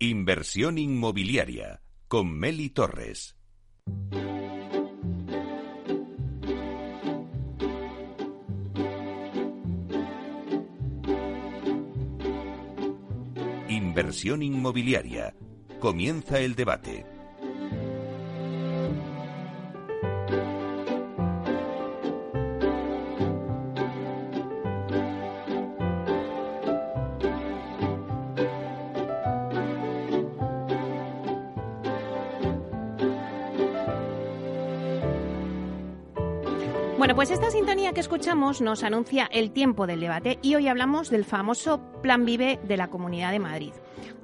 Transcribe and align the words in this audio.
Inversión 0.00 0.76
inmobiliaria 0.76 1.80
con 2.08 2.36
Meli 2.36 2.68
Torres. 2.68 3.36
Inversión 13.68 14.42
inmobiliaria. 14.42 15.32
Comienza 15.78 16.40
el 16.40 16.56
debate. 16.56 17.13
Que 37.94 38.00
escuchamos 38.00 38.60
nos 38.60 38.82
anuncia 38.82 39.28
el 39.30 39.52
tiempo 39.52 39.86
del 39.86 40.00
debate 40.00 40.40
y 40.42 40.56
hoy 40.56 40.66
hablamos 40.66 41.10
del 41.10 41.24
famoso 41.24 41.78
Plan 42.02 42.24
Vive 42.24 42.58
de 42.66 42.76
la 42.76 42.88
Comunidad 42.88 43.30
de 43.30 43.38
Madrid, 43.38 43.72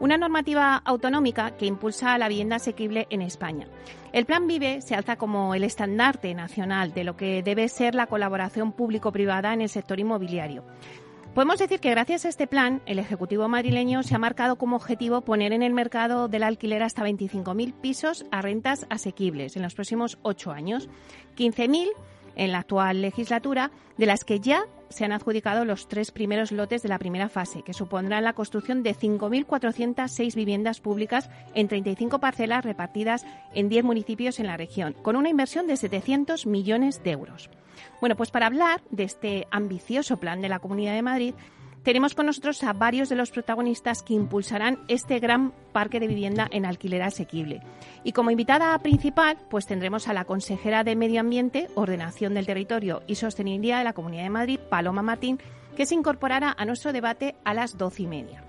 una 0.01 0.19
normativa 0.19 0.74
autonómica 0.84 1.52
que 1.52 1.66
impulsa 1.66 2.19
la 2.19 2.27
vivienda 2.27 2.56
asequible 2.56 3.06
en 3.11 3.23
España. 3.23 3.69
El 4.12 4.27
Plan 4.27 4.48
Vive 4.48 4.83
se 4.83 4.97
alza 4.97 5.14
como 5.14 5.55
el 5.55 5.62
estandarte 5.62 6.34
nacional 6.34 6.92
de 6.95 7.05
lo 7.05 7.16
que 7.16 7.45
debe 7.45 7.69
ser 7.69 7.95
la 7.95 8.09
colaboración 8.09 8.73
público-privada 8.73 9.55
en 9.55 9.61
el 9.61 9.69
sector 9.69 10.00
inmobiliario. 10.00 10.64
Podemos 11.33 11.61
decir 11.61 11.78
que 11.78 11.91
gracias 11.91 12.25
a 12.25 12.28
este 12.28 12.48
plan, 12.48 12.83
el 12.87 12.98
Ejecutivo 12.98 13.48
madrileño 13.48 14.02
se 14.02 14.16
ha 14.16 14.19
marcado 14.19 14.56
como 14.56 14.75
objetivo 14.75 15.20
poner 15.20 15.52
en 15.52 15.62
el 15.62 15.75
mercado 15.75 16.27
del 16.27 16.42
alquiler 16.42 16.83
hasta 16.83 17.05
25.000 17.05 17.73
pisos 17.80 18.27
a 18.33 18.42
rentas 18.42 18.84
asequibles 18.91 19.55
en 19.55 19.62
los 19.62 19.77
próximos 19.77 20.19
ocho 20.22 20.50
años. 20.50 20.89
15.000 21.37 21.91
en 22.41 22.52
la 22.52 22.60
actual 22.60 23.02
legislatura, 23.02 23.70
de 23.98 24.06
las 24.06 24.24
que 24.24 24.41
ya 24.41 24.62
se 24.88 25.05
han 25.05 25.12
adjudicado 25.12 25.66
los 25.66 25.88
tres 25.88 26.10
primeros 26.10 26.52
lotes 26.52 26.82
de 26.82 26.88
la 26.88 26.98
primera 26.98 27.28
fase, 27.28 27.62
que 27.62 27.74
supondrán 27.74 28.24
la 28.24 28.32
construcción 28.32 28.82
de 28.82 28.94
5.406 28.94 30.34
viviendas 30.34 30.80
públicas 30.80 31.28
en 31.55 31.69
35 31.69 32.19
parcelas 32.19 32.64
repartidas 32.64 33.27
en 33.55 33.69
10 33.69 33.84
municipios 33.84 34.41
en 34.41 34.47
la 34.47 34.56
región, 34.56 34.94
con 35.02 35.16
una 35.16 35.28
inversión 35.28 35.66
de 35.66 35.77
700 35.77 36.47
millones 36.47 37.02
de 37.05 37.10
euros. 37.10 37.50
Bueno, 38.00 38.16
pues 38.16 38.30
para 38.30 38.47
hablar 38.47 38.80
de 38.91 39.04
este 39.04 39.47
ambicioso 39.50 40.16
plan 40.16 40.41
de 40.41 40.48
la 40.48 40.60
Comunidad 40.60 40.94
de 40.94 41.02
Madrid, 41.02 41.34
tenemos 41.83 42.14
con 42.14 42.27
nosotros 42.27 42.62
a 42.62 42.73
varios 42.73 43.09
de 43.09 43.17
los 43.17 43.31
protagonistas 43.31 44.03
que 44.03 44.14
impulsarán 44.14 44.78
este 44.89 45.19
gran 45.19 45.53
parque 45.73 46.00
de 46.00 46.09
vivienda 46.09 46.47
en 46.50 46.67
alquiler 46.67 47.03
asequible. 47.03 47.62
Y 48.05 48.12
como 48.12 48.31
invitada 48.31 48.78
principal, 48.78 49.39
pues 49.48 49.67
tendremos 49.67 50.09
a 50.09 50.12
la 50.12 50.25
consejera 50.25 50.84
de 50.84 50.97
Medio 50.97 51.20
Ambiente, 51.20 51.69
Ordenación 51.75 52.34
del 52.34 52.47
Territorio 52.47 53.03
y 53.06 53.14
Sostenibilidad 53.14 53.78
de 53.78 53.84
la 53.84 53.92
Comunidad 53.92 54.25
de 54.25 54.31
Madrid, 54.31 54.61
Paloma 54.69 55.03
Martín, 55.03 55.39
que 55.77 55.87
se 55.87 55.95
incorporará 55.95 56.55
a 56.56 56.64
nuestro 56.64 56.92
debate 56.92 57.37
a 57.45 57.55
las 57.55 57.78
doce 57.78 58.03
y 58.03 58.06
media. 58.06 58.44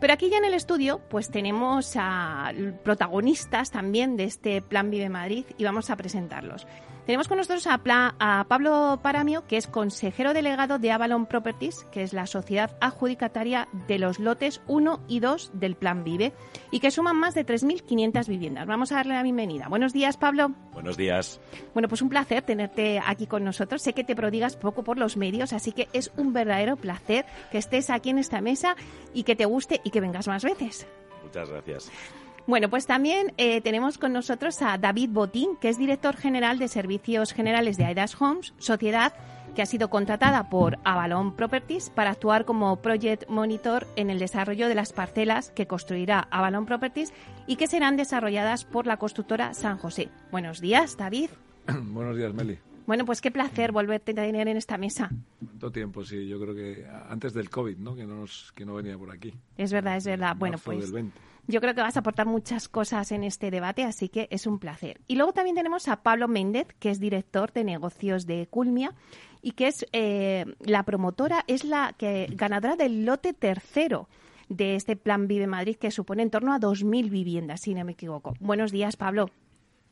Pero 0.00 0.12
aquí 0.12 0.28
ya 0.28 0.38
en 0.38 0.44
el 0.44 0.54
estudio, 0.54 1.00
pues 1.08 1.30
tenemos 1.30 1.94
a 1.96 2.52
protagonistas 2.84 3.70
también 3.70 4.16
de 4.16 4.24
este 4.24 4.60
Plan 4.62 4.90
Vive 4.90 5.08
Madrid 5.08 5.46
y 5.56 5.64
vamos 5.64 5.90
a 5.90 5.96
presentarlos. 5.96 6.66
Tenemos 7.06 7.28
con 7.28 7.38
nosotros 7.38 7.68
a, 7.68 8.44
Pablo 8.48 8.98
Paramio, 9.00 9.46
que 9.46 9.56
es 9.56 9.68
consejero 9.68 10.34
delegado 10.34 10.80
de 10.80 10.90
Avalon 10.90 11.26
Properties, 11.26 11.86
que 11.92 12.02
es 12.02 12.12
la 12.12 12.26
sociedad 12.26 12.76
adjudicataria 12.80 13.68
de 13.86 14.00
los 14.00 14.18
lotes 14.18 14.60
1 14.66 15.04
y 15.06 15.20
2 15.20 15.52
del 15.54 15.76
Plan 15.76 16.02
Vive, 16.02 16.32
y 16.72 16.80
que 16.80 16.90
suman 16.90 17.14
más 17.16 17.34
de 17.34 17.46
3.500 17.46 18.26
viviendas. 18.26 18.66
Vamos 18.66 18.90
a 18.90 18.96
darle 18.96 19.14
la 19.14 19.22
bienvenida. 19.22 19.68
Buenos 19.68 19.92
días, 19.92 20.16
Pablo. 20.16 20.50
Buenos 20.72 20.96
días. 20.96 21.40
Bueno, 21.74 21.86
pues 21.88 22.02
un 22.02 22.08
placer 22.08 22.42
tenerte 22.42 22.98
aquí 22.98 23.28
con 23.28 23.44
nosotros. 23.44 23.82
Sé 23.82 23.92
que 23.92 24.02
te 24.02 24.16
prodigas 24.16 24.56
poco 24.56 24.82
por 24.82 24.98
los 24.98 25.16
medios, 25.16 25.52
así 25.52 25.70
que 25.70 25.88
es 25.92 26.10
un 26.16 26.32
verdadero 26.32 26.74
placer 26.74 27.24
que 27.52 27.58
estés 27.58 27.88
aquí 27.88 28.10
en 28.10 28.18
esta 28.18 28.40
mesa 28.40 28.74
y 29.14 29.22
que 29.22 29.36
te 29.36 29.44
guste 29.44 29.80
y 29.86 29.90
que 29.90 30.00
vengas 30.00 30.26
más 30.26 30.42
veces. 30.42 30.84
Muchas 31.22 31.48
gracias. 31.48 31.92
Bueno, 32.48 32.68
pues 32.68 32.86
también 32.86 33.32
eh, 33.38 33.60
tenemos 33.60 33.98
con 33.98 34.12
nosotros 34.12 34.60
a 34.62 34.76
David 34.78 35.10
Botín, 35.12 35.56
que 35.60 35.68
es 35.68 35.78
director 35.78 36.16
general 36.16 36.58
de 36.58 36.68
Servicios 36.68 37.32
Generales 37.32 37.76
de 37.76 37.84
Aidas 37.84 38.20
Homes, 38.20 38.52
sociedad 38.58 39.12
que 39.54 39.62
ha 39.62 39.66
sido 39.66 39.88
contratada 39.88 40.50
por 40.50 40.78
Avalon 40.84 41.34
Properties 41.34 41.88
para 41.88 42.10
actuar 42.10 42.44
como 42.44 42.76
Project 42.76 43.28
Monitor 43.28 43.86
en 43.96 44.10
el 44.10 44.18
desarrollo 44.18 44.68
de 44.68 44.74
las 44.74 44.92
parcelas 44.92 45.50
que 45.50 45.66
construirá 45.66 46.28
Avalon 46.30 46.66
Properties 46.66 47.12
y 47.46 47.56
que 47.56 47.66
serán 47.66 47.96
desarrolladas 47.96 48.64
por 48.64 48.86
la 48.86 48.98
constructora 48.98 49.54
San 49.54 49.78
José. 49.78 50.10
Buenos 50.30 50.60
días, 50.60 50.96
David. 50.96 51.30
Buenos 51.66 52.16
días, 52.16 52.34
Meli. 52.34 52.58
Bueno, 52.86 53.04
pues 53.04 53.20
qué 53.20 53.30
placer 53.30 53.72
volverte 53.72 54.12
a 54.12 54.14
tener 54.14 54.48
en 54.48 54.56
esta 54.56 54.78
mesa. 54.78 55.10
¿Cuánto 55.44 55.72
tiempo? 55.72 56.04
Sí, 56.04 56.28
yo 56.28 56.40
creo 56.40 56.54
que 56.54 56.86
antes 57.08 57.34
del 57.34 57.50
COVID, 57.50 57.76
¿no? 57.78 57.96
Que 57.96 58.06
no, 58.06 58.16
nos, 58.16 58.52
que 58.52 58.64
no 58.64 58.74
venía 58.74 58.96
por 58.96 59.10
aquí. 59.10 59.34
Es 59.56 59.72
verdad, 59.72 59.96
es 59.96 60.06
verdad. 60.06 60.36
Bueno, 60.36 60.58
pues 60.62 60.92
yo 61.48 61.60
creo 61.60 61.74
que 61.74 61.80
vas 61.80 61.96
a 61.96 62.00
aportar 62.00 62.26
muchas 62.26 62.68
cosas 62.68 63.12
en 63.12 63.22
este 63.22 63.50
debate, 63.50 63.84
así 63.84 64.08
que 64.08 64.28
es 64.30 64.46
un 64.46 64.58
placer. 64.58 65.00
Y 65.06 65.16
luego 65.16 65.32
también 65.32 65.56
tenemos 65.56 65.88
a 65.88 66.02
Pablo 66.02 66.28
Méndez, 66.28 66.68
que 66.78 66.90
es 66.90 66.98
director 66.98 67.52
de 67.52 67.64
negocios 67.64 68.26
de 68.26 68.46
Culmia 68.48 68.94
y 69.42 69.52
que 69.52 69.68
es 69.68 69.86
eh, 69.92 70.44
la 70.60 70.82
promotora, 70.84 71.44
es 71.46 71.64
la 71.64 71.94
que 71.96 72.28
ganadora 72.32 72.76
del 72.76 73.04
lote 73.04 73.32
tercero 73.32 74.08
de 74.48 74.76
este 74.76 74.96
Plan 74.96 75.28
Vive 75.28 75.46
Madrid, 75.46 75.76
que 75.76 75.90
supone 75.90 76.22
en 76.22 76.30
torno 76.30 76.52
a 76.52 76.58
2.000 76.58 77.10
viviendas, 77.10 77.60
si 77.60 77.74
no 77.74 77.84
me 77.84 77.92
equivoco. 77.92 78.34
Buenos 78.40 78.72
días, 78.72 78.96
Pablo. 78.96 79.30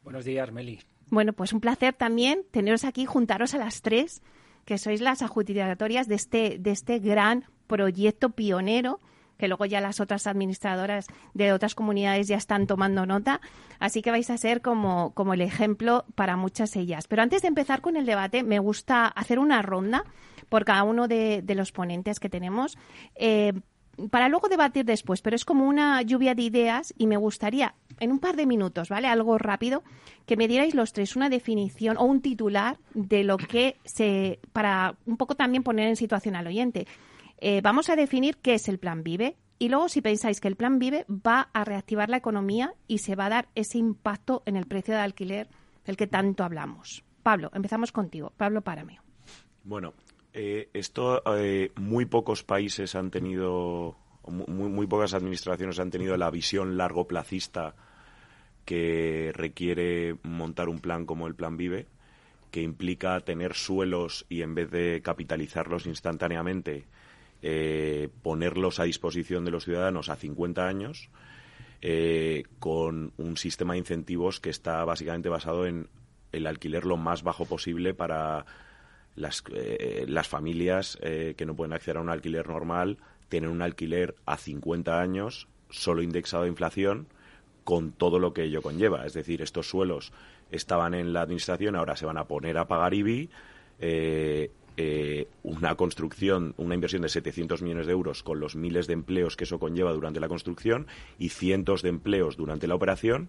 Buenos 0.02 0.24
días, 0.24 0.52
Meli. 0.52 0.80
Bueno, 1.10 1.32
pues 1.32 1.52
un 1.52 1.60
placer 1.60 1.94
también 1.94 2.44
teneros 2.50 2.84
aquí, 2.84 3.04
juntaros 3.06 3.54
a 3.54 3.58
las 3.58 3.82
tres, 3.82 4.22
que 4.64 4.78
sois 4.78 5.00
las 5.00 5.22
adjudicatorias 5.22 6.08
de 6.08 6.14
este, 6.14 6.56
de 6.58 6.70
este 6.70 6.98
gran 6.98 7.44
proyecto 7.66 8.30
pionero 8.30 9.00
que 9.38 9.48
luego 9.48 9.64
ya 9.66 9.80
las 9.80 10.00
otras 10.00 10.26
administradoras 10.26 11.06
de 11.34 11.52
otras 11.52 11.74
comunidades 11.74 12.28
ya 12.28 12.36
están 12.36 12.66
tomando 12.66 13.06
nota. 13.06 13.40
Así 13.78 14.02
que 14.02 14.10
vais 14.10 14.30
a 14.30 14.38
ser 14.38 14.62
como, 14.62 15.12
como 15.14 15.34
el 15.34 15.40
ejemplo 15.40 16.04
para 16.14 16.36
muchas 16.36 16.76
ellas. 16.76 17.08
Pero 17.08 17.22
antes 17.22 17.42
de 17.42 17.48
empezar 17.48 17.80
con 17.80 17.96
el 17.96 18.06
debate, 18.06 18.42
me 18.42 18.58
gusta 18.58 19.06
hacer 19.06 19.38
una 19.38 19.62
ronda 19.62 20.04
por 20.48 20.64
cada 20.64 20.84
uno 20.84 21.08
de, 21.08 21.42
los 21.48 21.72
ponentes 21.72 22.20
que 22.20 22.28
tenemos. 22.28 22.78
Eh, 23.16 23.52
para 24.10 24.28
luego 24.28 24.48
debatir 24.48 24.84
después, 24.84 25.22
pero 25.22 25.36
es 25.36 25.44
como 25.44 25.66
una 25.66 26.02
lluvia 26.02 26.34
de 26.34 26.42
ideas 26.42 26.94
y 26.98 27.06
me 27.06 27.16
gustaría, 27.16 27.74
en 28.00 28.12
un 28.12 28.18
par 28.18 28.36
de 28.36 28.46
minutos, 28.46 28.88
¿vale? 28.88 29.08
Algo 29.08 29.38
rápido, 29.38 29.82
que 30.26 30.36
me 30.36 30.48
dierais 30.48 30.74
los 30.74 30.92
tres 30.92 31.16
una 31.16 31.28
definición 31.28 31.96
o 31.96 32.04
un 32.04 32.20
titular 32.20 32.78
de 32.94 33.24
lo 33.24 33.36
que 33.36 33.76
se, 33.84 34.40
para 34.52 34.96
un 35.06 35.16
poco 35.16 35.34
también 35.34 35.62
poner 35.62 35.88
en 35.88 35.96
situación 35.96 36.36
al 36.36 36.46
oyente. 36.46 36.86
Eh, 37.38 37.60
vamos 37.62 37.90
a 37.90 37.96
definir 37.96 38.36
qué 38.38 38.54
es 38.54 38.68
el 38.68 38.78
Plan 38.78 39.02
Vive 39.02 39.36
y 39.58 39.68
luego 39.68 39.88
si 39.88 40.00
pensáis 40.00 40.40
que 40.40 40.48
el 40.48 40.56
Plan 40.56 40.78
Vive 40.78 41.04
va 41.08 41.48
a 41.52 41.64
reactivar 41.64 42.08
la 42.08 42.16
economía 42.16 42.74
y 42.86 42.98
se 42.98 43.16
va 43.16 43.26
a 43.26 43.30
dar 43.30 43.48
ese 43.54 43.78
impacto 43.78 44.42
en 44.46 44.56
el 44.56 44.66
precio 44.66 44.94
de 44.94 45.00
alquiler 45.00 45.48
del 45.84 45.96
que 45.96 46.06
tanto 46.06 46.44
hablamos. 46.44 47.04
Pablo, 47.22 47.50
empezamos 47.54 47.92
contigo. 47.92 48.32
Pablo 48.36 48.62
Párame. 48.62 49.00
Bueno, 49.64 49.94
eh, 50.34 50.68
esto 50.74 51.22
eh, 51.36 51.72
muy 51.76 52.04
pocos 52.04 52.42
países 52.42 52.94
han 52.94 53.10
tenido, 53.10 53.96
muy, 54.26 54.68
muy 54.68 54.86
pocas 54.86 55.14
administraciones 55.14 55.78
han 55.78 55.90
tenido 55.90 56.16
la 56.16 56.30
visión 56.30 56.76
largo 56.76 57.06
placista 57.06 57.74
que 58.64 59.32
requiere 59.34 60.16
montar 60.22 60.68
un 60.68 60.80
plan 60.80 61.06
como 61.06 61.26
el 61.26 61.34
Plan 61.34 61.56
Vive, 61.56 61.86
que 62.50 62.62
implica 62.62 63.20
tener 63.20 63.54
suelos 63.54 64.26
y 64.28 64.42
en 64.42 64.54
vez 64.54 64.70
de 64.70 65.02
capitalizarlos 65.02 65.86
instantáneamente, 65.86 66.84
eh, 67.42 68.08
ponerlos 68.22 68.80
a 68.80 68.84
disposición 68.84 69.44
de 69.44 69.50
los 69.50 69.64
ciudadanos 69.64 70.08
a 70.08 70.16
50 70.16 70.66
años 70.66 71.10
eh, 71.82 72.44
con 72.58 73.12
un 73.18 73.36
sistema 73.36 73.74
de 73.74 73.80
incentivos 73.80 74.40
que 74.40 74.50
está 74.50 74.84
básicamente 74.84 75.28
basado 75.28 75.66
en 75.66 75.88
el 76.32 76.46
alquiler 76.46 76.86
lo 76.86 76.96
más 76.96 77.22
bajo 77.22 77.44
posible 77.44 77.92
para 77.92 78.46
las, 79.16 79.42
eh, 79.52 80.04
las 80.08 80.28
familias 80.28 80.98
que 81.00 81.46
no 81.46 81.54
pueden 81.54 81.72
acceder 81.72 81.98
a 81.98 82.00
un 82.00 82.10
alquiler 82.10 82.48
normal, 82.48 82.98
tienen 83.28 83.50
un 83.50 83.62
alquiler 83.62 84.14
a 84.26 84.36
50 84.36 85.00
años, 85.00 85.48
solo 85.70 86.02
indexado 86.02 86.44
a 86.44 86.48
inflación, 86.48 87.06
con 87.64 87.92
todo 87.92 88.18
lo 88.18 88.34
que 88.34 88.44
ello 88.44 88.62
conlleva. 88.62 89.06
Es 89.06 89.14
decir, 89.14 89.40
estos 89.42 89.68
suelos 89.68 90.12
estaban 90.50 90.94
en 90.94 91.12
la 91.12 91.22
administración, 91.22 91.76
ahora 91.76 91.96
se 91.96 92.06
van 92.06 92.18
a 92.18 92.24
poner 92.24 92.58
a 92.58 92.68
pagar 92.68 92.94
IBI. 92.94 93.30
Eh, 94.76 95.28
una 95.44 95.76
construcción, 95.76 96.52
una 96.56 96.74
inversión 96.74 97.02
de 97.02 97.08
700 97.08 97.62
millones 97.62 97.86
de 97.86 97.92
euros 97.92 98.24
con 98.24 98.40
los 98.40 98.56
miles 98.56 98.88
de 98.88 98.94
empleos 98.94 99.36
que 99.36 99.44
eso 99.44 99.60
conlleva 99.60 99.92
durante 99.92 100.18
la 100.18 100.26
construcción 100.26 100.88
y 101.16 101.28
cientos 101.28 101.82
de 101.82 101.90
empleos 101.90 102.36
durante 102.36 102.66
la 102.66 102.74
operación 102.74 103.28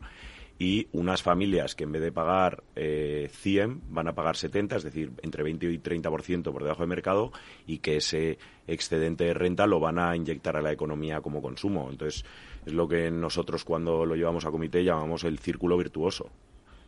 y 0.58 0.88
unas 0.94 1.22
familias 1.22 1.76
que 1.76 1.84
en 1.84 1.92
vez 1.92 2.02
de 2.02 2.12
pagar 2.12 2.64
eh, 2.76 3.30
100 3.32 3.82
van 3.90 4.08
a 4.08 4.16
pagar 4.16 4.38
70, 4.38 4.78
es 4.78 4.84
decir, 4.84 5.12
entre 5.22 5.44
20 5.44 5.66
y 5.66 5.80
30% 5.80 6.52
por 6.52 6.64
debajo 6.64 6.82
de 6.84 6.88
mercado 6.88 7.32
y 7.68 7.80
que 7.80 7.98
ese 7.98 8.38
excedente 8.66 9.26
de 9.26 9.34
renta 9.34 9.68
lo 9.68 9.80
van 9.80 10.00
a 10.00 10.16
inyectar 10.16 10.56
a 10.56 10.62
la 10.62 10.72
economía 10.72 11.22
como 11.22 11.42
consumo. 11.42 11.90
Entonces, 11.90 12.24
Es 12.66 12.74
lo 12.74 12.88
que 12.88 13.12
nosotros 13.12 13.66
cuando 13.66 14.06
lo 14.06 14.16
llevamos 14.16 14.46
a 14.46 14.52
comité 14.52 14.84
llamamos 14.84 15.24
el 15.24 15.40
círculo 15.40 15.78
virtuoso. 15.78 16.30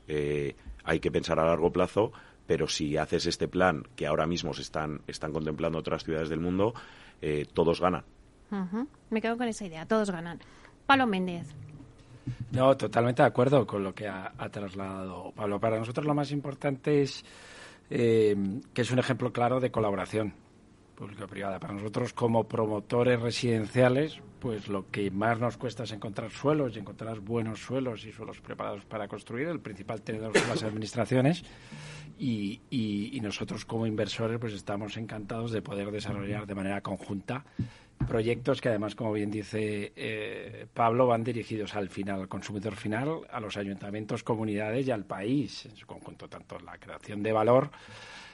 Eh, 0.08 0.56
hay 0.86 1.00
que 1.02 1.12
pensar 1.12 1.38
a 1.40 1.46
largo 1.46 1.72
plazo, 1.72 2.14
pero 2.48 2.68
si 2.70 2.96
haces 2.96 3.26
este 3.26 3.50
plan 3.50 3.84
que 3.98 4.08
ahora 4.08 4.26
mismo 4.26 4.54
se 4.54 4.62
están, 4.62 5.02
están 5.08 5.34
contemplando 5.34 5.78
otras 5.78 6.06
ciudades 6.06 6.30
del 6.30 6.40
mundo, 6.40 6.74
eh, 7.22 7.46
todos 7.54 7.82
ganan. 7.82 8.06
Me 9.10 9.22
quedo 9.22 9.38
con 9.38 9.50
esa 9.50 9.66
idea, 9.66 9.86
todos 9.86 10.10
ganan. 10.10 10.40
Pablo 10.86 11.06
Méndez. 11.06 11.54
No, 12.52 12.76
totalmente 12.78 13.22
de 13.22 13.28
acuerdo 13.28 13.66
con 13.66 13.84
lo 13.84 13.94
que 13.94 14.08
ha, 14.08 14.32
trasladado 14.52 15.32
Pablo. 15.36 15.60
Para 15.60 15.78
nosotros 15.78 16.06
lo 16.06 16.14
más 16.14 16.32
importante 16.32 17.02
es 17.02 17.24
eh, 17.90 18.36
que 18.74 18.82
es 18.82 18.92
un 18.92 19.00
ejemplo 19.00 19.32
claro 19.32 19.60
de 19.60 19.72
colaboración 19.72 20.34
público-privada. 20.96 21.60
Para 21.60 21.74
nosotros, 21.74 22.12
como 22.14 22.46
promotores 22.46 23.22
residenciales, 23.22 24.20
pues 24.40 24.68
lo 24.68 24.90
que 24.90 25.12
más 25.12 25.40
nos 25.40 25.58
cuesta 25.58 25.84
es 25.84 25.92
encontrar 25.92 26.32
suelos 26.32 26.76
y 26.76 26.80
encontrar 26.80 27.20
buenos 27.20 27.60
suelos 27.60 28.06
y 28.06 28.12
suelos 28.12 28.42
preparados 28.42 28.84
para 28.86 29.08
construir. 29.08 29.48
El 29.48 29.60
principal 29.60 30.02
tenedor 30.02 30.38
son 30.38 30.50
las 30.50 30.64
administraciones 30.64 31.44
y, 32.18 32.62
y, 32.70 33.20
nosotros 33.22 33.66
como 33.66 33.86
inversores 33.86 34.40
pues 34.40 34.54
estamos 34.54 34.98
encantados 34.98 35.52
de 35.52 35.62
poder 35.62 35.92
desarrollar 35.92 36.48
de 36.48 36.56
manera 36.56 36.82
conjunta 36.82 37.46
proyectos 38.06 38.62
que 38.62 38.70
además, 38.70 38.96
como 38.96 39.14
bien 39.14 39.32
dice 39.32 39.94
eh, 39.96 40.66
Pablo, 40.74 41.08
van 41.08 41.24
dirigidos 41.24 41.76
al 41.76 41.90
final, 41.90 42.22
al 42.22 42.28
consumidor 42.28 42.76
final, 42.76 43.22
a 43.30 43.40
los 43.40 43.58
ayuntamientos, 43.58 44.24
comunidades 44.24 44.88
y 44.88 44.92
al 44.92 45.06
país 45.06 45.66
en 45.66 45.76
su 45.76 45.86
conjunto, 45.86 46.28
tanto 46.28 46.60
la 46.60 46.78
creación 46.78 47.24
de 47.24 47.32
valor 47.32 47.72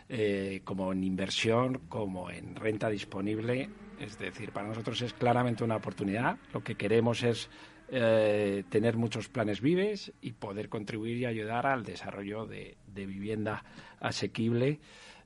eh, 0.10 0.62
como 0.64 0.92
en 0.92 1.04
inversión, 1.04 1.82
como 1.90 2.30
en 2.30 2.56
renta 2.56 2.90
disponible. 2.90 3.70
Es 4.00 4.18
decir, 4.18 4.52
para 4.52 4.68
nosotros 4.68 5.02
es 5.02 5.14
claramente 5.14 5.64
una 5.64 5.78
oportunidad. 5.78 6.38
Lo 6.54 6.64
que 6.64 6.76
queremos 6.76 7.24
es 7.24 7.50
eh, 7.90 8.64
tener 8.70 8.98
muchos 8.98 9.30
planes 9.30 9.62
vives 9.62 10.12
y 10.22 10.34
poder 10.34 10.68
contribuir 10.68 11.18
y 11.18 11.26
ayudar 11.26 11.68
al 11.68 11.84
desarrollo 11.84 12.46
de, 12.46 12.76
vivienda 12.88 13.64
asequible 14.00 14.80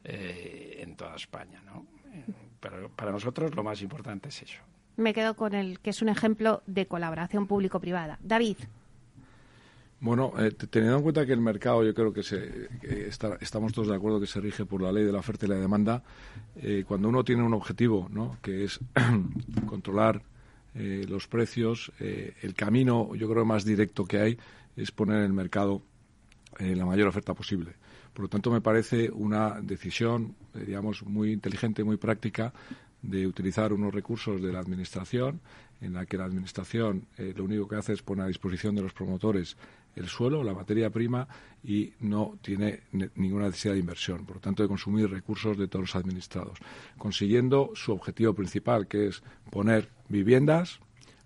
eh, 0.04 0.80
en 0.82 0.96
toda 0.96 1.16
España. 1.16 1.62
Pero 2.60 2.90
para 2.90 3.12
nosotros 3.12 3.56
lo 3.56 3.64
más 3.64 3.82
importante 3.82 4.30
es 4.30 4.42
eso. 4.42 4.62
Me 4.96 5.14
quedo 5.14 5.36
con 5.36 5.54
el 5.54 5.80
que 5.80 5.92
es 5.92 6.02
un 6.02 6.10
ejemplo 6.10 6.64
de 6.66 6.88
colaboración 6.88 7.46
público-privada. 7.46 8.18
David. 8.22 8.58
Bueno, 10.00 10.34
eh, 10.38 10.52
teniendo 10.52 10.98
en 10.98 11.04
cuenta 11.04 11.26
que 11.26 11.34
el 11.34 11.42
mercado, 11.42 11.84
yo 11.84 11.94
creo 11.94 12.14
que, 12.14 12.22
se, 12.22 12.70
estamos 13.42 13.74
todos 13.74 13.88
de 13.88 13.96
acuerdo 13.96 14.20
que 14.20 14.28
se 14.28 14.40
rige 14.40 14.66
por 14.66 14.82
la 14.82 14.92
ley 14.92 15.04
de 15.04 15.12
la 15.12 15.20
oferta 15.20 15.48
y 15.48 15.50
la 15.50 15.56
demanda, 15.56 16.04
eh, 16.56 16.84
cuando 16.88 17.10
uno 17.10 17.24
tiene 17.24 17.42
un 17.42 17.54
objetivo, 17.54 18.08
¿no? 18.12 18.38
que 18.42 18.64
es 18.64 18.80
controlar 19.66 20.22
eh, 20.76 21.06
los 21.08 21.28
precios, 21.28 21.92
el 22.00 22.54
camino, 22.54 23.16
yo 23.16 23.28
creo, 23.28 23.44
más 23.44 23.66
directo 23.66 24.06
que 24.06 24.20
hay 24.20 24.38
es 24.76 24.92
poner 24.92 25.18
en 25.18 25.24
el 25.24 25.34
mercado 25.34 25.82
la 26.60 26.86
mayor 26.86 27.08
oferta 27.08 27.34
posible. 27.34 27.74
Por 28.18 28.24
lo 28.24 28.30
tanto, 28.30 28.50
me 28.50 28.62
parece 28.62 29.12
una 29.12 29.62
decisión, 29.62 30.34
digamos, 30.56 31.04
muy 31.04 31.32
inteligente, 31.32 31.84
muy 31.84 31.98
práctica, 31.98 32.52
de 33.04 33.28
utilizar 33.28 33.72
unos 33.72 33.94
recursos 33.94 34.42
de 34.42 34.52
la 34.52 34.58
Administración, 34.58 35.40
en 35.82 35.94
la 35.94 36.08
que 36.08 36.18
la 36.18 36.26
Administración 36.26 37.06
lo 37.16 37.44
único 37.44 37.68
que 37.68 37.76
hace 37.76 37.94
es 37.94 38.02
poner 38.02 38.26
a 38.26 38.28
disposición 38.28 38.74
de 38.74 38.82
los 38.82 38.94
promotores 38.94 39.56
el 39.96 40.08
suelo, 40.08 40.44
la 40.44 40.56
materia 40.56 40.90
prima 40.90 41.28
y 41.64 41.94
no 42.00 42.40
tiene 42.42 42.80
ninguna 43.14 43.46
necesidad 43.46 43.76
de 43.76 43.82
inversión, 43.82 44.26
por 44.26 44.38
lo 44.38 44.42
tanto 44.42 44.64
de 44.64 44.70
consumir 44.70 45.12
recursos 45.12 45.56
de 45.56 45.68
todos 45.68 45.84
los 45.84 45.96
administrados, 45.96 46.58
consiguiendo 46.98 47.70
su 47.76 47.92
objetivo 47.92 48.34
principal, 48.34 48.88
que 48.88 49.10
es 49.10 49.22
poner 49.52 49.92
viviendas 50.10 50.80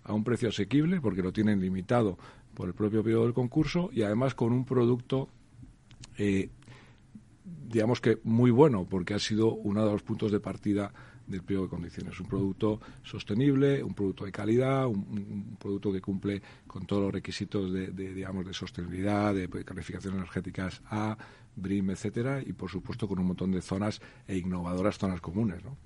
a 0.04 0.12
un 0.12 0.24
precio 0.24 0.50
asequible, 0.50 1.00
porque 1.00 1.22
lo 1.22 1.32
tienen 1.32 1.58
limitado 1.58 2.18
por 2.52 2.68
el 2.68 2.74
propio 2.74 3.02
periodo 3.02 3.24
del 3.24 3.32
concurso 3.32 3.88
y 3.94 4.02
además 4.02 4.34
con 4.34 4.52
un 4.52 4.66
producto 4.66 5.30
eh, 6.18 6.50
digamos 7.44 8.00
que 8.00 8.18
muy 8.24 8.50
bueno, 8.50 8.86
porque 8.88 9.14
ha 9.14 9.18
sido 9.18 9.54
uno 9.54 9.84
de 9.84 9.92
los 9.92 10.02
puntos 10.02 10.30
de 10.30 10.40
partida 10.40 10.92
del 11.26 11.42
pliego 11.42 11.64
de 11.64 11.70
condiciones. 11.70 12.18
Un 12.20 12.26
producto 12.26 12.80
sostenible, 13.02 13.82
un 13.82 13.94
producto 13.94 14.24
de 14.24 14.32
calidad, 14.32 14.86
un, 14.86 15.56
producto 15.58 15.92
que 15.92 16.00
cumple 16.00 16.42
con 16.66 16.86
todos 16.86 17.02
los 17.02 17.12
requisitos 17.12 17.72
de, 17.72 17.90
digamos, 17.90 18.46
de 18.46 18.52
sostenibilidad, 18.52 19.34
de 19.34 19.48
calificaciones 19.64 20.18
energéticas 20.18 20.82
A, 20.86 21.16
BRIM, 21.56 21.90
etcétera, 21.90 22.42
y 22.44 22.52
por 22.52 22.70
supuesto 22.70 23.06
con 23.06 23.18
un 23.18 23.26
montón 23.26 23.52
de 23.52 23.62
zonas 23.62 24.00
e 24.26 24.36
innovadoras 24.36 24.98
zonas 24.98 25.20
comunes, 25.20 25.62
¿no? 25.64 25.76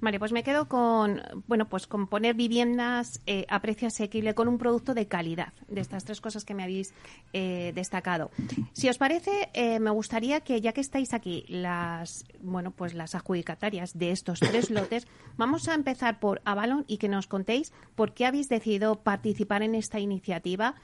Vale, 0.00 0.18
pues 0.18 0.32
me 0.32 0.42
quedo 0.42 0.68
con, 0.68 1.22
bueno, 1.46 1.66
pues 1.68 1.86
con 1.86 2.08
poner 2.08 2.34
viviendas 2.34 3.22
eh, 3.26 3.46
a 3.48 3.62
precio 3.62 3.88
asequible 3.88 4.34
con 4.34 4.48
un 4.48 4.58
producto 4.58 4.92
de 4.92 5.06
calidad, 5.08 5.54
de 5.68 5.80
estas 5.80 6.04
tres 6.04 6.20
cosas 6.20 6.44
que 6.44 6.52
me 6.52 6.62
habéis 6.62 6.92
eh, 7.32 7.72
destacado. 7.74 8.30
Si 8.74 8.88
os 8.88 8.98
parece, 8.98 9.48
eh, 9.54 9.80
me 9.80 9.90
gustaría 9.90 10.40
que 10.40 10.60
ya 10.60 10.72
que 10.72 10.82
estáis 10.82 11.14
aquí, 11.14 11.46
las, 11.48 12.26
bueno, 12.40 12.70
pues 12.70 12.92
las 12.92 13.14
adjudicatarias 13.14 13.96
de 13.98 14.10
estos 14.10 14.40
tres 14.40 14.70
lotes, 14.70 15.06
vamos 15.38 15.68
a 15.68 15.74
empezar 15.74 16.20
por 16.20 16.42
Avalon 16.44 16.84
y 16.86 16.98
que 16.98 17.08
nos 17.08 17.26
contéis 17.26 17.72
por 17.94 18.12
qué 18.12 18.26
habéis 18.26 18.48
decidido 18.48 18.96
participar 18.96 19.62
en 19.62 19.74
esta 19.74 20.00
iniciativa, 20.00 20.74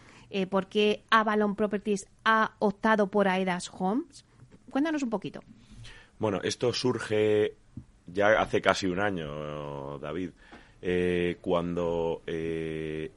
por 0.48 0.68
qué 0.68 1.02
Avalon 1.10 1.56
Properties 1.56 2.06
ha 2.24 2.52
optado 2.60 3.08
por 3.08 3.26
Aedas 3.28 3.70
Homes. 3.76 4.24
Cuéntanos 4.70 5.02
un 5.02 5.10
poquito. 5.10 5.40
Bueno, 6.20 6.40
esto 6.42 6.72
surge 6.72 7.56
ya 8.12 8.40
hace 8.40 8.60
casi 8.60 8.86
un 8.86 9.00
año, 9.00 9.98
David, 9.98 10.30
eh, 10.82 11.36
cuando 11.40 12.22
eh, 12.26 13.10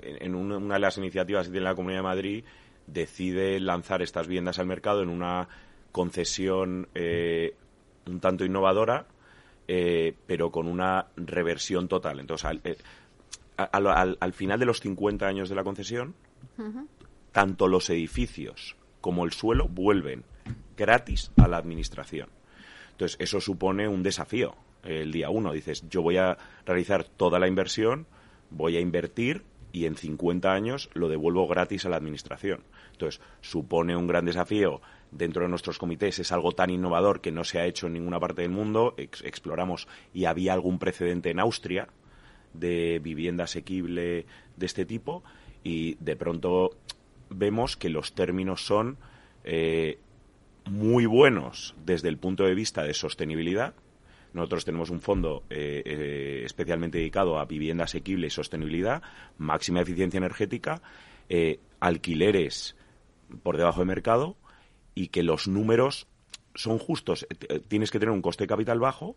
en 0.00 0.34
una, 0.34 0.74
de 0.74 0.80
las 0.80 0.98
iniciativas 0.98 1.46
que 1.46 1.52
tiene 1.52 1.64
la 1.64 1.74
Comunidad 1.74 2.00
de 2.00 2.04
Madrid 2.04 2.44
decide 2.86 3.60
lanzar 3.60 4.02
estas 4.02 4.26
viviendas 4.26 4.58
al 4.58 4.66
mercado 4.66 5.02
en 5.02 5.08
una 5.08 5.48
concesión 5.92 6.88
eh, 6.94 7.54
un 8.06 8.20
tanto 8.20 8.44
innovadora, 8.44 9.06
pero 10.26 10.50
con 10.50 10.66
una 10.66 11.08
reversión 11.16 11.88
total. 11.88 12.20
Entonces, 12.20 12.50
al, 13.56 14.32
final 14.32 14.58
de 14.58 14.64
los 14.64 14.80
50 14.80 15.26
años 15.26 15.50
de 15.50 15.54
la 15.54 15.62
concesión, 15.62 16.14
tanto 17.32 17.68
los 17.68 17.90
edificios 17.90 18.76
como 19.02 19.26
el 19.26 19.32
suelo 19.32 19.68
vuelven 19.68 20.24
gratis 20.74 21.30
a 21.36 21.48
la 21.48 21.58
Administración. 21.58 22.37
Entonces, 22.98 23.16
eso 23.20 23.40
supone 23.40 23.86
un 23.86 24.02
desafío. 24.02 24.56
El 24.82 25.12
día 25.12 25.30
uno 25.30 25.52
dices, 25.52 25.88
yo 25.88 26.02
voy 26.02 26.16
a 26.16 26.36
realizar 26.66 27.04
toda 27.04 27.38
la 27.38 27.46
inversión, 27.46 28.08
voy 28.50 28.76
a 28.76 28.80
invertir 28.80 29.44
y 29.70 29.84
en 29.84 29.94
50 29.94 30.52
años 30.52 30.90
lo 30.94 31.08
devuelvo 31.08 31.46
gratis 31.46 31.86
a 31.86 31.90
la 31.90 31.96
Administración. 31.96 32.64
Entonces, 32.90 33.20
supone 33.40 33.94
un 33.94 34.08
gran 34.08 34.24
desafío 34.24 34.80
dentro 35.12 35.44
de 35.44 35.48
nuestros 35.48 35.78
comités. 35.78 36.18
Es 36.18 36.32
algo 36.32 36.50
tan 36.50 36.70
innovador 36.70 37.20
que 37.20 37.30
no 37.30 37.44
se 37.44 37.60
ha 37.60 37.66
hecho 37.66 37.86
en 37.86 37.92
ninguna 37.92 38.18
parte 38.18 38.42
del 38.42 38.50
mundo. 38.50 38.96
exploramos 38.96 39.86
y 40.12 40.24
había 40.24 40.52
algún 40.52 40.80
precedente 40.80 41.30
en 41.30 41.38
Austria 41.38 41.86
de 42.52 42.98
vivienda 42.98 43.44
asequible 43.44 44.26
de 44.56 44.66
este 44.66 44.84
tipo 44.84 45.22
y 45.62 45.94
de 46.00 46.16
pronto 46.16 46.70
vemos 47.30 47.76
que 47.76 47.90
los 47.90 48.12
términos 48.12 48.66
son 48.66 48.98
eh, 49.44 50.00
muy 50.68 51.06
buenos 51.06 51.74
desde 51.84 52.08
el 52.08 52.18
punto 52.18 52.44
de 52.44 52.54
vista 52.54 52.82
de 52.82 52.94
sostenibilidad. 52.94 53.74
Nosotros 54.32 54.64
tenemos 54.64 54.90
un 54.90 55.00
fondo 55.00 55.42
eh, 55.50 55.82
eh, 55.84 56.42
especialmente 56.44 56.98
dedicado 56.98 57.38
a 57.38 57.46
vivienda 57.46 57.84
asequible 57.84 58.26
y 58.26 58.30
sostenibilidad, 58.30 59.02
máxima 59.38 59.80
eficiencia 59.80 60.18
energética, 60.18 60.82
eh, 61.28 61.60
alquileres 61.80 62.76
por 63.42 63.56
debajo 63.56 63.80
de 63.80 63.86
mercado 63.86 64.36
y 64.94 65.08
que 65.08 65.22
los 65.22 65.48
números 65.48 66.06
son 66.54 66.78
justos. 66.78 67.26
Tienes 67.68 67.90
que 67.90 67.98
tener 67.98 68.12
un 68.12 68.22
coste 68.22 68.44
de 68.44 68.48
capital 68.48 68.80
bajo, 68.80 69.16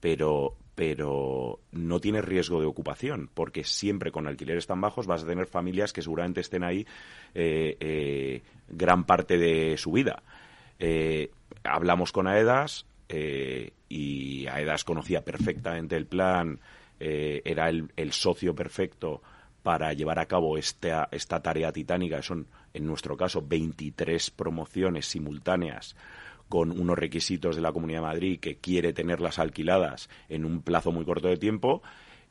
pero, 0.00 0.56
pero 0.74 1.60
no 1.72 2.00
tienes 2.00 2.24
riesgo 2.24 2.60
de 2.60 2.66
ocupación, 2.66 3.30
porque 3.32 3.64
siempre 3.64 4.12
con 4.12 4.26
alquileres 4.26 4.66
tan 4.66 4.80
bajos 4.80 5.06
vas 5.06 5.24
a 5.24 5.26
tener 5.26 5.46
familias 5.46 5.92
que 5.92 6.02
seguramente 6.02 6.40
estén 6.40 6.64
ahí 6.64 6.86
gran 8.68 9.04
parte 9.04 9.38
de 9.38 9.76
su 9.78 9.92
vida. 9.92 10.22
Eh, 10.78 11.30
hablamos 11.64 12.12
con 12.12 12.26
AEDAS 12.26 12.86
eh, 13.08 13.72
y 13.88 14.46
AEDAS 14.46 14.84
conocía 14.84 15.24
perfectamente 15.24 15.96
el 15.96 16.06
plan, 16.06 16.60
eh, 17.00 17.42
era 17.44 17.68
el, 17.68 18.12
socio 18.12 18.54
perfecto 18.54 19.22
para 19.62 19.92
llevar 19.92 20.18
a 20.18 20.26
cabo 20.26 20.58
esta, 20.58 21.08
esta 21.10 21.40
tarea 21.42 21.72
titánica, 21.72 22.22
son 22.22 22.46
en 22.72 22.86
nuestro 22.86 23.16
caso 23.16 23.42
23 23.46 24.30
promociones 24.30 25.06
simultáneas 25.06 25.96
con 26.48 26.70
unos 26.70 26.96
requisitos 26.96 27.56
de 27.56 27.62
la 27.62 27.72
Comunidad 27.72 28.00
de 28.00 28.06
Madrid 28.06 28.40
que 28.40 28.58
quiere 28.58 28.92
tenerlas 28.92 29.38
alquiladas 29.38 30.08
en 30.28 30.44
un 30.44 30.62
plazo 30.62 30.92
muy 30.92 31.04
corto 31.04 31.28
de 31.28 31.36
tiempo 31.36 31.82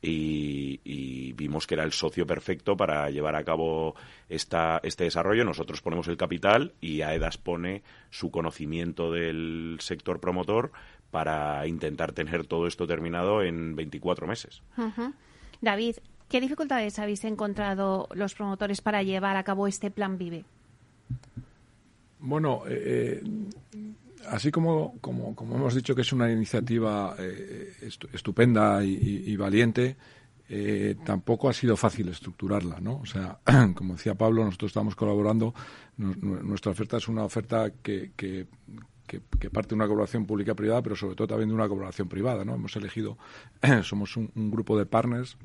y, 0.06 1.32
vimos 1.36 1.66
que 1.66 1.74
era 1.74 1.84
el 1.84 1.92
socio 1.92 2.26
perfecto 2.26 2.76
para 2.76 3.10
llevar 3.10 3.36
a 3.36 3.44
cabo 3.44 3.94
esta, 4.28 4.80
este 4.82 5.04
desarrollo. 5.04 5.44
Nosotros 5.44 5.82
ponemos 5.82 6.08
el 6.08 6.16
capital 6.16 6.72
y 6.80 7.02
AEDAS 7.02 7.36
pone 7.36 7.82
su 8.10 8.30
conocimiento 8.30 9.12
del 9.12 9.76
sector 9.80 10.18
promotor 10.18 10.72
para 11.10 11.66
intentar 11.66 12.12
tener 12.12 12.46
todo 12.46 12.66
esto 12.66 12.86
terminado 12.86 13.42
en 13.42 13.76
24 13.76 14.26
meses. 14.26 14.62
David, 15.60 15.96
¿Qué 16.28 16.40
dificultades 16.40 16.98
habéis 16.98 17.24
encontrado 17.24 18.08
los 18.12 18.34
promotores 18.34 18.80
para 18.80 19.02
llevar 19.02 19.36
a 19.36 19.44
cabo 19.44 19.68
este 19.68 19.90
plan 19.92 20.18
Vive? 20.18 20.44
Bueno, 22.18 22.62
eh, 22.66 23.22
así 24.28 24.50
como, 24.50 24.98
como, 25.00 25.34
hemos 25.38 25.74
dicho 25.74 25.94
que 25.94 26.02
es 26.02 26.12
una 26.12 26.30
iniciativa 26.30 27.14
eh, 27.18 27.74
estupenda 28.12 28.84
y, 28.84 29.36
valiente, 29.36 29.96
eh, 30.48 30.96
tampoco 31.04 31.48
ha 31.48 31.52
sido 31.52 31.76
fácil 31.76 32.08
estructurarla, 32.08 32.80
¿no? 32.80 32.98
O 32.98 33.06
sea, 33.06 33.38
como 33.74 33.94
decía 33.94 34.14
Pablo, 34.14 34.44
nosotros 34.44 34.70
estamos 34.70 34.94
colaborando. 34.94 35.54
nuestra 35.96 36.72
oferta 36.72 36.98
es 36.98 37.08
una 37.08 37.24
oferta 37.24 37.72
que, 37.82 38.46
parte 39.52 39.70
de 39.70 39.74
una 39.74 39.86
colaboración 39.86 40.26
pública-privada, 40.26 40.82
pero 40.82 40.96
sobre 40.96 41.16
todo 41.16 41.28
también 41.28 41.48
de 41.48 41.54
una 41.54 41.68
colaboración 41.68 42.08
privada, 42.08 42.44
¿no? 42.44 42.54
Hemos 42.54 42.76
elegido, 42.76 43.18
somos 43.82 44.16
un, 44.16 44.50
grupo 44.50 44.78
de 44.78 44.86
partners 44.86 45.36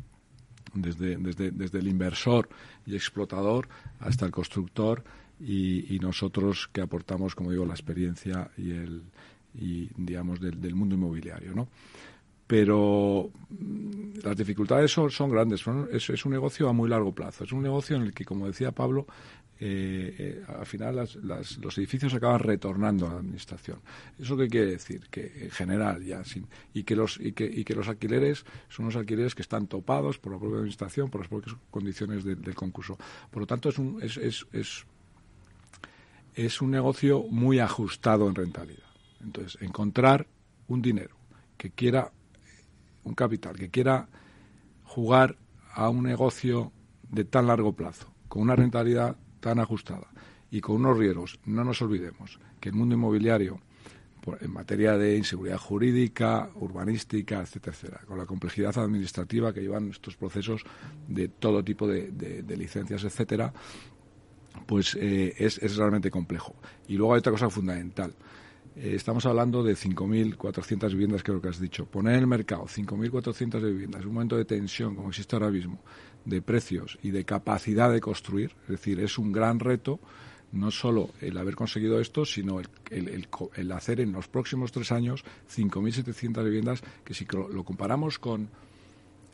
desde, 0.73 1.17
desde, 1.17 1.51
desde 1.51 1.79
el 1.79 1.87
inversor 1.87 2.47
y 2.85 2.95
explotador 2.95 3.67
hasta 3.99 4.25
el 4.25 4.31
constructor 4.31 5.03
y, 5.43 5.97
nosotros 6.01 6.69
que 6.71 6.81
aportamos, 6.81 7.35
como 7.35 7.51
digo, 7.51 7.65
la 7.65 7.73
experiencia 7.73 8.51
y 8.57 8.71
el 8.71 9.03
y 9.53 9.89
digamos 9.97 10.39
del, 10.39 10.75
mundo 10.75 10.95
inmobiliario, 10.95 11.53
¿no? 11.53 11.67
Pero 12.47 13.31
mm, 13.49 14.19
las 14.23 14.35
dificultades 14.35 14.91
son, 14.91 15.29
grandes. 15.29 15.63
es, 15.91 16.25
un 16.25 16.31
negocio 16.31 16.69
a 16.69 16.73
muy 16.73 16.89
largo 16.89 17.13
plazo. 17.13 17.43
Es 17.43 17.51
un 17.51 17.61
negocio 17.61 17.95
en 17.95 18.03
el 18.03 18.13
que, 18.13 18.25
como 18.25 18.47
decía 18.47 18.71
Pablo, 18.71 19.07
eh, 19.63 20.15
eh, 20.17 20.43
al 20.47 20.65
final 20.65 21.07
los 21.61 21.77
edificios 21.77 22.13
acaban 22.13 22.39
retornando 22.39 23.07
a 23.07 23.11
la 23.13 23.19
administración. 23.19 23.79
¿Eso 24.19 24.35
qué 24.35 24.47
quiere 24.47 24.71
decir? 24.71 25.07
Que 25.09 25.43
en 25.43 25.51
general 25.51 26.03
ya, 26.03 26.23
sin, 26.23 26.47
y, 26.73 26.83
que 26.83 26.95
los, 26.95 27.19
y, 27.21 27.31
que, 27.33 27.45
y 27.45 27.63
que 27.63 27.75
los 27.75 27.87
alquileres 27.87 28.43
son 28.69 28.85
unos 28.85 28.95
alquileres 28.95 29.35
que 29.35 29.43
están 29.43 29.67
topados 29.67 30.17
por 30.17 30.33
la 30.33 30.39
propia 30.39 30.57
administración, 30.57 31.09
por 31.09 31.21
las 31.21 31.29
propias 31.29 31.55
condiciones 31.69 32.23
del 32.23 32.55
concurso. 32.55 32.97
Por 33.29 33.41
lo 33.41 33.47
tanto, 33.47 33.69
es, 33.69 33.77
un, 33.77 34.01
es, 34.01 34.17
es, 34.17 34.45
es 34.51 34.85
es 36.45 36.61
un 36.61 36.71
negocio 36.71 37.23
muy 37.29 37.59
ajustado 37.59 38.27
en 38.27 38.35
rentabilidad. 38.35 38.83
Entonces, 39.21 39.61
encontrar 39.61 40.27
un 40.67 40.81
dinero 40.81 41.15
que 41.57 41.71
quiera, 41.71 42.11
un 43.03 43.13
capital, 43.13 43.55
que 43.55 43.69
quiera 43.69 44.07
jugar 44.83 45.37
a 45.73 45.89
un 45.89 46.03
negocio 46.03 46.71
de 47.09 47.25
tan 47.25 47.47
largo 47.47 47.73
plazo, 47.73 48.11
con 48.27 48.41
una 48.41 48.55
rentabilidad 48.55 49.15
tan 49.39 49.59
ajustada 49.59 50.07
y 50.49 50.61
con 50.61 50.77
unos 50.77 50.97
riesgos, 50.97 51.39
no 51.45 51.63
nos 51.63 51.81
olvidemos 51.81 52.39
que 52.59 52.69
el 52.69 52.75
mundo 52.75 52.95
inmobiliario, 52.95 53.59
en 54.39 54.53
materia 54.53 54.97
de 54.97 55.17
inseguridad 55.17 55.57
jurídica, 55.57 56.51
urbanística, 56.55 57.41
etcétera, 57.41 57.75
etcétera, 57.75 58.01
con 58.05 58.19
la 58.19 58.27
complejidad 58.27 58.77
administrativa 58.77 59.51
que 59.51 59.61
llevan 59.61 59.89
estos 59.89 60.15
procesos 60.15 60.63
de 61.07 61.27
todo 61.27 61.63
tipo 61.63 61.87
de, 61.87 62.11
de 62.11 62.57
licencias, 62.57 63.03
etcétera, 63.03 63.51
pues 64.65 64.97
eh, 64.99 65.33
es, 65.37 65.75
realmente 65.75 66.11
complejo. 66.11 66.55
Y 66.87 66.95
luego 66.95 67.13
hay 67.13 67.19
otra 67.19 67.31
cosa 67.31 67.49
fundamental. 67.49 68.13
Eh, 68.75 68.93
estamos 68.95 69.25
hablando 69.25 69.63
de 69.63 69.73
5.400 69.73 70.89
viviendas, 70.91 71.23
creo 71.23 71.41
que 71.41 71.49
has 71.49 71.59
dicho. 71.59 71.85
Poner 71.85 72.13
en 72.13 72.19
el 72.21 72.27
mercado 72.27 72.65
5.400 72.65 73.61
viviendas 73.61 74.01
en 74.01 74.07
un 74.07 74.13
momento 74.13 74.37
de 74.37 74.45
tensión, 74.45 74.95
como 74.95 75.09
existe 75.09 75.35
ahora 75.35 75.51
mismo, 75.51 75.79
de 76.25 76.41
precios 76.41 76.97
y 77.01 77.11
de 77.11 77.25
capacidad 77.25 77.91
de 77.91 77.99
construir, 77.99 78.55
es 78.63 78.69
decir, 78.69 78.99
es 78.99 79.17
un 79.17 79.31
gran 79.31 79.59
reto 79.59 79.99
no 80.51 80.69
solo 80.69 81.11
el 81.21 81.37
haber 81.37 81.55
conseguido 81.55 81.99
esto, 81.99 82.25
sino 82.25 82.59
el, 82.89 83.71
hacer 83.71 84.01
en 84.01 84.11
los 84.11 84.27
próximos 84.27 84.71
tres 84.71 84.91
años 84.91 85.23
5.700 85.49 86.43
viviendas, 86.43 86.83
que 87.05 87.13
si 87.13 87.25
lo 87.25 87.63
comparamos 87.63 88.19
con 88.19 88.49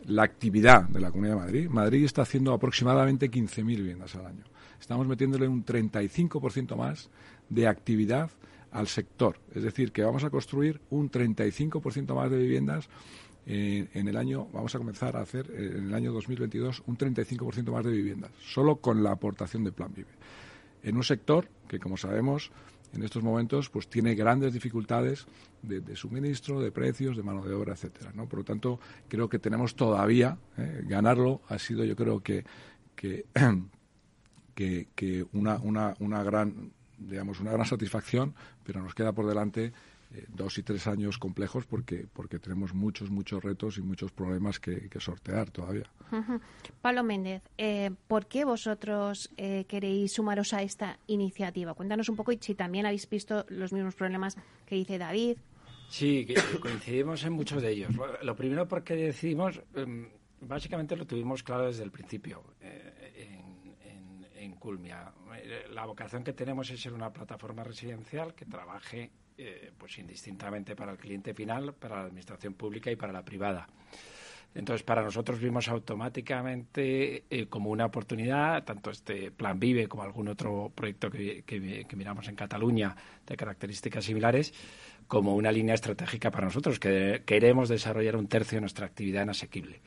la 0.06 0.24
actividad 0.24 0.84
de 0.84 1.00
la 1.00 1.12
Comunidad 1.12 1.36
de 1.36 1.42
Madrid, 1.42 1.70
Madrid 1.70 2.06
está 2.06 2.22
haciendo 2.22 2.54
aproximadamente 2.54 3.30
15.000 3.30 3.66
viviendas 3.66 4.16
al 4.16 4.27
año 4.27 4.44
estamos 4.80 5.08
metiéndole 5.08 5.48
un 5.48 5.66
35% 5.66 6.75
más 6.75 7.10
de 7.50 7.68
actividad 7.68 8.30
al 8.72 8.88
sector. 8.88 9.38
Es 9.54 9.63
decir, 9.63 9.92
que 9.92 10.04
vamos 10.04 10.24
a 10.24 10.30
construir 10.30 10.80
un 10.89 11.10
35% 11.10 12.13
más 12.13 12.30
de 12.30 12.38
viviendas 12.38 12.89
eh, 13.46 13.88
en 13.94 14.08
el 14.08 14.18
año, 14.18 14.48
vamos 14.51 14.75
a 14.75 14.77
comenzar 14.77 15.16
a 15.16 15.22
hacer 15.22 15.50
eh, 15.51 15.74
en 15.77 15.86
el 15.86 15.94
año 15.94 16.12
2022 16.12 16.84
un 16.86 16.98
35% 16.98 17.72
más 17.72 17.86
de 17.86 17.92
viviendas, 17.92 18.32
solo 18.42 18.77
con 18.77 19.04
la 19.04 19.12
aportación 19.12 19.63
de 19.63 19.72
Plan 19.72 19.94
Vive. 19.96 20.10
En 20.84 20.98
un 20.98 21.04
sector 21.04 21.48
que, 21.68 21.80
como 21.80 21.98
sabemos, 21.98 22.51
en 22.94 23.03
estos 23.03 23.24
momentos 23.24 23.70
pues 23.70 23.89
tiene 23.89 24.15
grandes 24.15 24.53
dificultades 24.53 25.27
de, 25.62 25.96
suministro, 25.96 26.62
de 26.62 26.72
precios, 26.72 27.17
de 27.17 27.24
mano 27.24 27.44
de 27.44 27.53
obra, 27.53 27.74
etcétera. 27.74 28.12
¿no? 28.13 28.27
Por 28.27 28.39
lo 28.39 28.46
tanto, 28.46 28.79
creo 29.08 29.27
que 29.29 29.39
tenemos 29.39 29.75
todavía 29.75 30.38
eh, 30.58 30.84
ganarlo. 30.86 31.41
Ha 31.50 31.60
sido, 31.60 31.84
yo 31.84 31.96
creo 31.96 32.22
que, 32.22 32.46
que 32.96 33.25
que, 34.56 35.25
una, 35.34 35.58
una, 35.58 35.96
una, 36.00 36.24
gran, 36.24 36.72
digamos, 36.98 37.39
una 37.39 37.51
gran 37.51 37.65
satisfacción, 37.65 38.34
pero 38.63 38.82
nos 38.82 38.96
queda 38.96 39.12
por 39.13 39.27
delante 39.27 39.74
eh, 40.14 40.26
dos 40.30 40.58
y 40.58 40.64
tres 40.64 40.88
años 40.88 41.18
complejos 41.18 41.66
porque, 41.66 42.06
porque 42.14 42.40
tenemos 42.40 42.74
muchos, 42.74 43.10
muchos 43.10 43.44
retos 43.44 43.78
y 43.78 43.82
muchos 43.82 44.12
problemas 44.12 44.60
que, 44.60 44.90
sortear 45.00 45.52
todavía. 45.52 45.86
Pablo 46.82 47.04
Méndez, 47.04 47.44
eh, 47.58 47.92
¿por 48.08 48.26
qué 48.26 48.46
vosotros 48.46 49.30
eh, 49.38 49.66
queréis 49.68 50.14
sumaros 50.14 50.54
a 50.54 50.64
esta 50.64 50.98
iniciativa? 51.08 51.74
Cuéntanos 51.76 52.10
un 52.10 52.16
poco 52.16 52.32
y 52.32 52.40
si 52.42 52.56
también 52.56 52.86
habéis 52.86 53.08
visto 53.08 53.46
los 53.50 53.74
mismos 53.74 53.96
problemas 53.96 54.36
que 54.66 54.76
dice 54.76 54.98
David. 54.98 55.38
Sí, 55.90 56.28
coincidimos 56.62 57.24
en 57.24 57.34
muchos 57.34 57.62
de 57.62 57.72
ellos. 57.72 57.92
Lo 58.24 58.36
primero 58.36 58.68
porque 58.68 58.96
decidimos, 58.96 59.62
em, 59.76 60.10
básicamente 60.42 60.96
lo 60.96 61.06
tuvimos 61.06 61.44
claro 61.44 61.68
desde 61.68 61.84
el 61.84 61.92
principio. 61.92 62.44
Culmia. 64.68 65.14
Eh, 65.36 65.68
la 65.72 65.86
vocación 65.86 66.24
que 66.24 66.34
tenemos 66.34 66.70
es 66.70 66.82
ser 66.82 66.94
una 66.94 67.12
plataforma 67.12 67.64
residencial 67.64 68.34
que 68.34 68.46
trabaje 68.46 69.12
eh, 69.38 69.72
pues 69.77 69.98
indistintamente 70.00 70.75
para 70.75 70.91
el 70.91 70.98
cliente 70.98 71.34
final, 71.34 71.74
para 71.74 71.98
la 71.98 72.01
administración 72.03 72.56
pública 72.56 72.89
y 72.89 72.96
para 72.96 73.13
la 73.13 73.24
privada. 73.24 73.67
Entonces, 74.56 74.84
para 74.84 75.03
nosotros 75.03 75.39
vimos 75.39 75.67
automáticamente 75.67 77.25
eh, 77.29 77.46
como 77.48 77.70
una 77.70 77.86
oportunidad, 77.86 78.63
tanto 78.63 78.89
este 78.89 79.29
Plan 79.29 79.60
Vive 79.60 79.88
como 79.88 80.01
algún 80.01 80.29
otro 80.29 80.72
proyecto 80.74 81.12
que, 81.12 81.44
que, 81.44 81.96
miramos 81.96 82.27
en 82.27 82.36
Cataluña 82.36 82.96
de 83.27 83.38
características 83.38 84.06
similares, 84.06 84.53
como 85.08 85.36
una 85.36 85.51
línea 85.51 85.75
estratégica 85.75 86.32
para 86.32 86.46
nosotros, 86.46 86.79
que 86.79 87.22
queremos 87.24 87.70
desarrollar 87.70 88.15
un 88.15 88.27
tercio 88.27 88.56
de 88.56 88.62
nuestra 88.62 88.88
actividad 88.88 89.22
en 89.22 89.29
asequible. 89.29 89.82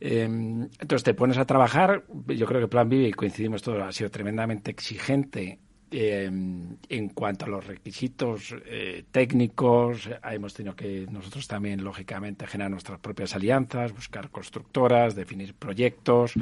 Em, 0.00 0.68
entonces 0.78 1.02
te 1.02 1.14
pones 1.14 1.38
a 1.38 1.44
trabajar, 1.44 2.04
yo 2.28 2.46
creo 2.46 2.60
que 2.60 2.68
Plan 2.68 2.88
Vive, 2.88 3.08
y 3.08 3.12
coincidimos 3.12 3.62
todos, 3.62 3.82
ha 3.82 3.90
sido 3.90 4.10
tremendamente 4.10 4.70
exigente 4.70 5.58
em, 5.90 6.76
en 6.88 7.08
cuanto 7.10 7.46
a 7.46 7.48
los 7.48 7.66
requisitos 7.66 8.54
eh, 8.66 9.04
técnicos, 9.10 10.08
hemos 10.30 10.54
tenido 10.54 10.76
que 10.76 11.06
nosotros 11.10 11.46
también, 11.48 11.82
lógicamente, 11.82 12.46
generar 12.46 12.70
nuestras 12.70 12.98
propias 13.00 13.34
alianzas, 13.34 13.92
buscar 13.92 14.30
constructoras, 14.30 15.14
definir 15.14 15.54
proyectos, 15.54 16.34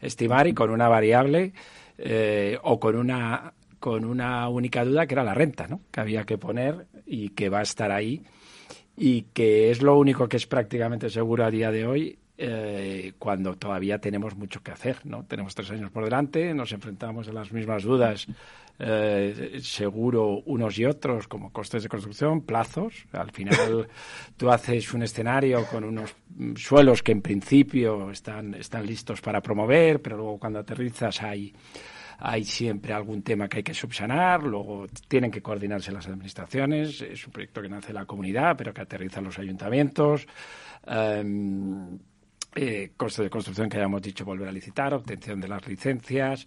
estimar 0.00 0.46
y 0.46 0.54
con 0.54 0.70
una 0.70 0.88
variable 0.88 1.52
eh, 1.98 2.58
o 2.62 2.78
con 2.78 2.96
una, 2.96 3.52
con 3.78 4.04
una 4.04 4.48
única 4.48 4.84
duda 4.84 5.06
que 5.06 5.14
era 5.14 5.24
la 5.24 5.34
renta, 5.34 5.66
¿no? 5.66 5.80
que 5.90 6.00
había 6.00 6.24
que 6.24 6.38
poner 6.38 6.86
y 7.06 7.30
que 7.30 7.48
va 7.48 7.60
a 7.60 7.62
estar 7.62 7.90
ahí 7.90 8.22
y 8.96 9.22
que 9.32 9.70
es 9.70 9.82
lo 9.82 9.98
único 9.98 10.28
que 10.28 10.36
es 10.36 10.46
prácticamente 10.46 11.10
seguro 11.10 11.44
a 11.44 11.50
día 11.50 11.70
de 11.70 11.86
hoy 11.86 12.18
eh, 12.38 13.14
cuando 13.18 13.56
todavía 13.56 13.98
tenemos 13.98 14.36
mucho 14.36 14.62
que 14.62 14.70
hacer. 14.70 14.98
¿no? 15.04 15.24
Tenemos 15.24 15.54
tres 15.54 15.70
años 15.70 15.90
por 15.90 16.04
delante, 16.04 16.52
nos 16.52 16.72
enfrentamos 16.72 17.28
a 17.28 17.32
las 17.32 17.52
mismas 17.52 17.82
dudas, 17.82 18.26
eh, 18.78 19.58
seguro 19.62 20.42
unos 20.46 20.78
y 20.78 20.84
otros, 20.84 21.28
como 21.28 21.52
costes 21.52 21.82
de 21.82 21.88
construcción, 21.88 22.42
plazos. 22.42 23.06
Al 23.12 23.30
final 23.32 23.88
tú 24.36 24.50
haces 24.50 24.92
un 24.92 25.02
escenario 25.02 25.66
con 25.66 25.84
unos 25.84 26.14
suelos 26.56 27.02
que 27.02 27.12
en 27.12 27.22
principio 27.22 28.10
están, 28.10 28.54
están 28.54 28.86
listos 28.86 29.20
para 29.20 29.40
promover, 29.40 30.02
pero 30.02 30.16
luego 30.16 30.38
cuando 30.38 30.58
aterrizas 30.58 31.22
hay 31.22 31.54
hay 32.18 32.44
siempre 32.44 32.92
algún 32.92 33.22
tema 33.22 33.48
que 33.48 33.58
hay 33.58 33.62
que 33.62 33.74
subsanar, 33.74 34.42
luego 34.42 34.86
tienen 35.08 35.30
que 35.30 35.42
coordinarse 35.42 35.92
las 35.92 36.06
administraciones, 36.06 37.02
es 37.02 37.26
un 37.26 37.32
proyecto 37.32 37.60
que 37.60 37.68
nace 37.68 37.88
en 37.88 37.96
la 37.96 38.06
comunidad, 38.06 38.56
pero 38.56 38.72
que 38.72 38.80
aterriza 38.80 39.18
en 39.18 39.26
los 39.26 39.38
ayuntamientos. 39.38 40.26
Em, 40.86 41.98
eh, 42.54 42.92
coste 42.96 43.22
de 43.22 43.30
construcción 43.30 43.68
que 43.68 43.76
hayamos 43.76 44.00
dicho 44.00 44.24
volver 44.24 44.48
a 44.48 44.52
licitar, 44.52 44.94
obtención 44.94 45.40
de 45.40 45.48
las 45.48 45.66
licencias, 45.66 46.46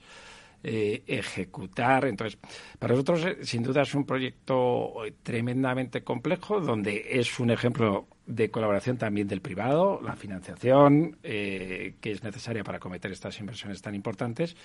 eh, 0.63 1.04
ejecutar. 1.08 2.06
Entonces, 2.06 2.39
para 2.78 2.94
nosotros, 2.94 3.25
eh, 3.25 3.38
sin 3.42 3.63
duda, 3.63 3.84
es 3.84 3.94
un 3.96 4.06
proyecto 4.06 4.94
tremendamente 5.24 6.04
complejo, 6.04 6.60
donde 6.60 7.06
es 7.12 7.39
un 7.39 7.51
ejemplo 7.51 8.08
de 8.30 8.52
colaboración 8.52 8.98
también 8.98 9.28
del 9.28 9.42
privado, 9.42 10.00
la 10.04 10.16
financiación 10.16 11.18
eh, 11.24 11.96
que 12.00 12.12
es 12.12 12.24
necesaria 12.24 12.64
para 12.64 12.78
cometer 12.78 13.12
estas 13.12 13.40
inversiones 13.40 13.82
tan 13.82 13.96
importantes 13.96 14.56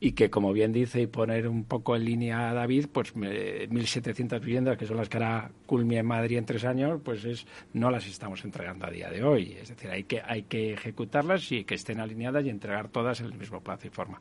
y 0.00 0.12
que, 0.12 0.28
como 0.28 0.52
bien 0.52 0.72
dice, 0.72 1.02
y 1.02 1.06
poner 1.06 1.46
un 1.46 1.62
poco 1.64 1.94
en 1.94 2.04
línea 2.04 2.50
a 2.50 2.52
David, 2.52 2.86
pues 2.92 3.14
1.700 3.14 4.40
viviendas, 4.40 4.76
que 4.76 4.86
son 4.86 4.96
las 4.96 5.08
que 5.08 5.18
hará 5.18 5.52
Culmi 5.66 5.98
en 5.98 6.06
Madrid 6.06 6.36
en 6.36 6.46
tres 6.46 6.64
años, 6.64 7.00
pues 7.04 7.24
es 7.24 7.46
no 7.72 7.92
las 7.92 8.08
estamos 8.08 8.44
entregando 8.44 8.86
a 8.86 8.90
día 8.90 9.08
de 9.08 9.22
hoy. 9.22 9.56
Es 9.60 9.68
decir, 9.68 9.88
hay 9.88 10.02
que, 10.02 10.20
hay 10.20 10.42
que 10.42 10.72
ejecutarlas 10.72 11.52
y 11.52 11.62
que 11.62 11.76
estén 11.76 12.00
alineadas 12.00 12.44
y 12.44 12.50
entregar 12.50 12.88
todas 12.88 13.20
en 13.20 13.26
el 13.26 13.34
mismo 13.34 13.60
plazo 13.60 13.86
y 13.86 13.90
forma. 13.90 14.20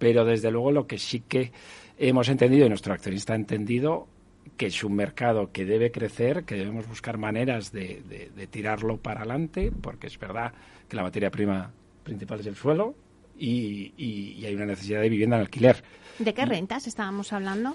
Pero, 0.00 0.24
desde 0.24 0.50
luego, 0.50 0.72
lo 0.72 0.88
que 0.88 0.98
sí 0.98 1.20
que 1.20 1.52
hemos 1.96 2.28
entendido 2.28 2.66
y 2.66 2.68
nuestro 2.68 2.92
accionista 2.92 3.34
ha 3.34 3.36
entendido 3.36 4.08
que 4.56 4.66
es 4.66 4.84
un 4.84 4.94
mercado 4.94 5.50
que 5.52 5.64
debe 5.64 5.90
crecer, 5.90 6.44
que 6.44 6.54
debemos 6.54 6.86
buscar 6.88 7.18
maneras 7.18 7.72
de, 7.72 8.30
tirarlo 8.50 8.98
para 8.98 9.20
adelante, 9.20 9.72
porque 9.80 10.06
es 10.06 10.18
verdad 10.18 10.52
que 10.88 10.96
la 10.96 11.02
materia 11.02 11.30
prima 11.30 11.70
principal 12.04 12.40
es 12.40 12.46
el 12.46 12.56
suelo 12.56 12.94
y, 13.38 14.44
hay 14.44 14.54
una 14.54 14.66
necesidad 14.66 15.00
de 15.00 15.08
vivienda 15.08 15.36
en 15.36 15.42
alquiler. 15.42 15.82
¿De 16.18 16.34
qué 16.34 16.44
rentas 16.44 16.86
estábamos 16.86 17.32
hablando? 17.32 17.74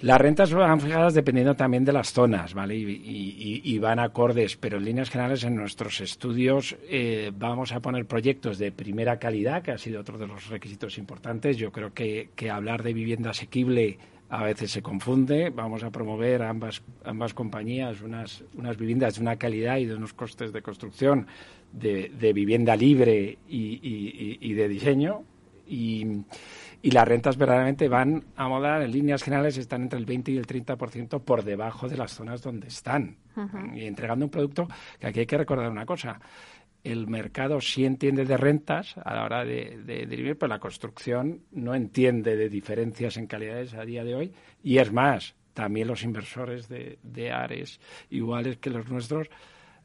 Las 0.00 0.20
rentas 0.20 0.52
van 0.52 0.80
fijadas 0.80 1.14
dependiendo 1.14 1.54
también 1.54 1.84
de 1.84 1.92
las 1.92 2.12
zonas, 2.12 2.52
¿vale? 2.52 2.76
Y, 2.76 3.78
van 3.78 3.98
acordes, 3.98 4.56
pero 4.56 4.78
en 4.78 4.84
líneas 4.84 5.08
generales 5.08 5.44
en 5.44 5.54
nuestros 5.54 6.00
estudios 6.00 6.76
eh, 6.90 7.30
vamos 7.34 7.72
a 7.72 7.80
poner 7.80 8.04
proyectos 8.06 8.58
de 8.58 8.72
primera 8.72 9.18
calidad, 9.18 9.62
que 9.62 9.70
ha 9.70 9.78
sido 9.78 10.00
otro 10.00 10.18
de 10.18 10.26
los 10.26 10.48
requisitos 10.48 10.98
importantes. 10.98 11.56
Yo 11.56 11.72
creo 11.72 11.94
que, 11.94 12.30
que 12.34 12.50
hablar 12.50 12.82
de 12.82 12.92
vivienda 12.92 13.30
asequible 13.30 13.98
a 14.28 14.42
veces 14.42 14.70
se 14.70 14.82
confunde. 14.82 15.50
Vamos 15.50 15.82
a 15.84 15.90
promover 15.90 16.42
a 16.42 16.50
ambas, 16.50 16.82
ambas 17.04 17.34
compañías 17.34 18.00
unas, 18.00 18.44
unas 18.54 18.76
viviendas 18.76 19.16
de 19.16 19.20
una 19.22 19.36
calidad 19.36 19.78
y 19.78 19.86
de 19.86 19.94
unos 19.94 20.12
costes 20.12 20.52
de 20.52 20.62
construcción 20.62 21.26
de, 21.72 22.10
de 22.18 22.32
vivienda 22.32 22.76
libre 22.76 23.38
y, 23.48 24.38
y, 24.40 24.54
de 24.54 24.68
diseño. 24.68 25.22
Y, 25.68 26.06
y, 26.80 26.90
las 26.92 27.08
rentas 27.08 27.36
verdaderamente 27.36 27.88
van 27.88 28.24
a 28.36 28.48
molar, 28.48 28.82
en 28.82 28.92
líneas 28.92 29.22
generales, 29.22 29.58
están 29.58 29.82
entre 29.82 29.98
el 29.98 30.06
20 30.06 30.30
y 30.32 30.36
el 30.36 30.46
30% 30.46 31.20
por 31.20 31.42
debajo 31.42 31.88
de 31.88 31.96
las 31.96 32.12
zonas 32.12 32.42
donde 32.42 32.68
están. 32.68 33.16
Y 33.74 33.84
entregando 33.84 34.24
un 34.24 34.30
producto 34.30 34.66
que 34.98 35.08
aquí 35.08 35.20
hay 35.20 35.26
que 35.26 35.36
recordar 35.36 35.70
una 35.70 35.84
cosa 35.84 36.18
el 36.92 37.08
mercado 37.08 37.60
sí 37.60 37.84
entiende 37.84 38.24
de 38.24 38.36
rentas 38.36 38.96
a 39.04 39.14
la 39.14 39.24
hora 39.24 39.44
de, 39.44 39.78
de, 39.84 40.36
pero 40.36 40.48
la 40.48 40.60
construcción 40.60 41.42
no 41.50 41.74
entiende 41.74 42.36
de 42.36 42.48
diferencias 42.48 43.16
en 43.16 43.26
calidades 43.26 43.74
a 43.74 43.84
día 43.84 44.04
de 44.04 44.14
hoy. 44.14 44.32
Y 44.62 44.78
es 44.78 44.92
más, 44.92 45.34
también 45.52 45.88
los 45.88 46.04
inversores 46.04 46.68
de, 46.68 46.98
de 47.02 47.32
Ares, 47.32 47.80
iguales 48.10 48.58
que 48.58 48.70
los 48.70 48.88
nuestros, 48.88 49.28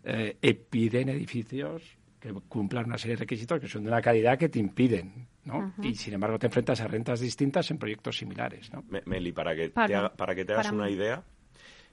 eh, 0.04 0.66
piden 0.70 1.10
edificios 1.10 1.98
que 2.20 2.32
cumplan 2.34 2.86
una 2.86 3.00
serie 3.00 3.16
de 3.16 3.22
requisitos 3.22 3.60
que 3.60 3.68
son 3.68 3.84
de 3.84 3.90
una 3.90 4.02
calidad 4.02 4.38
que 4.38 4.48
te 4.48 4.60
impiden, 4.60 5.28
¿no? 5.44 5.74
Y 5.82 5.96
sin 5.96 6.14
embargo 6.14 6.38
te 6.38 6.46
enfrentas 6.46 6.80
a 6.82 6.88
rentas 6.88 7.20
distintas 7.20 7.72
en 7.72 7.80
proyectos 7.80 8.18
similares, 8.18 8.72
¿no? 8.72 8.84
Meli, 9.06 9.32
para 9.32 9.56
que 9.56 9.70
te, 9.70 10.10
para 10.16 10.36
que 10.36 10.46
te 10.46 10.54
hagas 10.54 10.72
una 10.72 10.88
idea, 10.88 11.24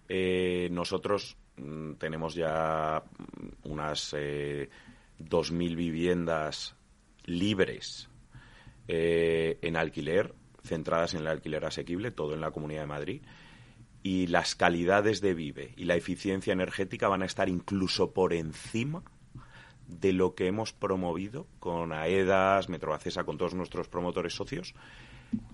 eh, 0.06 0.68
nosotros 0.70 1.34
mm, 1.56 1.92
tenemos 1.94 2.34
ya 2.34 3.02
unas 3.64 4.14
eh, 4.18 4.68
2.000 5.20 5.76
viviendas 5.76 6.74
libres 7.24 8.08
eh, 8.86 9.58
en 9.62 9.76
alquiler, 9.76 10.34
centradas 10.64 11.14
en 11.14 11.20
el 11.20 11.26
alquiler 11.26 11.64
asequible, 11.64 12.10
todo 12.10 12.34
en 12.34 12.40
la 12.40 12.50
Comunidad 12.50 12.82
de 12.82 12.86
Madrid. 12.86 13.22
Y 14.02 14.28
las 14.28 14.54
calidades 14.54 15.20
de 15.20 15.34
vive 15.34 15.74
y 15.76 15.84
la 15.84 15.96
eficiencia 15.96 16.52
energética 16.52 17.08
van 17.08 17.22
a 17.22 17.26
estar 17.26 17.48
incluso 17.48 18.12
por 18.12 18.32
encima 18.32 19.02
de 19.88 20.12
lo 20.12 20.34
que 20.34 20.46
hemos 20.46 20.72
promovido 20.72 21.46
con 21.58 21.92
AEDAS, 21.92 22.68
Metrobacesa, 22.68 23.24
con 23.24 23.38
todos 23.38 23.54
nuestros 23.54 23.88
promotores 23.88 24.34
socios, 24.34 24.74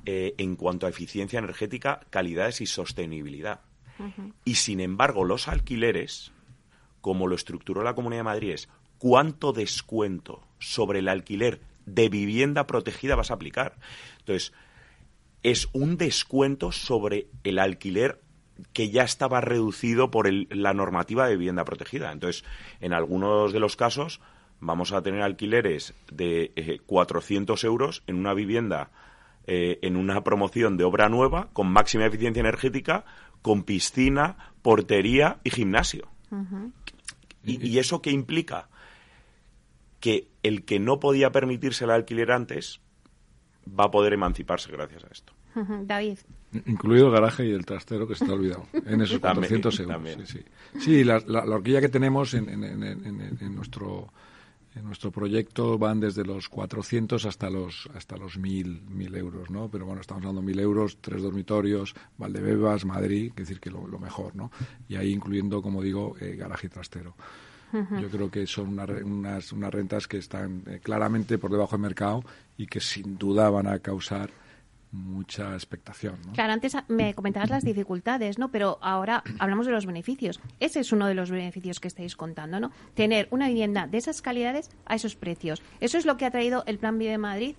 eh, 0.04 0.35
en 0.38 0.56
cuanto 0.56 0.87
a 0.87 0.90
eficiencia 0.90 1.38
energética, 1.38 2.00
calidades 2.11 2.61
y 2.61 2.66
sostenibilidad. 2.66 3.61
Y 4.44 4.56
sin 4.56 4.80
embargo, 4.80 5.25
los 5.25 5.47
alquileres, 5.47 6.33
como 7.00 7.28
lo 7.28 7.37
estructuró 7.37 7.85
la 7.85 7.94
Comunidad 7.94 8.21
de 8.21 8.25
Madrid, 8.25 8.50
es 8.50 8.68
cuánto 9.04 9.52
descuento 9.52 10.40
sobre 10.58 11.00
el 11.00 11.08
alquiler 11.08 11.61
de 11.84 12.08
vivienda 12.08 12.66
protegida 12.66 13.16
vas 13.16 13.30
a 13.30 13.34
aplicar. 13.34 13.76
Entonces, 14.20 14.54
es 15.42 15.68
un 15.75 15.99
descuento 15.99 16.73
sobre 16.73 17.26
el 17.42 17.59
alquiler 17.59 18.22
que 18.72 18.88
ya 18.88 19.02
estaba 19.02 19.42
reducido 19.42 20.11
por 20.11 20.33
la 20.33 20.72
normativa 20.72 21.29
de 21.29 21.37
vivienda 21.37 21.66
protegida. 21.66 22.12
Entonces, 22.12 22.46
en 22.81 22.94
algunos 22.94 23.52
de 23.52 23.61
los 23.61 23.76
casos 23.76 24.22
vamos 24.61 24.92
a 24.92 25.02
tener 25.02 25.20
alquileres 25.20 25.92
de 26.11 26.81
400 26.87 27.62
eh, 27.62 27.66
euros 27.66 28.02
en 28.07 28.16
una 28.16 28.33
vivienda 28.33 28.90
eh, 29.46 29.81
en 29.83 29.96
una 29.96 30.24
promoción 30.24 30.79
de 30.79 30.85
obra 30.85 31.11
nueva 31.11 31.50
con 31.52 31.66
máxima 31.66 32.07
eficiencia 32.07 32.40
energética, 32.40 33.05
con 33.42 33.64
piscina, 33.64 34.55
portería 34.62 35.40
y 35.44 35.50
gimnasio. 35.50 36.09
¿Y, 37.44 37.68
¿Y, 37.68 37.79
eso 37.79 38.00
qué 38.00 38.11
implica? 38.11 38.70
Que 40.05 40.29
el 40.43 40.67
que 40.67 40.79
no 40.79 41.01
podía 41.01 41.33
permitirse 41.33 41.87
el 41.87 41.90
alquiler 41.90 42.31
antes 42.31 42.83
va 43.67 43.85
a 43.85 43.90
poder 43.90 44.12
emanciparse 44.12 44.71
gracias 44.71 45.03
a 45.03 45.07
esto. 45.07 45.33
David. 45.87 46.19
Incluido 46.67 47.07
el 47.07 47.12
garaje 47.12 47.47
y 47.47 47.53
el 47.53 47.64
trastero 47.64 48.07
que 48.07 48.14
se 48.14 48.25
está 48.25 48.35
olvidado, 48.35 48.67
en 48.85 49.01
esos 49.01 49.19
400 49.19 49.81
euros. 49.81 50.03
Sí, 50.27 50.27
sí. 50.27 50.45
sí 50.79 51.05
la, 51.05 51.17
horquilla 51.47 51.81
que 51.81 51.88
tenemos 51.88 52.35
en, 52.35 52.45
nuestro 53.55 54.12
en 54.75 54.85
nuestro 54.85 55.11
proyecto 55.11 55.79
van 55.79 56.01
desde 56.01 56.23
los 56.23 56.51
400 56.51 57.25
hasta 57.25 57.49
los 57.49 57.88
hasta 57.95 58.19
los 58.19 58.37
1000, 58.37 59.14
euros, 59.14 59.49
¿no? 59.49 59.71
Pero 59.71 59.87
bueno, 59.87 60.03
estamos 60.03 60.21
hablando 60.21 60.43
de 60.43 60.49
1000 60.49 60.61
euros, 60.61 60.99
tres 61.01 61.23
dormitorios, 61.23 61.95
Valdebebas, 62.19 62.85
Madrid, 62.85 63.31
es 63.31 63.37
decir, 63.37 63.59
que 63.59 63.71
lo, 63.71 63.87
mejor, 63.99 64.37
¿no? 64.37 64.51
Y 64.87 64.97
ahí 64.97 65.12
incluyendo, 65.12 65.62
como 65.62 65.81
digo, 65.81 66.14
eh, 66.21 66.37
garaje 66.37 66.67
y 66.67 66.71
trastero. 66.71 67.17
Yo 68.00 68.08
creo 68.08 68.30
que 68.30 68.46
son 68.46 68.78
unas, 68.78 69.52
unas 69.52 69.74
rentas 69.74 70.06
que 70.06 70.18
están 70.18 70.62
eh, 70.66 70.80
claramente 70.82 71.38
por 71.38 71.50
debajo 71.50 71.72
del 71.72 71.82
mercado 71.82 72.22
y 72.56 72.66
que 72.66 72.80
sin 72.80 73.18
duda 73.18 73.50
van 73.50 73.66
a 73.66 73.78
causar 73.80 74.30
mucha 74.92 75.54
expectación. 75.54 76.14
Claro, 76.34 76.52
antes 76.52 76.76
me 76.88 77.14
comentabas 77.14 77.50
las 77.50 77.64
dificultades, 77.64 78.38
¿no? 78.38 78.50
Pero 78.50 78.78
ahora 78.80 79.24
hablamos 79.40 79.66
de 79.66 79.72
los 79.72 79.87
beneficios. 79.87 80.40
Ese 80.60 80.80
es 80.80 80.92
uno 80.92 81.08
de 81.08 81.14
los 81.14 81.30
beneficios 81.30 81.80
que 81.80 81.88
estáis 81.88 82.14
contando, 82.14 82.60
¿no? 82.60 82.70
Tener 82.94 83.26
una 83.32 83.48
vivienda 83.48 83.88
de 83.88 83.98
esas 83.98 84.22
calidades 84.22 84.70
a 84.87 84.94
esos 84.94 85.16
precios. 85.16 85.62
Eso 85.80 85.98
es 85.98 86.06
lo 86.06 86.16
que 86.16 86.26
ha 86.26 86.30
traído 86.30 86.62
el 86.66 86.78
Plan 86.78 86.96
Vive 86.98 87.18
Madrid 87.18 87.56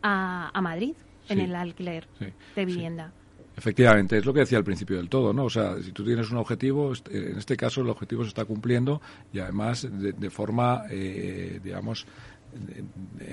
a, 0.00 0.50
a 0.54 0.60
Madrid 0.60 0.94
en 1.28 1.40
el 1.40 1.56
alquiler 1.56 2.06
de 2.54 2.64
vivienda. 2.64 3.12
Efectivamente, 3.56 4.18
es 4.18 4.26
lo 4.26 4.34
que 4.34 4.40
decía 4.40 4.58
al 4.58 4.64
principio 4.64 4.98
del 4.98 5.08
todo, 5.08 5.32
¿no? 5.32 5.44
O 5.44 5.50
sea, 5.50 5.80
si 5.82 5.92
tú 5.92 6.04
tienes 6.04 6.30
un 6.30 6.36
objetivo, 6.36 6.92
en 7.10 7.38
este 7.38 7.56
caso 7.56 7.80
el 7.80 7.88
objetivo 7.88 8.22
se 8.22 8.28
está 8.28 8.44
cumpliendo 8.44 9.00
y 9.32 9.38
además 9.38 9.88
de, 9.90 10.30
forma, 10.30 10.82
eh, 10.90 11.58
digamos, 11.64 12.06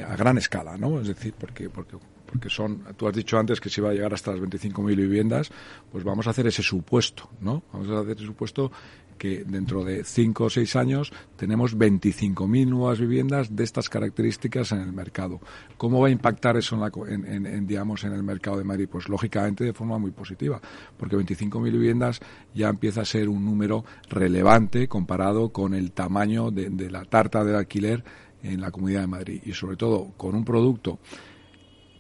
a 0.08 0.16
gran 0.16 0.38
escala, 0.38 0.78
¿no? 0.78 1.02
Es 1.02 1.08
decir, 1.08 1.34
porque, 1.38 1.70
porque, 1.70 1.98
porque 2.26 2.50
son, 2.50 2.84
tú 2.96 3.08
has 3.08 3.14
dicho 3.14 3.38
antes 3.38 3.60
que 3.60 3.70
se 3.70 3.82
iba 3.82 3.90
a 3.90 3.94
llegar 3.94 4.14
hasta 4.14 4.32
las 4.32 4.40
25.000 4.40 4.96
viviendas, 4.96 5.52
pues 5.92 6.06
vamos 6.06 6.26
a 6.28 6.30
hacer 6.30 6.48
ese 6.48 6.64
supuesto, 6.64 7.30
¿no? 7.42 7.64
Vamos 7.74 7.90
a 7.90 8.00
hacer 8.00 8.16
ese 8.16 8.26
supuesto 8.26 8.72
que 9.18 9.44
dentro 9.44 9.84
de 9.84 10.04
cinco 10.04 10.46
o 10.46 10.50
seis 10.50 10.76
años 10.76 11.12
tenemos 11.36 11.78
25.000 11.78 12.68
nuevas 12.68 13.00
viviendas 13.00 13.56
de 13.56 13.64
estas 13.64 13.90
características 13.90 14.72
en 14.72 14.80
el 14.82 14.94
mercado. 14.94 15.40
¿Cómo 15.78 16.02
va 16.02 16.08
a 16.08 16.12
impactar 16.12 16.58
eso 16.58 16.80
en, 17.08 17.68
digamos, 17.68 18.04
en 18.04 18.14
el 18.14 18.24
mercado 18.24 18.58
de 18.58 18.64
Madrid? 18.64 18.88
Pues 18.92 19.10
lógicamente 19.10 19.64
de 19.64 19.74
forma 19.74 19.98
muy 19.98 20.12
positiva, 20.12 20.62
porque 20.98 21.18
25.000 21.18 21.72
viviendas 21.72 22.20
ya 22.54 22.70
empieza 22.70 23.02
a 23.02 23.06
ser 23.06 23.30
un 23.30 23.44
número 23.46 23.86
relevante 24.10 24.88
comparado 24.88 25.50
con 25.50 25.74
el 25.74 25.92
tamaño 25.92 26.52
de, 26.52 26.70
de 26.70 26.90
la 26.90 27.06
tarta 27.06 27.44
del 27.44 27.56
alquiler 27.56 28.04
en 28.44 28.62
la 28.62 28.72
Comunidad 28.72 29.02
de 29.02 29.08
Madrid 29.08 29.42
y 29.46 29.54
sobre 29.54 29.78
todo 29.78 30.14
con 30.18 30.36
un 30.36 30.44
producto 30.44 31.00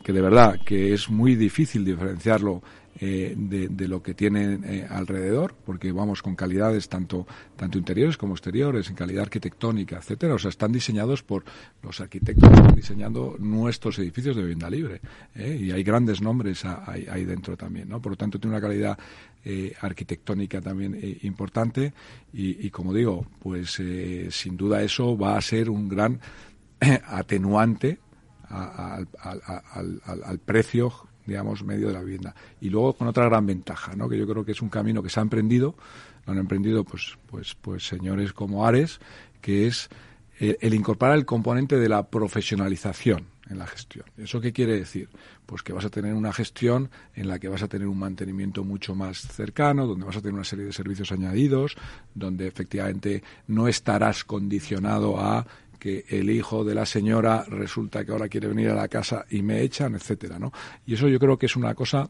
que 0.04 0.13
de 0.13 0.21
verdad 0.21 0.60
que 0.63 0.93
es 0.93 1.10
muy 1.10 1.36
difícil 1.36 1.86
diferenciarlo 1.86 2.62
eh, 2.99 3.34
de, 3.36 3.88
lo 3.88 4.03
que 4.03 4.13
tienen 4.13 4.63
eh, 4.65 4.88
alrededor, 4.88 5.56
porque 5.65 5.91
vamos 5.91 6.21
con 6.21 6.36
calidades 6.36 6.88
tanto, 6.88 7.25
tanto 7.56 7.79
interiores 7.79 8.17
como 8.17 8.34
exteriores, 8.34 8.88
en 8.89 8.95
calidad 8.95 9.23
arquitectónica, 9.23 9.97
etcétera. 9.97 10.36
O 10.36 10.39
sea, 10.39 10.49
están 10.49 10.71
diseñados 10.71 11.23
por 11.23 11.43
los 11.82 11.99
arquitectos 12.01 12.49
que 12.49 12.56
están 12.56 12.75
diseñando 12.75 13.36
nuestros 13.39 13.97
edificios 13.97 14.36
de 14.36 14.43
vivienda 14.43 14.69
libre. 14.69 15.01
¿eh? 15.36 15.58
Y 15.60 15.71
hay 15.71 15.84
grandes 15.84 16.21
nombres 16.21 16.63
ahí, 16.65 17.25
dentro 17.25 17.58
también, 17.58 17.89
¿no? 17.89 17.99
Por 18.01 18.12
lo 18.12 18.15
tanto, 18.15 18.39
tiene 18.39 18.56
una 18.56 18.62
calidad 18.62 18.97
arquitectónica 19.82 20.62
también 20.62 20.97
importante 21.23 21.93
y, 22.32 22.69
como 22.69 22.93
digo, 22.93 23.25
pues 23.39 23.82
sin 24.29 24.56
duda 24.56 24.82
eso 24.82 25.17
va 25.17 25.38
a 25.38 25.41
ser 25.41 25.69
un 25.69 25.89
gran 25.89 26.19
atenuante 27.08 27.99
al, 28.49 29.08
al, 30.06 30.39
precio 30.39 30.93
digamos, 31.25 31.63
medio 31.63 31.88
de 31.88 31.93
la 31.93 32.01
vivienda. 32.01 32.36
Y 32.62 32.69
luego 32.69 32.93
con 32.93 33.07
otra 33.07 33.25
gran 33.25 33.45
ventaja, 33.45 33.95
¿no? 33.95 34.09
que 34.09 34.17
yo 34.17 34.27
creo 34.27 34.43
que 34.45 34.51
es 34.53 34.62
un 34.62 34.69
camino 34.69 35.01
que 35.01 35.09
se 35.09 35.19
ha 35.19 35.23
emprendido, 35.23 35.75
lo 36.25 36.33
han 36.33 36.39
emprendido 36.39 36.83
pues, 36.83 37.17
pues, 37.27 37.55
pues 37.55 37.88
señores 37.88 38.33
como 38.33 38.65
Ares, 38.65 38.99
que 39.41 39.67
es 39.67 39.89
el 40.39 40.73
incorporar 40.73 41.15
el 41.15 41.25
componente 41.25 41.77
de 41.77 41.89
la 41.89 42.07
profesionalización 42.07 43.27
en 43.49 43.59
la 43.59 43.67
gestión. 43.67 44.05
¿Eso 44.17 44.41
qué 44.41 44.51
quiere 44.51 44.77
decir? 44.77 45.09
Pues 45.45 45.63
que 45.63 45.73
vas 45.73 45.86
a 45.86 45.89
tener 45.89 46.13
una 46.13 46.33
gestión 46.33 46.89
en 47.13 47.27
la 47.27 47.39
que 47.39 47.49
vas 47.49 47.63
a 47.63 47.67
tener 47.67 47.88
un 47.88 47.99
mantenimiento 47.99 48.63
mucho 48.63 48.95
más 48.95 49.19
cercano, 49.19 49.86
donde 49.86 50.05
vas 50.05 50.17
a 50.17 50.21
tener 50.21 50.33
una 50.33 50.43
serie 50.43 50.65
de 50.65 50.73
servicios 50.73 51.12
añadidos, 51.12 51.75
donde 52.13 52.47
efectivamente 52.47 53.23
no 53.47 53.67
estarás 53.67 54.23
condicionado 54.23 55.19
a 55.19 55.45
que 55.83 56.05
el 56.07 56.29
hijo 56.29 56.63
de 56.63 56.73
la 56.73 56.85
señora 56.85 57.43
resulta 57.43 58.05
que 58.05 58.13
ahora 58.13 58.29
quiere 58.29 58.47
venir 58.47 58.69
a 58.69 58.73
la 58.73 58.87
casa 58.87 59.25
y 59.29 59.41
me 59.41 59.59
echan, 59.59 59.95
etcétera, 59.95 60.39
¿no? 60.39 60.53
Y 60.85 60.93
eso 60.93 61.09
yo 61.09 61.19
creo 61.19 61.37
que 61.37 61.47
es 61.47 61.57
una 61.57 61.75
cosa 61.75 62.09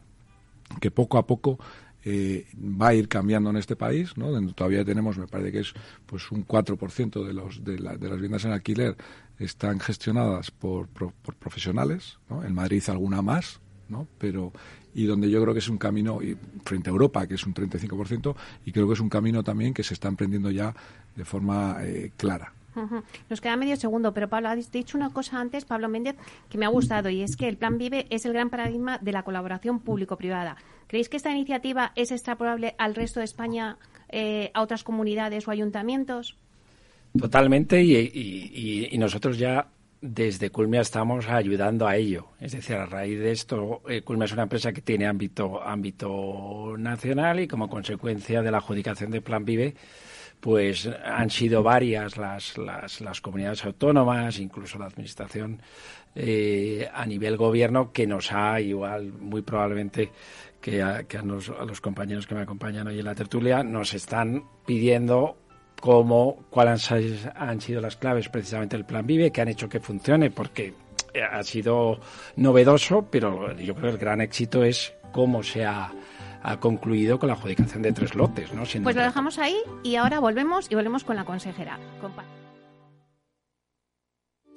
que 0.80 0.92
poco 0.92 1.18
a 1.18 1.26
poco 1.26 1.58
eh, 2.04 2.46
va 2.56 2.90
a 2.90 2.94
ir 2.94 3.08
cambiando 3.08 3.50
en 3.50 3.56
este 3.56 3.74
país, 3.74 4.16
¿no? 4.16 4.30
Donde 4.30 4.52
todavía 4.52 4.84
tenemos, 4.84 5.18
me 5.18 5.26
parece 5.26 5.50
que 5.50 5.58
es 5.58 5.74
pues 6.06 6.30
un 6.30 6.46
4% 6.46 7.26
de, 7.26 7.32
los, 7.34 7.64
de, 7.64 7.80
las 7.80 7.98
viviendas 7.98 8.44
en 8.44 8.52
alquiler 8.52 8.96
están 9.40 9.80
gestionadas 9.80 10.52
por, 10.52 10.86
profesionales, 10.86 12.20
¿no? 12.30 12.44
En 12.44 12.54
Madrid 12.54 12.80
alguna 12.86 13.22
más, 13.22 13.60
¿no? 13.88 14.06
Pero 14.18 14.52
y 14.94 15.06
donde 15.06 15.28
yo 15.28 15.42
creo 15.42 15.52
que 15.52 15.58
es 15.58 15.68
un 15.68 15.78
camino 15.78 16.22
y 16.22 16.36
frente 16.64 16.90
a 16.90 16.92
Europa 16.92 17.26
que 17.26 17.34
es 17.34 17.44
un 17.44 17.54
35% 17.54 18.36
y 18.66 18.70
creo 18.70 18.86
que 18.86 18.94
es 18.94 19.00
un 19.00 19.08
camino 19.08 19.42
también 19.42 19.74
que 19.74 19.82
se 19.82 19.94
está 19.94 20.06
emprendiendo 20.06 20.52
ya 20.52 20.72
de 21.16 21.24
forma 21.24 21.78
eh, 21.80 22.12
clara. 22.16 22.52
Nos 23.30 23.40
queda 23.40 23.56
medio 23.56 23.76
segundo, 23.76 24.12
pero 24.12 24.28
Pablo, 24.28 24.48
has 24.48 24.70
dicho 24.70 24.96
una 24.96 25.10
cosa 25.10 25.40
antes, 25.40 25.64
Pablo 25.64 25.88
Méndez, 25.88 26.16
que 26.48 26.58
me 26.58 26.66
ha 26.66 26.68
gustado 26.68 27.08
y 27.10 27.22
es 27.22 27.36
que 27.36 27.48
el 27.48 27.56
Plan 27.56 27.78
Vive 27.78 28.06
es 28.10 28.24
el 28.26 28.32
gran 28.32 28.50
paradigma 28.50 28.98
de 28.98 29.12
la 29.12 29.22
colaboración 29.22 29.80
público-privada. 29.80 30.56
¿Creéis 30.86 31.08
que 31.08 31.16
esta 31.16 31.30
iniciativa 31.30 31.92
es 31.94 32.12
extrapolable 32.12 32.74
al 32.78 32.94
resto 32.94 33.20
de 33.20 33.24
España, 33.24 33.78
eh, 34.08 34.50
a 34.54 34.62
otras 34.62 34.84
comunidades 34.84 35.48
o 35.48 35.50
ayuntamientos? 35.50 36.36
Totalmente, 37.18 37.82
y, 37.82 38.90
nosotros 38.98 39.38
ya 39.38 39.68
desde 40.00 40.50
Culmia 40.50 40.80
estamos 40.80 41.28
ayudando 41.28 41.86
a 41.86 41.96
ello. 41.96 42.26
Es 42.40 42.52
decir, 42.52 42.76
a 42.76 42.86
raíz 42.86 43.18
de 43.18 43.30
esto, 43.30 43.82
eh, 43.88 44.02
Culmia 44.02 44.26
es 44.26 44.32
una 44.32 44.42
empresa 44.42 44.72
que 44.72 44.82
tiene 44.82 45.06
ámbito, 45.06 45.62
ámbito 45.62 46.74
nacional 46.76 47.40
y 47.40 47.48
como 47.48 47.68
consecuencia 47.68 48.42
de 48.42 48.50
la 48.50 48.58
adjudicación 48.58 49.10
del 49.12 49.22
Plan 49.22 49.44
Vive, 49.44 49.74
pues 50.44 50.86
han 51.02 51.30
sido 51.30 51.62
varias 51.62 52.18
las, 52.18 52.58
las, 52.58 53.00
las 53.00 53.22
comunidades 53.22 53.64
autónomas, 53.64 54.38
incluso 54.38 54.78
la 54.78 54.84
administración 54.84 55.62
eh, 56.14 56.86
a 56.92 57.06
nivel 57.06 57.38
gobierno, 57.38 57.92
que 57.92 58.06
nos 58.06 58.30
ha 58.30 58.60
igual, 58.60 59.10
muy 59.10 59.40
probablemente, 59.40 60.10
que, 60.60 60.82
a, 60.82 61.04
que 61.04 61.16
a, 61.16 61.22
los, 61.22 61.80
compañeros 61.80 62.26
que 62.26 62.34
me 62.34 62.42
acompañan 62.42 62.86
hoy 62.88 62.98
en 62.98 63.06
la 63.06 63.14
tertulia, 63.14 63.62
nos 63.62 63.94
están 63.94 64.44
pidiendo 64.66 65.38
cómo, 65.80 66.44
cuáles 66.50 66.92
han, 66.92 67.62
sido 67.62 67.80
las 67.80 67.96
claves 67.96 68.28
precisamente 68.28 68.76
del 68.76 68.84
Plan 68.84 69.06
Vive, 69.06 69.30
que 69.30 69.40
han 69.40 69.48
hecho 69.48 69.70
que 69.70 69.80
funcione, 69.80 70.30
porque 70.30 70.74
ha 71.32 71.42
sido 71.42 72.00
novedoso, 72.36 73.08
pero 73.10 73.56
yo 73.56 73.74
creo 73.74 73.86
que 73.86 73.94
el 73.94 73.98
gran 73.98 74.20
éxito 74.20 74.62
es 74.62 74.92
cómo 75.10 75.42
se 75.42 75.64
ha 75.64 75.90
ha 76.44 76.58
concluido 76.58 77.18
con 77.18 77.28
la 77.28 77.34
adjudicación 77.34 77.82
de 77.82 77.92
tres 77.92 78.14
lotes. 78.14 78.52
¿no? 78.52 78.62
pues 78.82 78.94
lo 78.94 79.02
dejamos 79.02 79.38
ahí 79.38 79.56
y 79.82 79.96
ahora 79.96 80.20
volvemos 80.20 80.70
y 80.70 80.74
volvemos 80.74 81.02
con 81.02 81.16
la 81.16 81.24
consejera. 81.24 81.78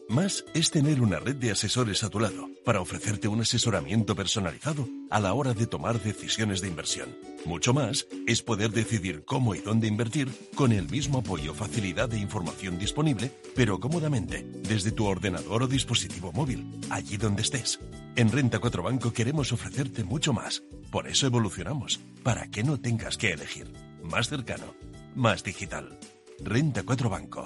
Más 0.09 0.45
es 0.53 0.71
tener 0.71 1.01
una 1.01 1.19
red 1.19 1.35
de 1.35 1.51
asesores 1.51 2.01
a 2.03 2.09
tu 2.09 2.21
lado 2.21 2.49
para 2.63 2.79
ofrecerte 2.79 3.27
un 3.27 3.41
asesoramiento 3.41 4.15
personalizado 4.15 4.87
a 5.09 5.19
la 5.19 5.33
hora 5.33 5.53
de 5.53 5.67
tomar 5.67 6.01
decisiones 6.01 6.61
de 6.61 6.69
inversión. 6.69 7.09
Mucho 7.45 7.73
más 7.73 8.07
es 8.25 8.41
poder 8.41 8.71
decidir 8.71 9.25
cómo 9.25 9.53
y 9.53 9.59
dónde 9.59 9.87
invertir 9.87 10.29
con 10.55 10.71
el 10.71 10.89
mismo 10.89 11.19
apoyo, 11.19 11.53
facilidad 11.53 12.13
e 12.13 12.19
información 12.19 12.79
disponible, 12.79 13.31
pero 13.53 13.81
cómodamente, 13.81 14.45
desde 14.63 14.93
tu 14.93 15.05
ordenador 15.05 15.63
o 15.63 15.67
dispositivo 15.67 16.31
móvil, 16.31 16.79
allí 16.89 17.17
donde 17.17 17.41
estés. 17.41 17.77
En 18.15 18.31
Renta 18.31 18.59
4 18.59 18.81
Banco 18.81 19.11
queremos 19.11 19.51
ofrecerte 19.51 20.05
mucho 20.05 20.31
más. 20.31 20.63
Por 20.89 21.09
eso 21.09 21.27
evolucionamos, 21.27 21.99
para 22.23 22.47
que 22.47 22.63
no 22.63 22.79
tengas 22.79 23.17
que 23.17 23.33
elegir. 23.33 23.73
Más 24.03 24.29
cercano, 24.29 24.73
más 25.15 25.43
digital. 25.43 25.99
Renta 26.39 26.83
4 26.83 27.09
Banco. 27.09 27.45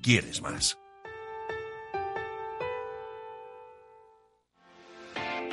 ¿Quieres 0.00 0.40
más? 0.40 0.78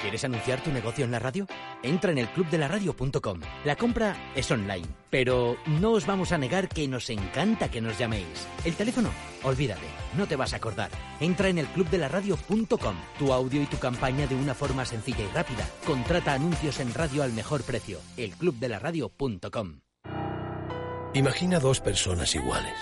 ¿Quieres 0.06 0.24
anunciar 0.24 0.62
tu 0.62 0.72
negocio 0.72 1.04
en 1.04 1.10
la 1.10 1.18
radio? 1.18 1.48
Entra 1.82 2.12
en 2.12 2.20
el 2.20 2.28
clubdelaradio.com. 2.28 3.39
La 3.63 3.76
compra 3.76 4.15
es 4.36 4.52
online, 4.52 4.86
pero 5.10 5.58
no 5.65 5.94
os 5.94 6.06
vamos 6.06 6.32
a 6.32 6.38
negar 6.38 6.70
que 6.70 6.88
nos 6.88 7.10
encanta 7.10 7.72
que 7.72 7.82
nos 7.82 7.98
llaméis. 7.98 8.48
El 8.65 8.76
teléfono, 8.76 9.10
olvídate, 9.41 9.88
no 10.15 10.28
te 10.28 10.36
vas 10.36 10.54
a 10.54 10.58
acordar. 10.58 10.91
Entra 11.20 11.50
en 11.50 11.58
el 11.58 11.65
clubdelaradio.com. 11.65 12.96
Tu 13.18 13.34
audio 13.34 13.63
y 13.63 13.65
tu 13.65 13.80
campaña 13.80 14.28
de 14.28 14.36
una 14.36 14.54
forma 14.54 14.86
sencilla 14.86 15.24
y 15.24 15.36
rápida. 15.36 15.68
Contrata 15.88 16.34
anuncios 16.34 16.80
en 16.80 16.94
radio 16.94 17.24
al 17.24 17.34
mejor 17.34 17.63
precio. 17.63 18.00
elclubdelaradio.com. 18.15 19.80
Imagina 21.15 21.60
dos 21.60 21.82
personas 21.82 22.36
iguales. 22.36 22.78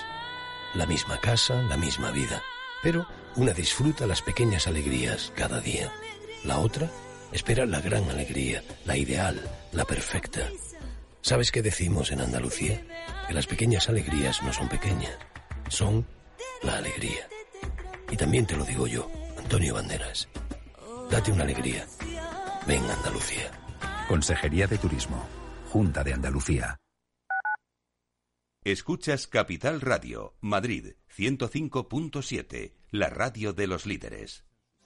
La 0.73 0.85
misma 0.85 1.21
casa, 1.21 1.61
la 1.69 1.77
misma 1.77 2.11
vida. 2.11 2.43
Pero 2.83 3.07
una 3.37 3.53
disfruta 3.53 4.07
las 4.07 4.21
pequeñas 4.21 4.67
alegrías 4.67 5.31
cada 5.37 5.61
día. 5.61 5.89
La 6.43 6.59
otra 6.59 6.89
espera 7.33 7.65
la 7.65 7.81
gran 7.81 8.09
alegría, 8.09 8.63
la 8.85 8.95
ideal, 8.95 9.41
la 9.71 9.85
perfecta. 9.85 10.47
¿Sabes 11.21 11.51
qué 11.51 11.61
decimos 11.61 12.11
en 12.11 12.21
Andalucía? 12.21 12.85
Que 13.27 13.33
las 13.33 13.47
pequeñas 13.47 13.89
alegrías 13.89 14.41
no 14.43 14.53
son 14.53 14.69
pequeñas, 14.69 15.17
son 15.69 16.05
la 16.61 16.77
alegría. 16.77 17.27
Y 18.11 18.17
también 18.17 18.45
te 18.45 18.55
lo 18.55 18.63
digo 18.63 18.87
yo, 18.87 19.09
Antonio 19.37 19.73
Banderas. 19.73 20.29
Date 21.09 21.31
una 21.31 21.43
alegría. 21.43 21.87
Ven 22.67 22.83
Andalucía. 22.83 23.51
Consejería 24.07 24.67
de 24.67 24.77
Turismo. 24.77 25.27
Junta 25.69 26.03
de 26.03 26.13
Andalucía. 26.13 26.77
Escuchas 28.63 29.27
Capital 29.27 29.81
Radio, 29.81 30.37
Madrid 30.39 30.93
105.7, 31.17 32.73
la 32.91 33.09
radio 33.09 33.51
de 33.51 33.67
los 33.67 33.85
líderes. 33.85 34.45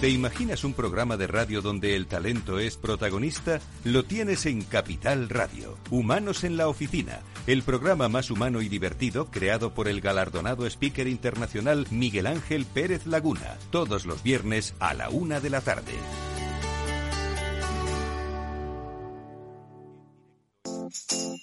¿Te 0.00 0.08
imaginas 0.10 0.62
un 0.62 0.74
programa 0.74 1.16
de 1.16 1.26
radio 1.26 1.60
donde 1.60 1.96
el 1.96 2.06
talento 2.06 2.60
es 2.60 2.76
protagonista? 2.76 3.58
Lo 3.82 4.04
tienes 4.04 4.46
en 4.46 4.62
Capital 4.62 5.28
Radio. 5.28 5.76
Humanos 5.90 6.44
en 6.44 6.56
la 6.56 6.68
Oficina, 6.68 7.18
el 7.48 7.64
programa 7.64 8.08
más 8.08 8.30
humano 8.30 8.62
y 8.62 8.68
divertido 8.68 9.26
creado 9.28 9.74
por 9.74 9.88
el 9.88 10.00
galardonado 10.00 10.66
speaker 10.66 11.08
internacional 11.08 11.88
Miguel 11.90 12.28
Ángel 12.28 12.64
Pérez 12.64 13.06
Laguna, 13.06 13.58
todos 13.72 14.06
los 14.06 14.22
viernes 14.22 14.76
a 14.78 14.94
la 14.94 15.10
una 15.10 15.40
de 15.40 15.50
la 15.50 15.62
tarde. 15.62 15.94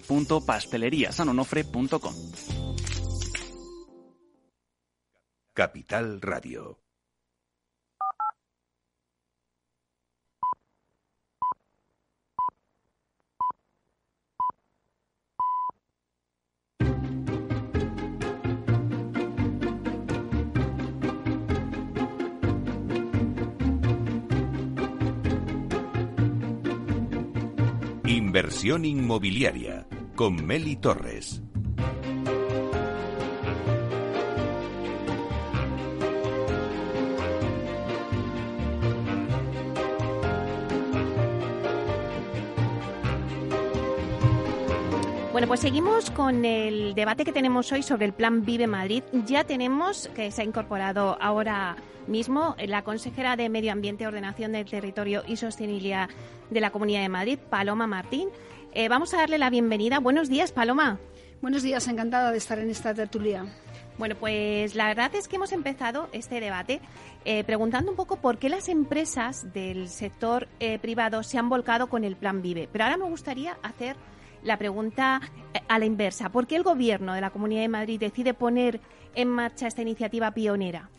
www.pasteleriasanonofre.com. 0.00 2.14
Capital 5.52 6.20
Radio. 6.20 6.83
Inversión 28.34 28.84
inmobiliaria 28.84 29.86
con 30.16 30.44
Meli 30.44 30.74
Torres. 30.74 31.43
Bueno, 45.44 45.50
pues 45.50 45.60
seguimos 45.60 46.10
con 46.10 46.46
el 46.46 46.94
debate 46.94 47.26
que 47.26 47.30
tenemos 47.30 47.70
hoy 47.70 47.82
sobre 47.82 48.06
el 48.06 48.14
Plan 48.14 48.46
Vive 48.46 48.66
Madrid. 48.66 49.02
Ya 49.26 49.44
tenemos 49.44 50.08
que 50.16 50.30
se 50.30 50.40
ha 50.40 50.44
incorporado 50.46 51.18
ahora 51.20 51.76
mismo 52.06 52.56
la 52.66 52.80
consejera 52.80 53.36
de 53.36 53.50
Medio 53.50 53.70
Ambiente, 53.70 54.06
Ordenación 54.06 54.52
del 54.52 54.64
Territorio 54.64 55.22
y 55.26 55.36
Sostenibilidad 55.36 56.08
de 56.48 56.60
la 56.62 56.70
Comunidad 56.70 57.02
de 57.02 57.10
Madrid, 57.10 57.38
Paloma 57.50 57.86
Martín. 57.86 58.30
Eh, 58.72 58.88
vamos 58.88 59.12
a 59.12 59.18
darle 59.18 59.36
la 59.36 59.50
bienvenida. 59.50 59.98
Buenos 59.98 60.30
días, 60.30 60.50
Paloma. 60.50 60.98
Buenos 61.42 61.62
días, 61.62 61.86
encantada 61.88 62.32
de 62.32 62.38
estar 62.38 62.58
en 62.58 62.70
esta 62.70 62.94
tertulia. 62.94 63.44
Bueno, 63.98 64.14
pues 64.18 64.74
la 64.74 64.86
verdad 64.86 65.14
es 65.14 65.28
que 65.28 65.36
hemos 65.36 65.52
empezado 65.52 66.08
este 66.12 66.40
debate 66.40 66.80
eh, 67.26 67.44
preguntando 67.44 67.90
un 67.90 67.98
poco 67.98 68.16
por 68.16 68.38
qué 68.38 68.48
las 68.48 68.70
empresas 68.70 69.52
del 69.52 69.90
sector 69.90 70.48
eh, 70.58 70.78
privado 70.78 71.22
se 71.22 71.36
han 71.36 71.50
volcado 71.50 71.88
con 71.88 72.02
el 72.02 72.16
Plan 72.16 72.40
Vive. 72.40 72.66
Pero 72.72 72.84
ahora 72.84 72.96
me 72.96 73.04
gustaría 73.04 73.58
hacer 73.62 73.94
la 74.44 74.58
pregunta 74.58 75.20
eh, 75.52 75.60
a 75.68 75.78
la 75.78 75.86
inversa. 75.86 76.30
¿Por 76.30 76.46
qué 76.46 76.56
el 76.56 76.62
Gobierno 76.62 77.14
de 77.14 77.20
la 77.20 77.30
Comunidad 77.30 77.62
de 77.62 77.68
Madrid 77.68 77.98
decide 77.98 78.34
poner 78.34 78.80
en 79.14 79.28
marcha 79.28 79.66
esta 79.66 79.82
iniciativa 79.82 80.30
pionera? 80.32 80.90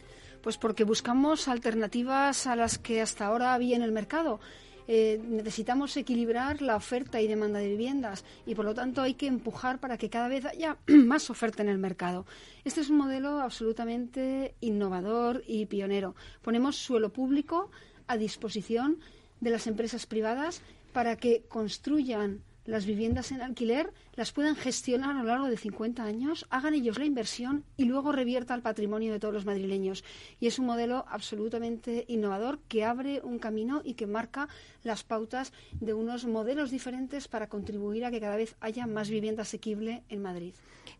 Pues 0.42 0.58
porque 0.58 0.84
buscamos 0.84 1.48
alternativas 1.48 2.48
a 2.48 2.56
las 2.56 2.78
que 2.78 3.02
hasta 3.02 3.28
ahora 3.28 3.54
había 3.54 3.76
en 3.76 3.82
el 3.82 3.92
mercado. 3.92 4.40
Eh, 4.88 5.20
necesitamos 5.28 5.98
equilibrar 5.98 6.62
la 6.62 6.76
oferta 6.76 7.20
y 7.20 7.28
demanda 7.28 7.58
de 7.58 7.70
viviendas 7.70 8.24
y 8.46 8.54
por 8.54 8.66
lo 8.66 8.76
tanto 8.76 9.02
hay 9.02 9.16
que 9.16 9.26
empujar 9.26 9.80
para 9.80 9.98
que 9.98 10.12
cada 10.12 10.28
vez 10.28 10.46
haya 10.46 10.78
más 10.88 11.30
oferta 11.30 11.64
en 11.64 11.70
el 11.70 11.80
mercado. 11.80 12.26
Este 12.64 12.82
es 12.82 12.90
un 12.90 12.98
modelo 12.98 13.40
absolutamente 13.40 14.54
innovador 14.62 15.44
y 15.48 15.66
pionero. 15.66 16.16
Ponemos 16.44 16.76
suelo 16.76 17.12
público 17.12 17.72
a 18.08 18.18
disposición 18.18 19.00
de 19.42 19.50
las 19.50 19.66
empresas 19.66 20.06
privadas 20.06 20.62
para 20.94 21.16
que 21.16 21.44
construyan 21.50 22.42
las 22.66 22.86
viviendas 22.86 23.32
en 23.32 23.42
alquiler 23.42 23.94
las 24.16 24.32
puedan 24.32 24.56
gestionar 24.56 25.16
a 25.16 25.20
lo 25.20 25.26
largo 25.26 25.48
de 25.48 25.58
50 25.58 26.04
años, 26.04 26.46
hagan 26.50 26.74
ellos 26.74 26.98
la 26.98 27.06
inversión 27.06 27.64
y 27.78 27.86
luego 27.86 28.12
revierta 28.12 28.54
al 28.54 28.62
patrimonio 28.62 29.14
de 29.14 29.20
todos 29.20 29.34
los 29.34 29.46
madrileños. 29.46 30.04
Y 30.40 30.48
es 30.48 30.60
un 30.60 30.66
modelo 30.66 31.06
absolutamente 31.08 32.06
innovador 32.08 32.60
que 32.68 32.84
abre 32.84 33.22
un 33.24 33.40
camino 33.40 33.82
y 33.84 33.94
que 33.94 34.08
marca 34.08 34.48
las 34.84 35.04
pautas 35.04 35.54
de 35.74 35.94
unos 35.94 36.26
modelos 36.26 36.72
diferentes 36.72 37.28
para 37.28 37.48
contribuir 37.48 38.06
a 38.06 38.12
que 38.12 38.22
cada 38.22 38.36
vez 38.36 38.56
haya 38.60 38.88
más 38.88 39.10
vivienda 39.10 39.44
asequible 39.44 40.04
en 40.10 40.22
Madrid. 40.22 40.54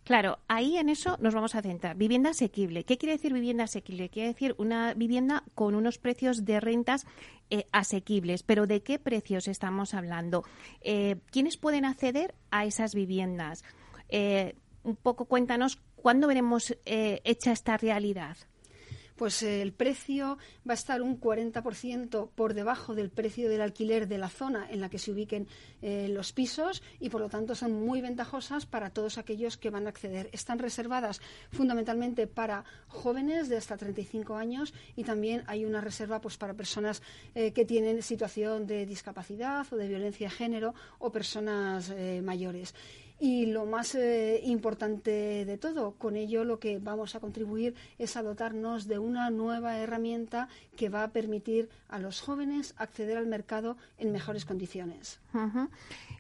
Claro, 0.06 0.38
ahí 0.48 0.78
en 0.78 0.90
eso 0.90 1.18
nos 1.20 1.34
vamos 1.34 1.56
a 1.56 1.64
centrar. 1.64 1.98
Vivienda 1.98 2.30
asequible. 2.30 2.84
¿Qué 2.84 3.00
quiere 3.00 3.14
decir 3.14 3.34
vivienda 3.34 3.64
asequible? 3.64 4.10
Quiere 4.10 4.30
decir 4.30 4.54
una 4.60 4.94
vivienda 4.94 5.44
con 5.56 5.74
unos 5.74 5.98
precios 5.98 6.46
de 6.46 6.60
rentas 6.60 7.08
eh, 7.50 7.66
asequibles. 7.72 8.44
Pero 8.44 8.68
¿de 8.68 8.84
qué 8.84 9.00
precios 9.00 9.48
estamos 9.48 9.96
hablando? 9.96 10.44
Eh, 10.82 11.16
¿Quiénes 11.32 11.58
pueden 11.58 11.86
acceder 11.86 12.36
a 12.52 12.66
esas 12.66 12.94
viviendas? 12.94 13.64
Eh, 14.08 14.54
un 14.84 14.96
poco 14.96 15.26
cuéntanos 15.26 15.82
cuándo 15.96 16.28
veremos 16.28 16.78
hecha 16.86 17.52
esta 17.52 17.76
realidad 17.76 18.38
pues 19.16 19.42
eh, 19.44 19.62
el 19.62 19.74
precio 19.74 20.38
va 20.68 20.74
a 20.74 20.76
estar 20.76 21.02
un 21.02 21.20
40% 21.20 22.30
por 22.36 22.54
debajo 22.54 22.96
del 22.96 23.10
precio 23.10 23.50
del 23.50 23.62
alquiler 23.62 24.08
de 24.08 24.18
la 24.18 24.30
zona 24.30 24.68
en 24.70 24.82
la 24.82 24.90
que 24.90 25.00
se 25.00 25.12
ubiquen 25.12 25.48
eh, 25.82 26.08
los 26.10 26.34
pisos 26.34 26.84
y 27.00 27.10
por 27.10 27.22
lo 27.22 27.30
tanto 27.30 27.56
son 27.56 27.74
muy 27.74 28.02
ventajosas 28.02 28.66
para 28.66 28.90
todos 28.90 29.18
aquellos 29.18 29.58
que 29.58 29.70
van 29.70 29.86
a 29.86 29.90
acceder. 29.90 30.30
Están 30.34 30.60
reservadas 30.60 31.22
fundamentalmente 31.52 32.28
para 32.28 32.66
jóvenes 32.88 33.50
de 33.50 33.58
hasta 33.58 33.78
35 33.78 34.36
años 34.36 34.74
y 34.96 35.04
también 35.04 35.44
hay 35.48 35.66
una 35.66 35.82
reserva 35.82 36.20
pues 36.22 36.38
para 36.38 36.54
personas 36.54 37.02
eh, 37.34 37.52
que 37.52 37.66
tienen 37.66 38.02
situación 38.02 38.68
de 38.68 38.86
discapacidad 38.86 39.66
o 39.72 39.76
de 39.76 39.88
violencia 39.88 40.28
de 40.28 40.36
género 40.36 40.74
o 41.00 41.12
personas 41.12 41.94
mayores. 42.22 42.74
Y 43.20 43.46
lo 43.46 43.66
más 43.66 43.96
eh, 43.96 44.42
importante 44.44 45.46
de 45.46 45.58
todo, 45.58 45.94
con 45.94 46.18
ello 46.18 46.44
lo 46.44 46.60
que 46.60 46.80
vamos 46.80 47.16
a 47.16 47.22
contribuir 47.22 47.74
es 47.98 48.18
a 48.18 48.24
dotarnos 48.24 48.88
de 48.88 49.00
una 49.00 49.30
nueva 49.30 49.78
herramienta 49.78 50.50
que 50.76 50.90
va 50.90 51.04
a 51.04 51.12
permitir 51.12 51.70
a 51.88 51.98
los 52.00 52.20
jóvenes 52.20 52.76
acceder 52.78 53.18
al 53.18 53.28
mercado 53.28 53.78
en 53.98 54.12
mejores 54.12 54.44
condiciones. 54.44 55.20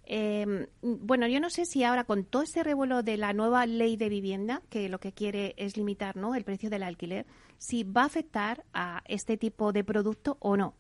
Em, 0.05 0.67
bueno, 0.81 1.27
yo 1.27 1.39
no 1.41 1.49
sé 1.49 1.65
si 1.65 1.83
ahora 1.83 2.05
con 2.05 2.23
todo 2.23 2.43
este 2.43 2.63
revuelo 2.63 3.03
de 3.03 3.17
la 3.17 3.33
nueva 3.33 3.65
ley 3.65 3.97
de 3.97 4.07
vivienda, 4.07 4.61
que 4.69 4.87
lo 4.87 4.99
que 4.99 5.11
quiere 5.11 5.53
es 5.57 5.75
limitar 5.75 6.15
¿no? 6.15 6.33
el 6.33 6.45
precio 6.45 6.69
del 6.69 6.83
alquiler, 6.83 7.25
si 7.57 7.83
va 7.83 8.03
a 8.03 8.05
afectar 8.05 8.63
a 8.73 9.01
este 9.05 9.35
tipo 9.35 9.73
de 9.73 9.83
producto 9.83 10.37
o 10.39 10.55
no. 10.55 10.75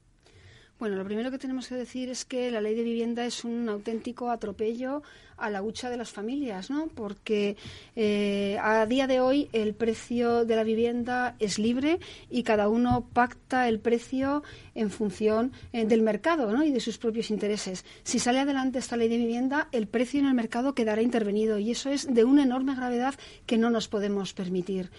Bueno, 0.77 0.97
lo 0.97 1.05
primero 1.05 1.31
que 1.31 1.37
tenemos 1.37 1.69
que 1.69 1.75
decir 1.75 2.09
es 2.09 2.25
que 2.25 2.51
la 2.51 2.59
ley 2.59 2.75
de 2.75 2.83
vivienda 2.83 3.25
es 3.25 3.45
un 3.45 3.69
auténtico 3.69 4.29
atropello 4.29 5.03
a 5.37 5.49
la 5.49 5.61
hucha 5.61 5.89
de 5.89 5.95
las 5.95 6.11
familias, 6.11 6.69
¿no? 6.69 6.87
Porque 6.87 7.55
eh, 7.95 8.57
a 8.61 8.85
día 8.85 9.07
de 9.07 9.21
hoy 9.21 9.47
el 9.53 9.73
precio 9.73 10.43
de 10.43 10.55
la 10.57 10.65
vivienda 10.65 11.37
es 11.39 11.59
libre 11.59 11.99
y 12.29 12.43
cada 12.43 12.67
uno 12.67 13.07
pacta 13.13 13.69
el 13.69 13.79
precio 13.79 14.43
en 14.75 14.89
función 14.89 15.53
eh, 15.71 15.85
del 15.85 16.01
mercado 16.01 16.51
¿no? 16.51 16.61
y 16.63 16.71
de 16.71 16.81
sus 16.81 16.97
propios 16.97 17.31
intereses. 17.31 17.85
Si 18.03 18.19
sale 18.19 18.39
adelante 18.39 18.79
esta 18.79 18.97
ley 18.97 19.07
de 19.07 19.17
vivienda, 19.17 19.69
el 19.71 19.87
precio 19.87 20.19
en 20.19 20.25
el 20.25 20.33
mercado 20.33 20.75
quedará 20.75 21.01
intervenido 21.01 21.57
y 21.57 21.71
eso 21.71 21.89
es 21.89 22.13
de 22.13 22.25
una 22.25 22.43
enorme 22.43 22.75
gravedad 22.75 23.15
que 23.45 23.57
no 23.57 23.69
nos 23.69 23.87
podemos 23.87 24.33
permitir. 24.33 24.89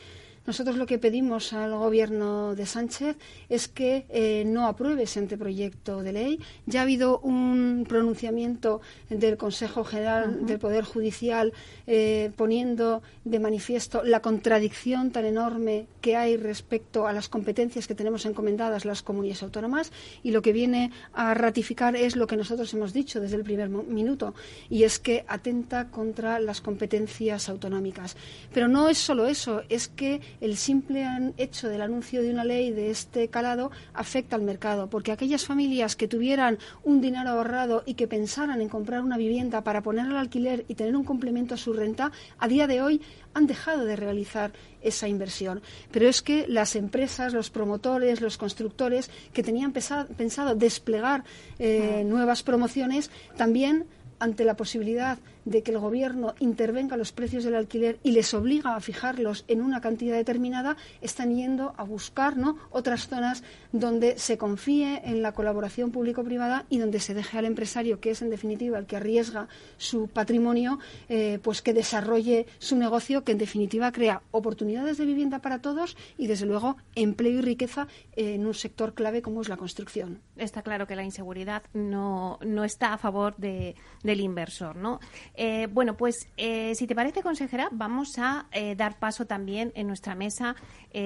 Nosotros 0.46 0.76
lo 0.76 0.87
que 0.87 0.98
pedimos 0.98 1.52
al 1.52 1.76
Gobierno 1.76 2.54
de 2.54 2.66
Sánchez 2.66 3.16
es 3.48 3.68
que 3.68 4.06
eh, 4.09 4.44
no 4.46 4.66
apruebe 4.66 5.02
ese 5.02 5.18
anteproyecto 5.18 6.02
de 6.02 6.12
ley. 6.12 6.40
Ya 6.66 6.80
ha 6.80 6.82
habido 6.85 7.18
un 7.18 7.85
pronunciamiento 7.88 8.80
del 9.11 9.37
Consejo 9.37 9.82
General 9.85 10.46
del 10.46 10.59
Poder 10.59 10.85
Judicial 10.85 11.52
eh, 11.87 12.30
poniendo 12.37 13.02
de 13.24 13.40
manifiesto 13.40 14.02
la 14.04 14.22
contradicción 14.22 15.11
tan 15.11 15.24
enorme 15.24 15.87
que 16.00 16.16
hay 16.16 16.37
respecto 16.37 17.06
a 17.06 17.12
las 17.12 17.28
competencias 17.28 17.87
que 17.87 17.94
tenemos 17.94 18.24
encomendadas 18.26 18.85
las 18.85 19.02
comunidades 19.02 19.42
autónomas 19.42 19.90
y 20.22 20.30
lo 20.30 20.42
que 20.42 20.52
viene 20.52 20.92
a 21.12 21.35
ratificar 21.35 21.96
es 21.96 22.14
lo 22.14 22.26
que 22.26 22.37
nosotros 22.37 22.72
hemos 22.74 22.92
dicho 22.92 23.20
desde 23.20 23.37
el 23.37 23.42
primer 23.42 23.68
minuto 23.68 24.35
y 24.70 24.85
es 24.85 24.98
que 24.98 25.24
atenta 25.26 25.88
contra 25.90 26.38
las 26.38 26.61
competencias 26.61 27.48
autonómicas. 27.48 28.16
Pero 28.52 28.68
no 28.68 28.88
es 28.88 28.98
solo 28.98 29.26
eso, 29.26 29.62
es 29.68 29.88
que 29.88 30.20
el 30.40 30.57
simple 30.57 31.07
hecho 31.37 31.68
del 31.68 31.83
anuncio 31.83 32.22
de 32.22 32.31
una 32.31 32.44
ley 32.44 32.70
de 32.70 32.90
este 32.90 33.29
calado 33.29 33.70
afecta 33.94 34.37
al 34.37 34.42
mercado, 34.42 34.88
porque 34.88 35.12
aquellas 35.12 35.44
familias 35.44 35.96
que 35.96 36.09
tuvieran 36.09 36.59
un 36.85 37.01
dinero 37.01 37.31
ahorrado 37.31 37.83
y 37.87 37.94
que 37.94 38.09
pensaran 38.09 38.61
en 38.61 38.68
comprar 38.68 39.03
una 39.03 39.16
vivienda 39.16 39.62
para 39.62 39.83
poner 39.83 40.07
al 40.07 40.16
alquiler 40.16 40.64
y 40.68 40.75
tener 40.75 40.96
un 40.96 41.05
complemento 41.05 41.55
a 41.55 41.59
su 41.59 41.72
renta, 41.72 42.12
a 42.38 42.49
día 42.49 42.66
de 42.66 42.83
hoy 42.83 43.01
han 43.35 43.46
dejado 43.46 43.85
de 43.85 43.96
realizar 43.96 44.53
esa 44.81 45.09
inversión. 45.09 45.62
Pero 45.90 46.09
es 46.09 46.22
que 46.22 46.46
las 46.49 46.77
empresas, 46.77 47.33
los 47.33 47.51
promotores, 47.51 48.20
los 48.20 48.38
constructores 48.38 49.11
que 49.33 49.42
tenían 49.42 49.72
pensado 49.72 50.55
desplegar 50.55 51.25
eh, 51.59 52.03
nuevas 52.07 52.42
promociones, 52.42 53.11
también 53.37 53.87
ante 54.18 54.44
la 54.44 54.57
posibilidad 54.57 55.18
de 55.46 55.62
que 55.62 55.70
el 55.70 55.79
gobierno 55.79 56.35
intervenga 56.40 56.96
los 56.96 57.12
precios 57.12 57.44
del 57.44 57.55
alquiler 57.55 57.98
y 58.02 58.11
les 58.11 58.35
obliga 58.35 58.74
a 58.74 58.81
fijarlos 58.81 59.44
en 59.48 59.62
una 59.62 59.81
cantidad 59.81 60.16
determinada, 60.16 60.76
están 61.00 61.35
yendo 61.35 61.72
a 61.76 61.85
buscar 61.85 62.37
¿no? 62.37 62.59
otras 62.70 63.09
zonas 63.09 63.44
donde 63.72 64.18
se 64.18 64.38
confíe 64.38 65.02
en 65.05 65.22
la 65.22 65.33
colaboración 65.33 65.92
público-privada 65.92 66.66
y 66.68 66.79
donde 66.79 67.00
se 67.00 67.14
deje 67.14 67.38
al 67.38 67.44
empresario, 67.44 68.00
que 68.00 68.11
es 68.11 68.22
en 68.22 68.31
definitiva 68.31 68.79
el 68.79 68.87
que 68.87 68.96
arriesga 68.96 69.48
su 69.79 70.09
patrimonio, 70.09 70.81
eh, 71.09 71.38
pues 71.42 71.62
que 71.62 71.72
desarrolle 71.72 72.46
su 72.59 72.76
negocio, 72.76 73.22
que 73.22 73.33
en 73.33 73.38
definitiva 73.38 73.92
crea 73.92 74.22
oportunidades 74.33 74.98
de 74.98 75.07
vivienda 75.07 75.38
para 75.38 75.61
todos 75.61 75.96
y 76.18 76.26
desde 76.26 76.46
luego 76.46 76.76
empleo 76.96 77.38
y 77.38 77.42
riqueza 77.42 77.87
en 78.16 78.46
un 78.46 78.55
sector 78.55 78.94
clave 78.94 79.22
como 79.22 79.42
es 79.42 79.48
la 79.48 79.57
construcción. 79.57 80.20
Está 80.37 80.62
claro 80.62 80.87
que 80.87 80.96
la 80.96 81.05
inseguridad 81.05 81.62
no, 81.72 82.38
no 82.44 82.64
está 82.64 82.92
a 82.92 82.98
favor 82.98 83.37
de, 83.37 83.76
del 84.06 84.20
inversor, 84.20 84.76
¿no? 84.76 85.00
Eh, 85.34 85.68
bueno, 85.70 85.96
pues 85.96 86.28
eh, 86.36 86.74
si 86.74 86.86
te 86.86 86.94
parece, 86.94 87.22
consejera, 87.22 87.68
vamos 87.72 88.18
a 88.18 88.46
dar 88.76 88.98
paso 88.98 89.26
también 89.26 89.72
en 89.74 89.86
nuestra 89.86 90.14
mesa. 90.14 90.56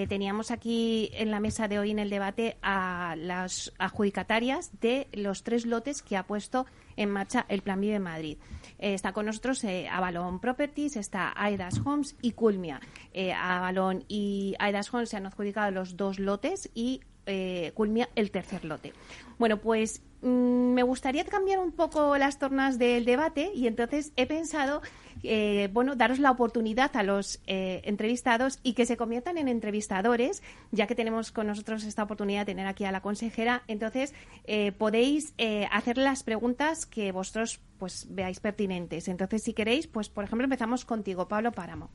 teníamos 0.08 0.50
aquí 0.50 1.10
en 1.14 1.30
la 1.30 1.40
mesa 1.40 1.66
de 1.68 1.78
hoy 1.78 1.90
en 1.90 1.98
el 1.98 2.10
debate 2.10 2.56
a 2.62 3.16
las 3.18 3.72
adjudicatarias 3.78 4.70
de 4.80 5.08
los 5.12 5.42
tres 5.42 5.66
lotes 5.66 6.02
que 6.02 6.16
ha 6.16 6.26
puesto 6.26 6.66
en 6.96 7.10
marcha 7.10 7.46
el 7.48 7.62
Plan 7.62 7.80
Vive 7.80 7.98
Madrid. 7.98 8.38
Eh, 8.78 8.94
está 8.94 9.12
con 9.12 9.26
nosotros 9.26 9.64
eh, 9.64 9.88
Avalon 9.88 10.40
Properties, 10.40 10.96
está 10.96 11.32
Aidas 11.36 11.80
Homes 11.84 12.16
y 12.22 12.32
Culmia. 12.32 12.80
Eh, 13.12 13.32
Avalon 13.32 14.04
y 14.08 14.54
Aidas 14.58 14.92
Homes 14.92 15.10
se 15.10 15.16
han 15.16 15.26
adjudicado 15.26 15.70
los 15.70 15.96
dos 15.96 16.18
lotes 16.18 16.70
y 16.74 17.00
eh, 17.26 17.72
Culmia 17.74 18.08
el 18.14 18.30
tercer 18.30 18.64
lote. 18.64 18.92
Bueno, 19.38 19.58
pues 19.58 20.02
mm, 20.22 20.72
me 20.74 20.83
gustaría 20.83 21.24
cambiar 21.24 21.59
un 21.59 21.72
poco 21.72 22.16
las 22.18 22.38
tornas 22.38 22.78
del 22.78 23.04
debate 23.04 23.50
y 23.54 23.66
entonces 23.66 24.12
he 24.16 24.26
pensado 24.26 24.83
eh, 25.22 25.68
bueno, 25.72 25.96
daros 25.96 26.18
la 26.18 26.30
oportunidad 26.30 26.96
a 26.96 27.02
los 27.02 27.40
eh, 27.46 27.83
entrevistados 27.85 28.59
y 28.62 28.74
que 28.74 28.87
se 28.87 28.96
conviertan 28.96 29.38
en 29.38 29.48
entrevistadores, 29.48 30.42
ya 30.70 30.87
que 30.87 30.94
tenemos 30.94 31.30
con 31.30 31.46
nosotros 31.46 31.85
esta 31.85 32.04
oportunidad 32.04 32.40
de 32.40 32.52
tener 32.52 32.66
aquí 32.66 32.85
a 32.85 32.92
la 32.92 33.02
consejera. 33.02 33.62
Entonces, 33.68 34.14
eh, 34.44 34.72
podéis 34.72 35.35
hacer 35.70 35.98
las 35.98 36.22
preguntas 36.22 36.87
que 36.87 37.12
vosotros 37.12 37.61
pues 37.78 38.06
veáis 38.11 38.40
pertinentes. 38.40 39.09
Entonces, 39.09 39.42
si 39.42 39.52
queréis, 39.52 39.87
pues 39.87 40.09
por 40.09 40.24
ejemplo, 40.24 40.44
empezamos 40.44 40.85
contigo, 40.85 41.28
Pablo 41.28 41.52
Páramo. 41.52 41.90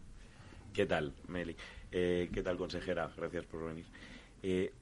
¿Qué 0.73 0.85
tal, 0.85 1.13
Meli? 1.27 1.55
¿Qué 1.91 2.41
tal, 2.43 2.57
consejera? 2.57 3.09
Gracias 3.15 3.45
por 3.45 3.65
venir. 3.65 3.85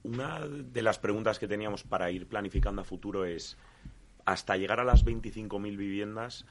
Una 0.02 0.46
de 0.46 0.82
las 0.82 0.98
preguntas 0.98 1.38
que 1.38 1.48
teníamos 1.48 1.84
para 1.84 2.10
ir 2.10 2.26
planificando 2.26 2.82
a 2.82 2.84
futuro 2.84 3.24
es, 3.24 3.56
hasta 4.24 4.56
llegar 4.56 4.80
a 4.80 4.84
las 4.84 5.04
25.000 5.04 5.76
viviendas, 5.76 6.44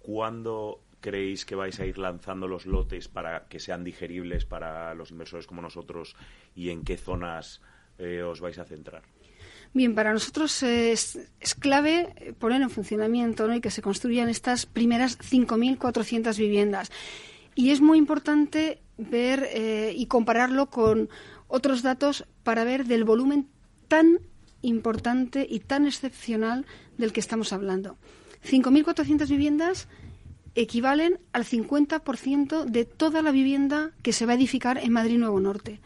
¿cuándo 0.00 0.80
creéis 1.00 1.44
que 1.44 1.54
vais 1.54 1.78
a 1.80 1.86
ir 1.86 1.98
lanzando 1.98 2.48
los 2.48 2.66
lotes 2.66 3.08
para 3.08 3.46
que 3.48 3.60
sean 3.60 3.84
digeribles 3.84 4.44
para 4.44 4.94
los 4.94 5.10
inversores 5.10 5.46
como 5.46 5.62
nosotros 5.62 6.16
y 6.54 6.70
en 6.70 6.84
qué 6.84 6.96
zonas 6.96 7.60
eh, 7.98 8.22
os 8.22 8.40
vais 8.40 8.58
a 8.58 8.64
centrar? 8.64 9.02
Bien, 9.74 9.94
para 9.94 10.12
nosotros 10.12 10.62
es, 10.62 11.18
clave 11.60 12.34
poner 12.38 12.62
en 12.62 12.70
funcionamiento 12.70 13.52
y 13.52 13.60
que 13.60 13.70
se 13.70 13.82
construyan 13.82 14.28
estas 14.28 14.66
primeras 14.66 15.18
5.400 15.18 16.36
viviendas. 16.38 16.90
Y 17.54 17.70
es 17.70 17.80
muy 17.80 17.98
importante 17.98 18.80
ver 18.96 19.46
eh, 19.52 19.92
y 19.94 20.06
compararlo 20.06 20.70
con 20.70 21.10
otros 21.48 21.82
datos 21.82 22.24
para 22.44 22.64
ver 22.64 22.84
del 22.86 23.04
volumen 23.04 23.48
tan 23.88 24.20
importante 24.62 25.46
y 25.48 25.60
tan 25.60 25.86
excepcional 25.86 26.66
del 26.96 27.12
que 27.12 27.20
estamos 27.20 27.52
hablando. 27.52 27.96
5.400 28.44 29.28
viviendas 29.28 29.88
equivalen 30.54 31.18
al 31.32 31.44
50% 31.44 32.64
de 32.64 32.84
toda 32.84 33.22
la 33.22 33.30
vivienda 33.30 33.92
que 34.02 34.12
se 34.12 34.26
va 34.26 34.32
a 34.32 34.36
edificar 34.36 34.78
en 34.78 34.92
Madrid 34.92 35.18
Nuevo 35.18 35.40
Norte. 35.40 35.80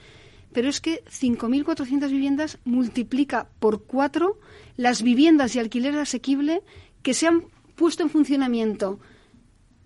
Pero 0.53 0.69
es 0.69 0.81
que 0.81 1.03
5.400 1.05 2.11
viviendas 2.11 2.59
multiplica 2.65 3.49
por 3.59 3.85
cuatro 3.85 4.39
las 4.77 5.03
viviendas 5.03 5.55
y 5.55 5.59
alquiler 5.59 5.97
asequible 5.99 6.63
que 7.03 7.15
se 7.15 7.27
han 7.27 7.45
puesto 7.75 8.03
en 8.03 8.11
funcionamiento 8.11 9.01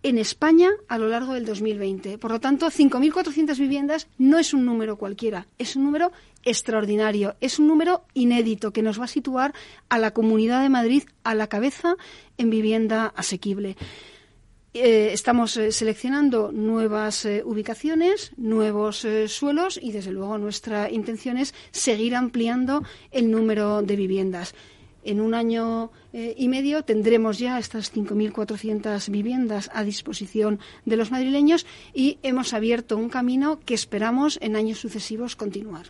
en 0.02 0.18
España 0.18 0.70
a 0.88 0.98
lo 0.98 1.08
largo 1.08 1.34
del 1.34 1.44
2020. 1.44 2.18
Por 2.18 2.30
lo 2.30 2.40
tanto, 2.40 2.66
5.400 2.66 3.58
viviendas 3.58 4.08
no 4.18 4.38
es 4.38 4.54
un 4.54 4.64
número 4.64 4.96
cualquiera, 4.96 5.46
es 5.58 5.76
un 5.76 5.84
número 5.84 6.12
extraordinario, 6.44 7.34
es 7.40 7.58
un 7.58 7.66
número 7.66 8.04
inédito 8.14 8.72
que 8.72 8.82
nos 8.82 9.00
va 9.00 9.04
a 9.04 9.08
situar 9.08 9.52
a 9.88 9.98
la 9.98 10.12
Comunidad 10.12 10.62
de 10.62 10.68
Madrid 10.68 11.02
a 11.24 11.34
la 11.34 11.48
cabeza 11.48 11.96
en 12.38 12.50
vivienda 12.50 13.12
asequible. 13.16 13.76
Eh, 14.78 15.14
estamos 15.14 15.56
eh, 15.56 15.72
seleccionando 15.72 16.52
nuevas 16.52 17.24
eh, 17.24 17.42
ubicaciones, 17.42 18.32
nuevos 18.36 19.06
suelos 19.26 19.80
y, 19.82 19.90
desde 19.90 20.12
luego, 20.12 20.36
nuestra 20.36 20.90
intención 20.90 21.38
es 21.38 21.54
seguir 21.70 22.14
ampliando 22.14 22.82
el 23.10 23.30
número 23.30 23.80
de 23.80 23.96
viviendas. 23.96 24.54
En 25.06 25.20
un 25.20 25.34
año 25.34 25.92
y 26.12 26.48
medio 26.48 26.82
tendremos 26.82 27.38
ya 27.38 27.58
estas 27.58 27.94
5.400 27.94 29.08
viviendas 29.10 29.70
a 29.72 29.84
disposición 29.84 30.58
de 30.84 30.96
los 30.96 31.12
madrileños 31.12 31.64
y 31.94 32.18
hemos 32.24 32.52
abierto 32.54 32.96
un 32.96 33.08
camino 33.08 33.60
que 33.64 33.74
esperamos 33.74 34.38
en 34.42 34.56
años 34.56 34.78
sucesivos 34.78 35.36
continuar. 35.36 35.86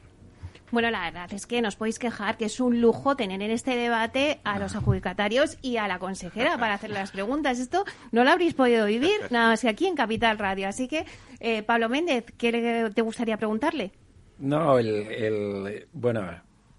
Bueno, 0.72 0.90
la 0.90 1.04
verdad 1.04 1.32
es 1.32 1.46
que 1.46 1.62
nos 1.62 1.76
podéis 1.76 1.98
quejar 1.98 2.36
que 2.36 2.46
es 2.46 2.60
un 2.60 2.80
lujo 2.80 3.16
tener 3.16 3.40
en 3.40 3.50
este 3.50 3.76
debate 3.76 4.40
a 4.44 4.58
los 4.58 4.74
adjudicatarios 4.74 5.58
y 5.62 5.76
a 5.76 5.86
la 5.86 5.98
consejera 5.98 6.58
para 6.58 6.74
hacer 6.74 6.90
las 6.90 7.12
preguntas. 7.12 7.60
Esto 7.60 7.84
no 8.10 8.24
lo 8.24 8.30
habréis 8.30 8.54
podido 8.54 8.84
vivir 8.86 9.16
nada 9.30 9.50
más 9.50 9.60
que 9.60 9.68
aquí 9.68 9.86
en 9.86 9.94
Capital 9.94 10.38
Radio. 10.38 10.68
Así 10.68 10.88
que, 10.88 11.06
eh, 11.40 11.62
Pablo 11.62 11.88
Méndez, 11.88 12.26
¿qué 12.36 12.90
te 12.94 13.02
gustaría 13.02 13.36
preguntarle? 13.36 13.92
No, 14.38 14.78
el, 14.78 15.86
bueno, 15.92 16.28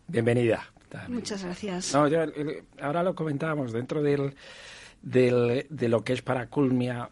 bienvenida. 0.07 0.67
Muchas 1.07 1.43
gracias. 1.43 1.93
No, 1.93 2.07
ahora 2.81 3.03
lo 3.03 3.15
comentábamos 3.15 3.71
dentro 3.71 4.01
del, 4.01 4.35
del, 5.01 5.65
de 5.69 5.89
lo 5.89 6.03
que 6.03 6.13
es 6.13 6.21
para 6.21 6.47
Culmia 6.47 7.09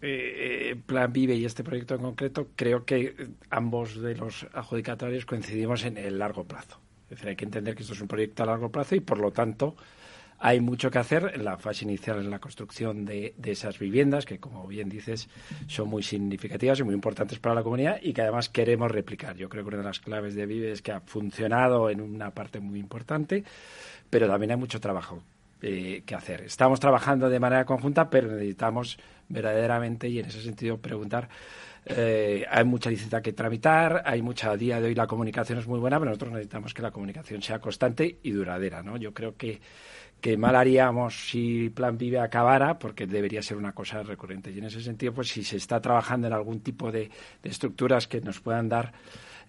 eh, 0.00 0.76
Plan 0.84 1.12
Vive 1.12 1.34
y 1.34 1.44
este 1.44 1.62
proyecto 1.62 1.94
en 1.94 2.02
concreto, 2.02 2.48
creo 2.56 2.84
que 2.84 3.28
ambos 3.50 4.00
de 4.00 4.16
los 4.16 4.46
adjudicatarios 4.52 5.24
coincidimos 5.26 5.84
en 5.84 5.96
el 5.96 6.18
largo 6.18 6.44
plazo. 6.44 6.80
Es 7.04 7.10
decir, 7.18 7.28
hay 7.28 7.36
que 7.36 7.44
entender 7.44 7.74
que 7.74 7.82
esto 7.82 7.94
es 7.94 8.00
un 8.00 8.08
proyecto 8.08 8.42
a 8.42 8.46
largo 8.46 8.70
plazo 8.70 8.94
y, 8.94 9.00
por 9.00 9.18
lo 9.18 9.30
tanto, 9.30 9.76
hay 10.44 10.60
mucho 10.60 10.90
que 10.90 10.98
hacer 10.98 11.30
en 11.36 11.44
la 11.44 11.56
fase 11.56 11.84
inicial 11.84 12.18
en 12.18 12.28
la 12.28 12.40
construcción 12.40 13.04
de, 13.04 13.32
esas 13.44 13.78
viviendas, 13.78 14.26
que, 14.26 14.40
como 14.40 14.66
bien 14.66 14.88
dices, 14.88 15.28
son 15.68 15.88
muy 15.88 16.02
significativas 16.02 16.80
y 16.80 16.82
muy 16.82 16.94
importantes 16.94 17.38
para 17.38 17.54
la 17.54 17.62
comunidad 17.62 18.00
y 18.02 18.12
que 18.12 18.22
además 18.22 18.48
queremos 18.48 18.90
replicar. 18.90 19.36
Yo 19.36 19.48
creo 19.48 19.62
que 19.62 19.68
una 19.68 19.78
de 19.78 19.84
las 19.84 20.00
claves 20.00 20.34
de 20.34 20.46
Vive 20.46 20.72
es 20.72 20.82
que 20.82 20.90
ha 20.90 21.00
funcionado 21.00 21.88
en 21.90 22.00
una 22.00 22.32
parte 22.32 22.58
muy 22.58 22.80
importante, 22.80 23.44
pero 24.10 24.26
también 24.26 24.50
hay 24.50 24.56
mucho 24.56 24.80
trabajo 24.80 25.22
eh, 25.62 26.02
que 26.04 26.16
hacer. 26.16 26.40
Estamos 26.40 26.80
trabajando 26.80 27.30
de 27.30 27.38
manera 27.38 27.64
conjunta, 27.64 28.10
pero 28.10 28.26
necesitamos 28.26 28.98
verdaderamente 29.28 30.08
y 30.08 30.18
en 30.18 30.26
ese 30.26 30.42
sentido 30.42 30.76
preguntar. 30.76 31.28
Eh, 31.84 32.44
hay 32.50 32.64
mucha 32.64 32.90
licencia 32.90 33.22
que 33.22 33.32
tramitar, 33.32 34.02
hay 34.04 34.22
mucha 34.22 34.50
a 34.50 34.56
día 34.56 34.80
de 34.80 34.88
hoy 34.88 34.94
la 34.96 35.06
comunicación 35.06 35.60
es 35.60 35.68
muy 35.68 35.78
buena, 35.78 36.00
pero 36.00 36.10
nosotros 36.10 36.32
necesitamos 36.32 36.74
que 36.74 36.82
la 36.82 36.90
comunicación 36.90 37.42
sea 37.42 37.60
constante 37.60 38.18
y 38.24 38.30
duradera, 38.32 38.82
¿no? 38.82 38.96
Yo 38.96 39.14
creo 39.14 39.36
que 39.36 39.60
que 40.22 40.36
mal 40.36 40.54
haríamos 40.54 41.28
si 41.28 41.68
Plan 41.70 41.98
Vive 41.98 42.20
acabara, 42.20 42.78
porque 42.78 43.08
debería 43.08 43.42
ser 43.42 43.56
una 43.56 43.72
cosa 43.72 44.04
recurrente. 44.04 44.52
Y 44.52 44.58
en 44.58 44.66
ese 44.66 44.80
sentido, 44.80 45.12
pues 45.12 45.28
si 45.28 45.42
se 45.42 45.56
está 45.56 45.80
trabajando 45.80 46.28
en 46.28 46.32
algún 46.32 46.60
tipo 46.60 46.92
de, 46.92 47.10
estructuras 47.42 48.06
que 48.06 48.20
nos 48.20 48.40
puedan 48.40 48.68
dar, 48.68 48.92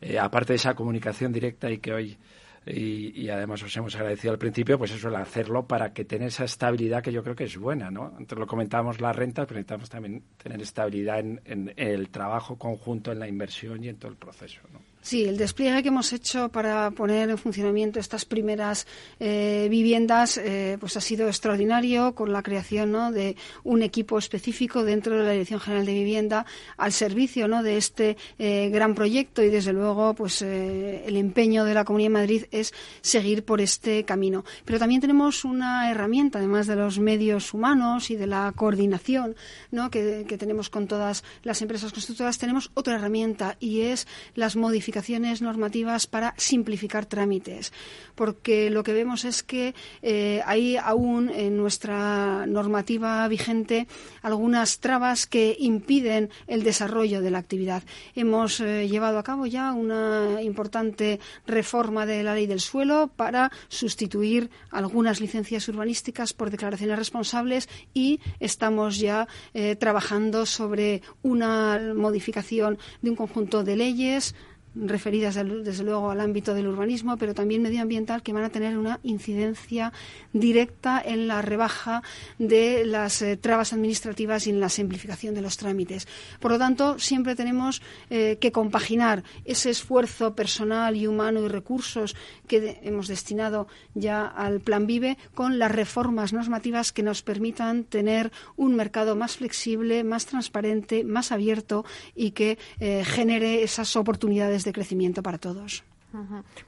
eh, 0.01 0.17
aparte 0.17 0.53
de 0.53 0.57
esa 0.57 0.73
comunicación 0.73 1.31
directa 1.31 1.69
y 1.69 1.77
que 1.77 1.93
hoy 1.93 2.17
y, 2.65 3.29
además 3.29 3.61
os 3.61 3.75
hemos 3.75 3.93
agradecido 3.95 4.31
al 4.31 4.39
principio, 4.39 4.77
pues 4.77 4.91
eso, 4.91 5.09
el 5.09 5.15
hacerlo 5.15 5.67
para 5.67 5.93
que 5.93 6.05
tenga 6.05 6.25
esa 6.25 6.45
estabilidad 6.45 7.03
que 7.03 7.11
yo 7.11 7.21
creo 7.21 7.35
que 7.35 7.43
es 7.43 7.57
buena, 7.57 7.91
¿no? 7.91 8.13
Antes 8.17 8.37
lo 8.37 8.47
comentábamos 8.47 9.01
la 9.01 9.11
renta, 9.11 9.45
pero 9.45 9.59
necesitamos 9.59 9.89
también 9.89 10.23
tener 10.41 10.61
estabilidad 10.61 11.19
en, 11.19 11.41
en 11.45 11.73
el 11.75 12.09
trabajo 12.09 12.57
conjunto, 12.57 13.11
en 13.11 13.19
la 13.19 13.27
inversión 13.27 13.83
y 13.83 13.89
en 13.89 13.97
todo 13.97 14.11
el 14.11 14.17
proceso, 14.17 14.61
¿no? 14.71 14.92
Sí, 15.03 15.25
el 15.25 15.35
despliegue 15.35 15.83
que 15.83 15.89
hemos 15.89 16.13
hecho 16.13 16.47
para 16.47 16.89
poner 16.91 17.29
en 17.29 17.37
funcionamiento 17.37 17.99
estas 17.99 18.23
primeras 18.23 18.87
eh, 19.19 19.67
viviendas 19.69 20.37
eh, 20.37 20.77
pues 20.79 20.95
ha 20.95 21.01
sido 21.01 21.27
extraordinario 21.27 22.15
con 22.15 22.31
la 22.31 22.41
creación 22.41 23.13
de 23.13 23.35
un 23.65 23.81
equipo 23.81 24.17
específico 24.17 24.85
dentro 24.85 25.17
de 25.17 25.25
la 25.25 25.31
Dirección 25.31 25.59
General 25.59 25.85
de 25.85 25.93
Vivienda 25.93 26.45
al 26.77 26.93
servicio 26.93 27.49
¿no? 27.49 27.63
de 27.63 27.75
este 27.75 28.15
eh, 28.39 28.69
gran 28.71 28.95
proyecto 28.95 29.43
y 29.43 29.49
desde 29.49 29.73
luego 29.73 30.13
pues 30.13 30.41
el 30.41 31.17
empeño 31.17 31.65
de 31.65 31.73
la 31.73 31.83
Comunidad 31.83 32.09
de 32.09 32.13
Madrid 32.13 32.45
es 32.51 32.73
seguir 33.01 33.43
por 33.43 33.59
este 33.59 34.05
camino. 34.05 34.45
Pero 34.63 34.79
también 34.79 35.01
tenemos 35.01 35.43
una 35.43 35.91
herramienta, 35.91 36.39
además 36.39 36.65
de 36.65 36.77
los 36.77 36.99
medios 36.99 37.53
humanos 37.53 38.09
y 38.09 38.15
de 38.15 38.27
la 38.27 38.53
coordinación 38.55 39.35
¿no? 39.69 39.89
que, 39.89 40.23
que 40.25 40.37
tenemos 40.37 40.69
con 40.69 40.87
todas 40.87 41.25
las 41.43 41.61
empresas 41.61 41.91
constructoras, 41.91 42.37
tenemos 42.37 42.71
otra 42.73 42.95
herramienta 42.95 43.57
y 43.59 43.81
es 43.81 44.07
las 44.35 44.55
modificaciones 44.55 44.92
normativas 45.41 46.07
para 46.07 46.33
simplificar 46.37 47.05
trámites, 47.05 47.73
porque 48.15 48.69
lo 48.69 48.83
que 48.83 48.93
vemos 48.93 49.25
es 49.25 49.43
que 49.43 49.73
eh, 50.01 50.41
hay 50.45 50.77
aún 50.77 51.29
en 51.29 51.57
nuestra 51.57 52.45
normativa 52.45 53.27
vigente 53.27 53.87
algunas 54.21 54.79
trabas 54.79 55.25
que 55.25 55.55
impiden 55.59 56.29
el 56.47 56.63
desarrollo 56.63 57.21
de 57.21 57.31
la 57.31 57.39
actividad. 57.39 57.83
Hemos 58.15 58.59
eh, 58.59 58.87
llevado 58.87 59.17
a 59.17 59.23
cabo 59.23 59.45
ya 59.45 59.73
una 59.73 60.41
importante 60.41 61.19
reforma 61.47 62.05
de 62.05 62.23
la 62.23 62.35
ley 62.35 62.45
del 62.45 62.59
suelo 62.59 63.11
para 63.15 63.51
sustituir 63.67 64.49
algunas 64.71 65.21
licencias 65.21 65.67
urbanísticas 65.67 66.33
por 66.33 66.51
declaraciones 66.51 66.97
responsables 66.97 67.67
y 67.93 68.19
estamos 68.39 68.99
ya 68.99 69.27
eh, 69.53 69.75
trabajando 69.75 70.45
sobre 70.45 71.01
una 71.23 71.79
modificación 71.95 72.77
de 73.01 73.09
un 73.09 73.15
conjunto 73.15 73.63
de 73.63 73.75
leyes 73.75 74.35
referidas 74.75 75.35
desde 75.35 75.83
luego 75.83 76.11
al 76.11 76.19
ámbito 76.19 76.53
del 76.53 76.67
urbanismo, 76.67 77.17
pero 77.17 77.33
también 77.33 77.61
medioambiental, 77.61 78.23
que 78.23 78.33
van 78.33 78.43
a 78.43 78.49
tener 78.49 78.77
una 78.77 78.99
incidencia 79.03 79.93
directa 80.31 81.01
en 81.03 81.27
la 81.27 81.41
rebaja 81.41 82.03
de 82.39 82.85
las 82.85 83.21
eh, 83.21 83.37
trabas 83.37 83.73
administrativas 83.73 84.47
y 84.47 84.49
en 84.49 84.59
la 84.59 84.69
simplificación 84.69 85.35
de 85.35 85.41
los 85.41 85.57
trámites. 85.57 86.07
Por 86.39 86.51
lo 86.51 86.57
tanto, 86.57 86.99
siempre 86.99 87.35
tenemos 87.35 87.81
eh, 88.09 88.37
que 88.39 88.51
compaginar 88.51 89.23
ese 89.45 89.69
esfuerzo 89.69 90.35
personal 90.35 90.95
y 90.95 91.07
humano 91.07 91.43
y 91.43 91.47
recursos 91.47 92.15
que 92.47 92.79
hemos 92.83 93.07
destinado 93.07 93.67
ya 93.93 94.25
al 94.25 94.59
Plan 94.59 94.87
Vive 94.87 95.17
con 95.33 95.59
las 95.59 95.71
reformas 95.71 96.33
normativas 96.33 96.91
que 96.91 97.03
nos 97.03 97.21
permitan 97.21 97.83
tener 97.83 98.31
un 98.55 98.75
mercado 98.75 99.15
más 99.15 99.37
flexible, 99.37 100.03
más 100.03 100.25
transparente, 100.25 101.03
más 101.03 101.31
abierto 101.31 101.85
y 102.15 102.31
que 102.31 102.57
eh, 102.79 103.03
genere 103.05 103.63
esas 103.63 103.95
oportunidades 103.95 104.62
de 104.63 104.73
crecimiento 104.73 105.23
para 105.23 105.37
todos. 105.37 105.83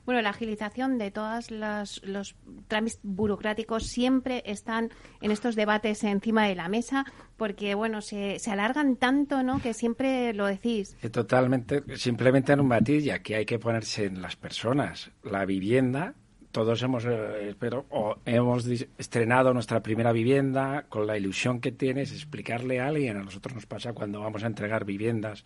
Bueno, 0.05 0.21
la 0.23 0.31
agilización 0.31 0.97
de 0.97 1.11
todos 1.11 1.51
los 1.51 2.35
trámites 2.67 2.99
burocráticos 3.03 3.85
siempre 3.85 4.41
están 4.45 4.89
en 5.21 5.29
estos 5.29 5.55
debates 5.55 6.03
encima 6.03 6.47
de 6.47 6.55
la 6.55 6.67
mesa 6.67 7.05
porque, 7.37 7.75
bueno, 7.75 8.01
se, 8.01 8.39
se 8.39 8.51
alargan 8.51 8.95
tanto, 8.95 9.43
¿no?, 9.43 9.61
que 9.61 9.75
siempre 9.75 10.33
lo 10.33 10.47
decís. 10.47 10.97
Eh, 11.03 11.09
totalmente, 11.09 11.83
simplemente 11.95 12.53
en 12.53 12.61
un 12.61 12.67
matiz, 12.67 13.05
y 13.05 13.11
aquí 13.11 13.35
hay 13.35 13.45
que 13.45 13.59
ponerse 13.59 14.05
en 14.05 14.21
las 14.21 14.35
personas. 14.35 15.11
La 15.23 15.45
vivienda, 15.45 16.15
todos 16.51 16.81
hemos, 16.81 17.05
eh, 17.05 17.49
espero, 17.49 17.85
o 17.89 18.15
hemos 18.25 18.65
estrenado 18.97 19.53
nuestra 19.53 19.83
primera 19.83 20.11
vivienda 20.11 20.85
con 20.89 21.05
la 21.05 21.17
ilusión 21.17 21.59
que 21.59 21.71
tienes 21.71 22.11
explicarle 22.11 22.79
a 22.79 22.87
alguien. 22.87 23.17
A 23.17 23.23
nosotros 23.23 23.53
nos 23.53 23.67
pasa 23.67 23.93
cuando 23.93 24.21
vamos 24.21 24.43
a 24.43 24.47
entregar 24.47 24.85
viviendas 24.85 25.43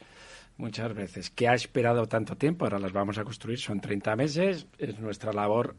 muchas 0.59 0.93
veces, 0.93 1.29
que 1.29 1.47
ha 1.47 1.53
esperado 1.53 2.05
tanto 2.05 2.35
tiempo, 2.35 2.65
ahora 2.65 2.79
las 2.79 2.91
vamos 2.91 3.17
a 3.17 3.23
construir, 3.23 3.57
son 3.57 3.79
30 3.79 4.15
meses, 4.17 4.67
es 4.77 4.99
nuestra 4.99 5.31
labor 5.31 5.75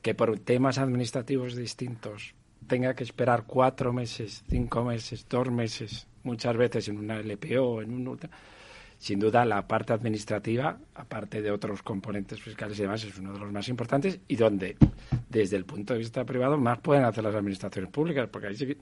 que 0.00 0.14
por 0.14 0.38
temas 0.40 0.78
administrativos 0.78 1.54
distintos 1.54 2.34
tenga 2.66 2.94
que 2.94 3.04
esperar 3.04 3.44
cuatro 3.46 3.92
meses, 3.92 4.44
cinco 4.48 4.82
meses, 4.82 5.26
dos 5.28 5.50
meses, 5.50 6.08
muchas 6.22 6.56
veces 6.56 6.88
en 6.88 6.98
una 6.98 7.20
LPO, 7.20 7.82
en 7.82 7.92
un... 8.08 8.18
Sin 8.96 9.18
duda, 9.18 9.44
la 9.44 9.66
parte 9.66 9.92
administrativa, 9.92 10.78
aparte 10.94 11.42
de 11.42 11.50
otros 11.50 11.82
componentes 11.82 12.40
fiscales 12.40 12.78
y 12.78 12.82
demás, 12.82 13.02
es 13.02 13.18
uno 13.18 13.32
de 13.32 13.40
los 13.40 13.50
más 13.50 13.68
importantes 13.68 14.20
y 14.28 14.36
donde, 14.36 14.76
desde 15.28 15.56
el 15.56 15.64
punto 15.64 15.92
de 15.92 15.98
vista 15.98 16.24
privado, 16.24 16.56
más 16.56 16.78
pueden 16.78 17.04
hacer 17.04 17.24
las 17.24 17.34
administraciones 17.34 17.90
públicas, 17.90 18.28
porque 18.30 18.46
ahí 18.46 18.76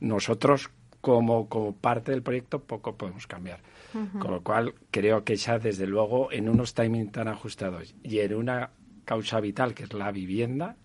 nosotros, 0.00 0.68
como, 1.00 1.48
como 1.48 1.74
parte 1.74 2.12
del 2.12 2.22
proyecto, 2.22 2.60
poco 2.62 2.94
podemos 2.94 3.26
cambiar. 3.26 3.60
Con 4.18 4.30
lo 4.30 4.42
cual, 4.42 4.74
creo 4.90 5.24
que 5.24 5.36
ya, 5.36 5.58
desde 5.58 5.86
luego, 5.86 6.32
en 6.32 6.48
unos 6.48 6.74
timings 6.74 7.12
tan 7.12 7.28
ajustados 7.28 7.94
y 8.02 8.20
en 8.20 8.34
una 8.34 8.70
causa 9.04 9.40
vital, 9.40 9.74
que 9.74 9.84
es 9.84 9.92
la 9.92 10.10
vivienda, 10.12 10.76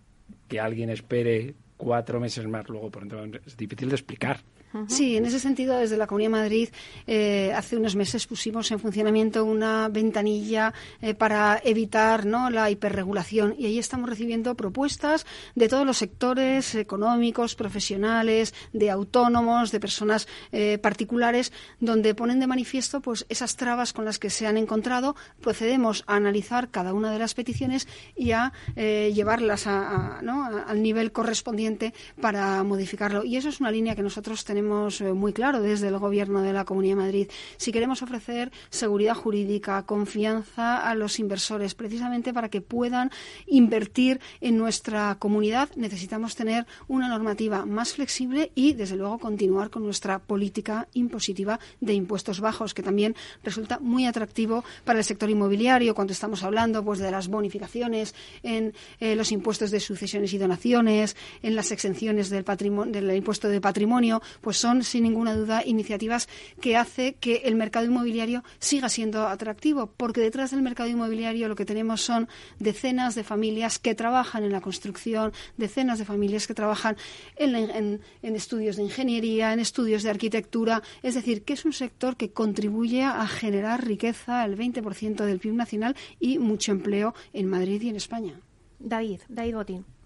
que 0.47 0.59
alguien 0.59 0.89
espere 0.89 1.55
cuatro 1.77 2.19
meses 2.19 2.47
más 2.47 2.67
luego, 2.67 2.91
por 2.91 3.05
ejemplo, 3.05 3.39
es 3.45 3.55
difícil 3.55 3.89
de 3.89 3.95
explicar. 3.95 4.39
Sí, 4.87 5.17
en 5.17 5.25
ese 5.25 5.39
sentido, 5.39 5.77
desde 5.77 5.97
la 5.97 6.07
Comunidad 6.07 6.29
de 6.31 6.37
Madrid, 6.37 6.69
eh, 7.07 7.51
hace 7.55 7.77
unos 7.77 7.95
meses 7.95 8.27
pusimos 8.27 8.69
en 8.71 8.79
funcionamiento 8.79 9.43
una 9.43 9.89
ventanilla 9.89 10.73
eh, 11.01 11.13
para 11.13 11.59
evitar 11.63 12.25
¿no? 12.25 12.49
la 12.49 12.69
hiperregulación 12.69 13.55
y 13.57 13.65
ahí 13.65 13.79
estamos 13.79 14.09
recibiendo 14.09 14.55
propuestas 14.55 15.25
de 15.55 15.67
todos 15.67 15.85
los 15.85 15.97
sectores 15.97 16.75
económicos, 16.75 17.55
profesionales, 17.55 18.53
de 18.73 18.91
autónomos, 18.91 19.71
de 19.71 19.79
personas 19.79 20.27
eh, 20.51 20.77
particulares, 20.77 21.51
donde 21.79 22.13
ponen 22.15 22.39
de 22.39 22.47
manifiesto 22.47 23.01
pues 23.01 23.25
esas 23.29 23.55
trabas 23.55 23.93
con 23.93 24.05
las 24.05 24.19
que 24.19 24.29
se 24.29 24.47
han 24.47 24.57
encontrado. 24.57 25.15
Procedemos 25.41 26.03
a 26.07 26.15
analizar 26.15 26.69
cada 26.69 26.93
una 26.93 27.11
de 27.11 27.19
las 27.19 27.33
peticiones 27.33 27.87
y 28.15 28.31
a 28.31 28.51
llevarlas 28.75 29.67
al 29.67 30.81
nivel 30.81 31.11
correspondiente 31.11 31.93
para 32.21 32.63
modificarlo. 32.63 33.23
Y 33.23 33.37
eso 33.37 33.49
es 33.49 33.59
una 33.59 33.71
línea 33.71 33.95
que 33.95 34.03
nosotros 34.03 34.43
tenemos 34.43 34.66
tenemos 34.67 34.99
eh, 34.99 35.13
muy 35.13 35.31
claro 35.31 35.61
desde 35.61 35.87
el 35.87 35.97
Gobierno 35.97 36.41
de 36.41 36.51
la 36.51 36.65
Comunidad 36.65 36.97
de 36.97 37.01
Madrid. 37.03 37.27
Si 37.55 37.71
queremos 37.71 38.01
ofrecer 38.01 38.51
seguridad 38.69 39.15
jurídica, 39.15 39.81
confianza 39.83 40.77
a 40.77 40.93
los 40.93 41.19
inversores, 41.19 41.73
precisamente 41.73 42.33
para 42.33 42.49
que 42.49 42.59
puedan 42.59 43.09
invertir 43.45 44.19
en 44.41 44.57
nuestra 44.57 45.15
comunidad, 45.19 45.69
necesitamos 45.77 46.35
tener 46.35 46.65
una 46.89 47.07
normativa 47.07 47.65
más 47.65 47.93
flexible 47.93 48.51
y, 48.55 48.73
desde 48.73 48.97
luego, 48.97 49.19
continuar 49.19 49.69
con 49.69 49.85
nuestra 49.85 50.19
política 50.19 50.89
impositiva 50.93 51.61
de 51.79 51.93
impuestos 51.93 52.41
bajos, 52.41 52.73
que 52.73 52.83
también 52.83 53.15
resulta 53.45 53.79
muy 53.79 54.05
atractivo 54.05 54.65
para 54.83 54.99
el 54.99 55.05
sector 55.05 55.29
inmobiliario 55.29 55.95
cuando 55.95 56.11
estamos 56.11 56.43
hablando 56.43 56.83
pues, 56.83 56.99
de 56.99 57.09
las 57.09 57.29
bonificaciones 57.29 58.13
en 58.43 58.73
eh, 58.99 59.15
los 59.15 59.31
impuestos 59.31 59.71
de 59.71 59.79
sucesiones 59.79 60.33
y 60.33 60.37
donaciones, 60.37 61.15
en 61.41 61.55
las 61.55 61.71
exenciones 61.71 62.29
del, 62.29 62.43
impuesto 63.15 63.47
de 63.47 63.61
patrimonio 63.61 64.21
son 64.53 64.83
sin 64.83 65.03
ninguna 65.03 65.35
duda 65.35 65.63
iniciativas 65.65 66.27
que 66.61 66.77
hace 66.77 67.15
que 67.15 67.43
el 67.45 67.55
mercado 67.55 67.85
inmobiliario 67.85 68.43
siga 68.59 68.89
siendo 68.89 69.27
atractivo, 69.27 69.87
porque 69.97 70.21
detrás 70.21 70.51
del 70.51 70.61
mercado 70.61 70.89
inmobiliario 70.89 71.47
lo 71.47 71.55
que 71.55 71.65
tenemos 71.65 72.01
son 72.01 72.27
decenas 72.59 73.15
de 73.15 73.23
familias 73.23 73.79
que 73.79 73.95
trabajan 73.95 74.43
en 74.43 74.51
la 74.51 74.61
construcción, 74.61 75.33
decenas 75.57 75.99
de 75.99 76.05
familias 76.05 76.47
que 76.47 76.53
trabajan 76.53 76.97
en, 77.35 78.01
estudios 78.21 78.75
de 78.75 78.83
ingeniería, 78.83 79.53
en 79.53 79.59
estudios 79.59 80.03
de 80.03 80.09
arquitectura, 80.09 80.83
es 81.03 81.15
decir, 81.15 81.43
que 81.43 81.53
es 81.53 81.65
un 81.65 81.73
sector 81.73 82.17
que 82.17 82.31
contribuye 82.31 83.03
a 83.03 83.27
generar 83.27 83.85
riqueza, 83.85 84.45
el 84.45 84.57
20% 84.57 85.25
del 85.25 85.39
PIB 85.39 85.53
nacional 85.53 85.95
y 86.19 86.39
mucho 86.39 86.71
empleo 86.71 87.13
en 87.33 87.47
Madrid 87.47 87.81
y 87.81 87.89
en 87.89 87.95
España. 87.95 88.39
David, 88.79 89.21
David 89.27 89.55
Botín. 89.55 89.96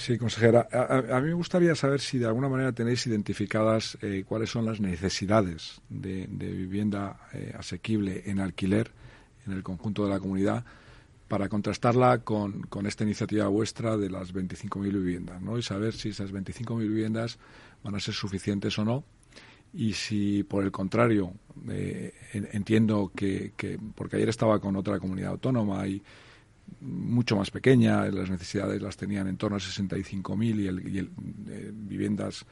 Sí, 0.00 0.16
consejera. 0.16 0.66
A, 0.72 1.20
mí 1.20 1.26
me 1.26 1.34
gustaría 1.34 1.74
saber 1.74 2.00
si 2.00 2.16
de 2.16 2.24
alguna 2.24 2.48
manera 2.48 2.72
tenéis 2.72 3.06
identificadas 3.06 3.98
eh, 4.00 4.24
cuáles 4.26 4.48
son 4.48 4.64
las 4.64 4.80
necesidades 4.80 5.82
de, 5.90 6.26
vivienda 6.26 7.28
eh, 7.34 7.52
asequible 7.54 8.22
en 8.24 8.40
alquiler 8.40 8.90
en 9.46 9.52
el 9.52 9.62
conjunto 9.62 10.04
de 10.04 10.10
la 10.10 10.18
comunidad 10.18 10.64
para 11.28 11.50
contrastarla 11.50 12.20
con, 12.20 12.66
esta 12.86 13.04
iniciativa 13.04 13.46
vuestra 13.48 13.98
de 13.98 14.08
las 14.08 14.32
25.000 14.32 14.90
viviendas, 14.90 15.42
¿no? 15.42 15.58
Y 15.58 15.62
saber 15.62 15.92
si 15.92 16.08
esas 16.08 16.32
25.000 16.32 16.78
viviendas 16.78 17.38
van 17.84 17.94
a 17.94 18.00
ser 18.00 18.14
suficientes 18.14 18.78
o 18.78 18.86
no. 18.86 19.04
Y 19.74 19.92
si, 19.92 20.44
por 20.44 20.64
el 20.64 20.72
contrario, 20.72 21.34
eh, 21.68 22.14
entiendo 22.32 23.12
que, 23.14 23.52
que, 23.54 23.78
porque 23.94 24.16
ayer 24.16 24.30
estaba 24.30 24.60
con 24.60 24.76
otra 24.76 24.98
comunidad 24.98 25.32
autónoma 25.32 25.86
y 25.86 26.02
mucho 26.80 27.36
más 27.36 27.50
pequeña, 27.50 28.06
las 28.06 28.30
necesidades 28.30 28.80
las 28.80 28.96
tenían 28.96 29.26
en 29.28 29.36
torno 29.36 29.56
a 29.56 29.60
65.000 29.60 30.60
y, 30.60 30.66
el, 30.66 30.88
y 30.88 30.98
eh, 30.98 31.70
viviendas 31.72 32.44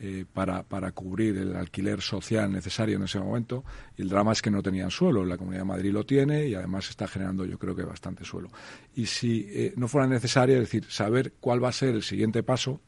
eh, 0.00 0.24
para, 0.32 0.64
para 0.64 0.90
cubrir 0.92 1.38
el 1.38 1.54
alquiler 1.54 2.00
social 2.00 2.50
necesario 2.50 2.96
en 2.96 3.04
ese 3.04 3.20
momento. 3.20 3.64
Y 3.96 4.02
el 4.02 4.08
drama 4.08 4.32
es 4.32 4.42
que 4.42 4.50
no 4.50 4.62
tenían 4.62 4.90
suelo. 4.90 5.24
La 5.24 5.38
Comunidad 5.38 5.62
de 5.62 5.68
Madrid 5.68 5.92
lo 5.92 6.04
tiene 6.04 6.46
y 6.46 6.54
además 6.54 6.90
está 6.90 7.06
generando, 7.06 7.44
yo 7.44 7.58
creo 7.58 7.76
que 7.76 7.84
bastante 7.84 8.24
suelo. 8.24 8.50
Y 8.94 9.06
si 9.06 9.46
eh, 9.50 9.72
no 9.76 9.86
fuera 9.86 10.06
necesario, 10.06 10.56
es 10.56 10.62
decir, 10.62 10.84
saber 10.88 11.34
cuál 11.40 11.62
va 11.62 11.68
a 11.68 11.72
ser 11.72 11.94
el 11.94 12.02
siguiente 12.02 12.42
paso 12.42 12.80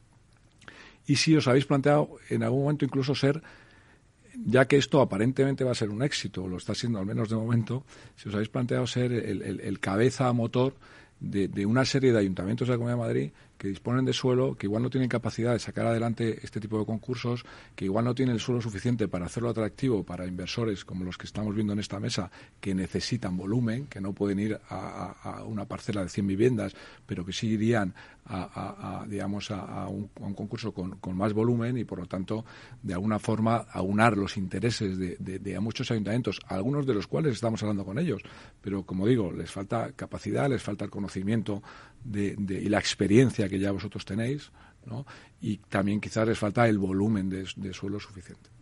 y 1.07 1.15
si 1.15 1.35
os 1.35 1.47
habéis 1.47 1.65
planteado 1.65 2.17
en 2.29 2.43
algún 2.43 2.63
momento 2.63 2.83
incluso 2.83 3.15
ser 3.15 3.41
ya 4.45 4.65
que 4.65 4.77
esto 4.77 5.01
aparentemente 5.01 5.63
va 5.63 5.71
a 5.71 5.75
ser 5.75 5.89
un 5.89 6.03
éxito, 6.03 6.47
lo 6.47 6.57
está 6.57 6.75
siendo 6.75 6.99
al 6.99 7.05
menos 7.05 7.29
de 7.29 7.35
momento, 7.35 7.83
si 8.15 8.29
os 8.29 8.35
habéis 8.35 8.49
planteado 8.49 8.85
ser 8.87 9.11
el, 9.11 9.79
cabeza 9.79 10.31
motor 10.33 10.75
de, 11.19 11.65
una 11.65 11.85
serie 11.85 12.11
de 12.11 12.19
ayuntamientos 12.19 12.67
de 12.67 12.73
la 12.73 12.77
Comunidad 12.77 12.97
de 12.97 13.07
Madrid 13.07 13.31
que 13.57 13.67
disponen 13.67 14.05
de 14.05 14.13
suelo, 14.13 14.55
que 14.55 14.67
igual 14.67 14.83
no 14.83 14.89
tienen 14.89 15.09
capacidad 15.09 15.53
de 15.53 15.59
sacar 15.59 15.87
adelante 15.87 16.39
este 16.43 16.59
tipo 16.59 16.79
de 16.79 16.85
concursos, 16.85 17.45
que 17.75 17.85
igual 17.85 18.05
no 18.05 18.15
tienen 18.15 18.35
el 18.35 18.39
suelo 18.39 18.61
suficiente 18.61 19.07
para 19.07 19.25
hacerlo 19.25 19.49
atractivo 19.49 20.03
para 20.03 20.25
inversores 20.25 20.85
como 20.85 21.03
los 21.03 21.17
que 21.17 21.25
estamos 21.25 21.55
viendo 21.55 21.73
en 21.73 21.79
esta 21.79 21.99
mesa, 21.99 22.29
que 22.59 22.75
necesitan 22.75 23.35
volumen, 23.35 23.87
que 23.87 24.01
no 24.01 24.13
pueden 24.13 24.39
ir 24.39 24.59
a, 24.69 25.43
una 25.45 25.65
parcela 25.65 26.03
de 26.03 26.09
100 26.09 26.27
viviendas, 26.27 26.73
pero 27.05 27.25
que 27.25 27.33
sí 27.33 27.47
irían 27.47 27.93
a, 28.29 29.05
digamos, 29.07 29.51
a, 29.51 29.87
un, 29.87 30.09
concurso 30.35 30.73
con, 30.73 31.17
más 31.17 31.33
volumen 31.33 31.77
y, 31.77 31.85
por 31.85 31.99
lo 31.99 32.05
tanto, 32.05 32.45
de 32.83 32.93
alguna 32.93 33.19
forma 33.19 33.65
aunar 33.71 34.17
los 34.17 34.37
intereses 34.37 34.97
de, 34.97 35.17
de 35.17 35.59
muchos 35.59 35.89
ayuntamientos, 35.91 36.39
algunos 36.47 36.85
de 36.85 36.93
los 36.93 37.07
cuales 37.07 37.33
estamos 37.33 37.61
hablando 37.63 37.85
con 37.85 37.97
ellos, 37.99 38.21
pero 38.61 38.83
como 38.83 39.07
digo, 39.07 39.31
les 39.31 39.51
falta 39.51 39.91
capacidad, 39.93 40.49
les 40.49 40.61
falta 40.61 40.85
el 40.85 40.91
conocimiento 40.91 41.63
de, 42.07 42.35
y 42.49 42.69
la 42.69 42.79
experiencia 42.79 43.49
que 43.49 43.59
ya 43.59 43.71
vosotros 43.71 44.05
tenéis, 44.05 44.51
¿no? 44.85 45.05
y 45.41 45.57
también 45.57 45.99
quizás 45.99 46.27
les 46.27 46.39
falta 46.39 46.67
el 46.67 46.77
volumen 46.77 47.29
de 47.29 47.73
suelo 47.73 47.99
suficiente. 47.99 48.56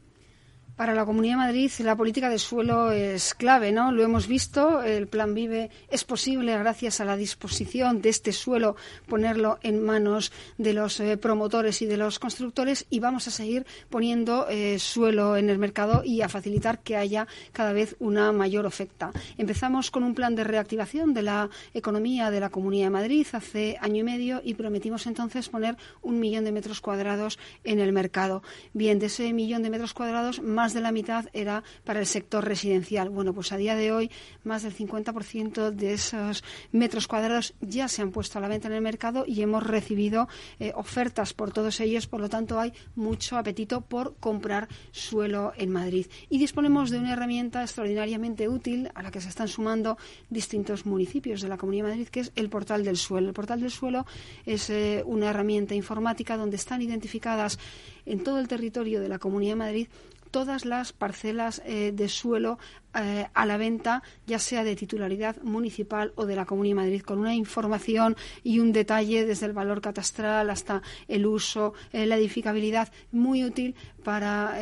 Para 0.76 0.94
la 0.94 1.06
Comunidad 1.06 1.36
de 1.36 1.46
Madrid 1.46 1.72
la 1.80 1.96
política 1.96 2.30
de 2.30 2.38
suelo 2.38 2.92
es 2.92 3.34
clave, 3.34 3.72
¿no? 3.72 3.94
Lo 3.94 4.04
hemos 4.04 4.28
visto, 4.28 4.84
el 4.84 5.08
Plan 5.08 5.34
Vive 5.34 5.70
es 5.90 6.04
posible 6.04 6.58
gracias 6.58 7.00
a 7.00 7.06
la 7.06 7.16
disposición 7.16 8.02
de 8.02 8.10
este 8.10 8.34
suelo 8.34 8.76
ponerlo 9.08 9.58
en 9.64 9.82
manos 9.82 10.34
de 10.58 10.74
los 10.74 11.00
eh, 11.00 11.16
promotores 11.16 11.82
y 11.82 11.86
de 11.86 11.96
los 11.96 12.20
constructores 12.20 12.88
y 12.90 13.00
vamos 13.00 13.26
a 13.30 13.32
seguir 13.32 13.66
poniendo 13.90 14.48
eh, 14.50 14.78
suelo 14.78 15.38
en 15.38 15.50
el 15.50 15.60
mercado 15.60 16.04
y 16.04 16.22
a 16.22 16.28
facilitar 16.28 16.80
que 16.80 16.98
haya 16.98 17.26
cada 17.54 17.72
vez 17.72 17.96
una 18.00 18.34
mayor 18.34 18.66
oferta. 18.66 19.14
Empezamos 19.38 19.92
con 19.92 20.04
un 20.04 20.14
plan 20.14 20.36
de 20.36 20.44
reactivación 20.44 21.14
de 21.14 21.22
la 21.22 21.50
economía 21.74 22.32
de 22.32 22.42
la 22.42 22.50
Comunidad 22.50 22.88
de 22.88 22.92
Madrid 22.92 23.28
hace 23.32 23.78
año 23.80 24.02
y 24.02 24.04
medio 24.04 24.42
y 24.44 24.56
prometimos 24.56 25.08
entonces 25.08 25.48
poner 25.48 25.78
un 26.02 26.20
millón 26.20 26.44
de 26.44 26.52
metros 26.52 26.82
cuadrados 26.82 27.40
en 27.64 27.80
el 27.80 27.94
mercado. 27.94 28.44
Bien, 28.74 29.00
de 29.00 29.06
ese 29.06 29.32
millón 29.32 29.64
de 29.64 29.70
metros 29.70 29.94
cuadrados, 29.94 30.42
más 30.42 30.65
más 30.66 30.74
de 30.74 30.82
la 30.82 30.92
mitad 30.92 31.28
era 31.32 31.64
para 31.84 32.00
el 32.00 32.08
sector 32.08 32.44
residencial. 32.44 33.12
Bueno, 33.12 33.36
pues 33.36 33.52
a 33.52 33.58
día 33.58 33.76
de 33.76 33.92
hoy 33.92 34.10
más 34.44 34.64
del 34.64 34.76
50% 34.76 35.70
de 35.70 35.94
esos 35.94 36.44
metros 36.72 37.08
cuadrados 37.08 37.54
ya 37.62 37.88
se 37.88 38.02
han 38.02 38.10
puesto 38.10 38.40
a 38.40 38.42
la 38.42 38.48
venta 38.48 38.68
en 38.68 38.74
el 38.74 38.82
mercado 38.82 39.26
y 39.28 39.44
hemos 39.44 39.62
recibido 39.62 40.28
eh, 40.60 40.72
ofertas 40.74 41.36
por 41.36 41.52
todos 41.52 41.80
ellos, 41.82 42.08
por 42.08 42.20
lo 42.20 42.30
tanto 42.30 42.60
hay 42.60 42.74
mucho 42.96 43.38
apetito 43.38 43.82
por 43.82 44.16
comprar 44.16 44.68
suelo 44.90 45.54
en 45.56 45.70
Madrid. 45.70 46.08
Y 46.32 46.40
disponemos 46.40 46.90
de 46.90 46.98
una 46.98 47.14
herramienta 47.14 47.62
extraordinariamente 47.62 48.50
útil 48.50 48.90
a 48.96 49.04
la 49.04 49.12
que 49.12 49.22
se 49.22 49.30
están 49.30 49.48
sumando 49.48 50.00
distintos 50.32 50.88
municipios 50.88 51.42
de 51.42 51.48
la 51.48 51.58
Comunidad 51.58 51.86
de 51.86 51.92
Madrid, 51.92 52.08
que 52.08 52.22
es 52.22 52.32
el 52.36 52.50
portal 52.50 52.84
del 52.84 52.98
suelo. 52.98 53.28
El 53.28 53.36
portal 53.36 53.62
del 53.62 53.70
suelo 53.70 54.08
es 54.48 54.72
eh, 54.72 55.04
una 55.06 55.30
herramienta 55.30 55.76
informática 55.76 56.38
donde 56.38 56.56
están 56.56 56.82
identificadas 56.82 57.60
en 58.08 58.24
todo 58.24 58.40
el 58.40 58.48
territorio 58.48 59.00
de 59.00 59.10
la 59.10 59.20
Comunidad 59.20 59.52
de 59.52 59.58
Madrid 59.58 59.88
todas 60.36 60.66
las 60.66 60.92
parcelas 60.92 61.62
eh, 61.66 61.94
de 61.96 62.10
suelo 62.10 62.60
eh, 62.94 63.26
a 63.34 63.46
la 63.46 63.56
venta, 63.56 64.04
ya 64.28 64.38
sea 64.38 64.66
de 64.66 64.76
titularidad 64.76 65.42
municipal 65.44 66.12
o 66.16 66.26
de 66.26 66.36
la 66.36 66.44
Comunidad 66.44 66.76
de 66.76 66.82
Madrid, 66.82 67.02
con 67.04 67.20
una 67.20 67.34
información 67.34 68.18
y 68.44 68.60
un 68.60 68.74
detalle 68.74 69.26
desde 69.26 69.46
el 69.46 69.54
valor 69.54 69.80
catastral 69.80 70.50
hasta 70.50 70.82
el 71.08 71.26
uso, 71.26 71.74
eh, 71.94 72.06
la 72.06 72.18
edificabilidad, 72.18 72.92
muy 73.14 73.46
útil 73.46 73.76
para 74.04 74.60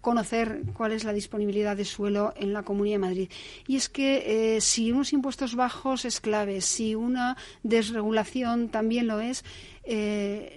conocer 0.00 0.62
cuál 0.74 0.92
es 0.92 1.04
la 1.04 1.12
disponibilidad 1.12 1.76
de 1.76 1.84
suelo 1.84 2.34
en 2.34 2.52
la 2.52 2.64
Comunidad 2.64 2.96
de 2.96 3.06
Madrid. 3.06 3.30
Y 3.68 3.76
es 3.76 3.88
que 3.88 4.58
si 4.60 4.90
unos 4.90 5.12
impuestos 5.12 5.54
bajos 5.54 6.04
es 6.04 6.20
clave, 6.20 6.60
si 6.60 6.96
una 6.96 7.36
desregulación 7.62 8.68
también 8.68 9.06
lo 9.06 9.20
es, 9.20 9.44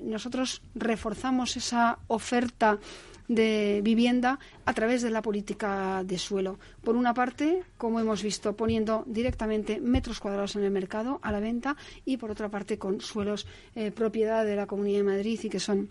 nosotros 0.02 0.64
reforzamos 0.74 1.58
esa 1.58 2.00
oferta 2.08 2.80
de 3.28 3.82
vivienda 3.84 4.40
a 4.66 4.74
través 4.74 5.02
de 5.02 5.10
la 5.10 5.22
política 5.22 6.04
de 6.04 6.18
suelo. 6.18 6.60
Por 6.84 6.96
una 6.96 7.14
parte, 7.14 7.64
como 7.78 8.00
hemos 8.00 8.22
visto, 8.24 8.56
poniendo 8.56 9.04
directamente 9.08 9.80
metros 9.80 10.20
cuadrados 10.20 10.56
en 10.56 10.64
el 10.64 10.72
mercado 10.72 11.20
a 11.22 11.32
la 11.32 11.40
venta 11.40 11.76
y 12.06 12.18
por 12.18 12.32
otra 12.32 12.50
parte 12.50 12.78
con 12.78 13.02
suelos 13.02 13.48
eh, 13.76 13.92
propiedad 13.92 14.46
de 14.46 14.56
la 14.56 14.68
Comunidad 14.68 15.00
de 15.00 15.04
Madrid 15.04 15.40
y 15.44 15.50
que 15.50 15.60
son 15.60 15.90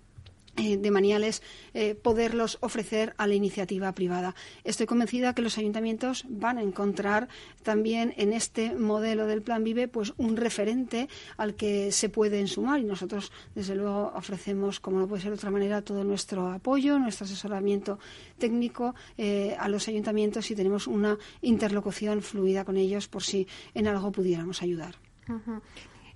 eh, 0.56 0.76
de 0.76 0.90
maniales 0.90 1.42
eh, 1.72 1.94
poderlos 1.94 2.58
ofrecer 2.60 3.14
a 3.16 3.26
la 3.26 3.34
iniciativa 3.34 3.90
privada. 3.92 4.34
Estoy 4.64 4.84
convencida 4.84 5.34
que 5.34 5.40
los 5.40 5.56
ayuntamientos 5.56 6.26
van 6.28 6.58
a 6.58 6.62
encontrar 6.62 7.28
también 7.62 8.12
en 8.18 8.34
este 8.34 8.74
modelo 8.74 9.26
del 9.26 9.40
Plan 9.40 9.64
Vive 9.64 9.88
pues 9.88 10.12
un 10.18 10.36
referente 10.36 11.08
al 11.38 11.54
que 11.54 11.90
se 11.90 12.10
pueden 12.10 12.48
sumar 12.48 12.80
y 12.80 12.84
nosotros 12.84 13.32
desde 13.54 13.74
luego 13.74 14.12
ofrecemos 14.14 14.78
como 14.78 14.98
no 14.98 15.08
puede 15.08 15.22
ser 15.22 15.30
de 15.30 15.36
otra 15.36 15.50
manera 15.50 15.80
todo 15.80 16.04
nuestro 16.04 16.48
apoyo, 16.48 16.98
nuestro 16.98 17.24
asesoramiento 17.24 17.98
técnico 18.36 18.94
eh, 19.16 19.56
a 19.58 19.68
los 19.68 19.88
ayuntamientos 19.88 20.50
y 20.50 20.54
tenemos 20.54 20.86
una 20.86 21.16
interlocución 21.40 22.20
fluida 22.20 22.64
con 22.64 22.76
ellos 22.76 23.08
por 23.08 23.22
si 23.22 23.46
en 23.72 23.86
algo 23.86 24.12
pudiéramos 24.12 24.62
ayudar. 24.62 24.96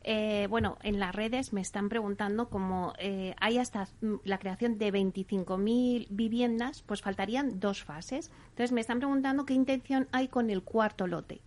Eh, 0.09 0.47
bueno, 0.49 0.79
en 0.85 1.01
las 1.01 1.13
redes 1.13 1.53
me 1.53 1.61
están 1.61 1.89
preguntando 1.89 2.49
cómo 2.49 2.93
eh, 3.01 3.35
hay 3.41 3.59
hasta 3.59 3.89
mm, 4.01 4.15
la 4.23 4.39
creación 4.39 4.79
de 4.79 4.93
25.000 4.93 6.07
viviendas, 6.11 6.83
pues 6.83 7.03
faltarían 7.03 7.59
dos 7.59 7.83
fases. 7.83 8.31
Entonces 8.51 8.71
me 8.71 8.81
están 8.81 8.99
preguntando 8.99 9.45
qué 9.45 9.55
intención 9.55 10.07
hay 10.13 10.29
con 10.29 10.49
el 10.49 10.63
cuarto 10.63 11.09
lote. 11.09 11.41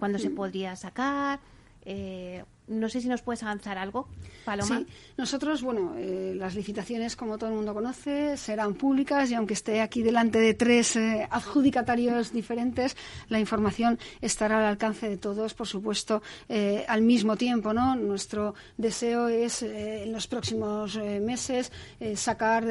¿Cuándo 0.00 0.18
se 0.18 0.30
podría 0.30 0.74
sacar? 0.74 1.38
Eh, 1.84 2.44
no 2.68 2.88
sé 2.88 3.00
si 3.00 3.08
nos 3.08 3.22
puedes 3.22 3.42
avanzar 3.42 3.76
algo, 3.76 4.08
Paloma. 4.44 4.78
Sí, 4.78 4.86
nosotros, 5.16 5.62
bueno, 5.62 5.94
eh, 5.96 6.34
las 6.36 6.54
licitaciones, 6.54 7.16
como 7.16 7.36
todo 7.36 7.50
el 7.50 7.56
mundo 7.56 7.74
conoce, 7.74 8.36
serán 8.36 8.74
públicas 8.74 9.30
y 9.30 9.34
aunque 9.34 9.54
esté 9.54 9.80
aquí 9.80 10.02
delante 10.02 10.38
de 10.38 10.54
tres 10.54 10.96
eh, 10.96 11.26
adjudicatarios 11.30 12.32
diferentes, 12.32 12.96
la 13.28 13.40
información 13.40 13.98
estará 14.20 14.58
al 14.58 14.64
alcance 14.64 15.08
de 15.08 15.16
todos, 15.16 15.54
por 15.54 15.66
supuesto, 15.66 16.22
eh, 16.48 16.84
al 16.88 17.02
mismo 17.02 17.36
tiempo, 17.36 17.72
¿no? 17.72 17.96
Nuestro 17.96 18.54
deseo 18.76 19.28
es 19.28 19.62
en 19.62 20.12
los 20.12 20.26
próximos 20.26 20.96
meses 20.96 21.72
sacar 22.14 22.64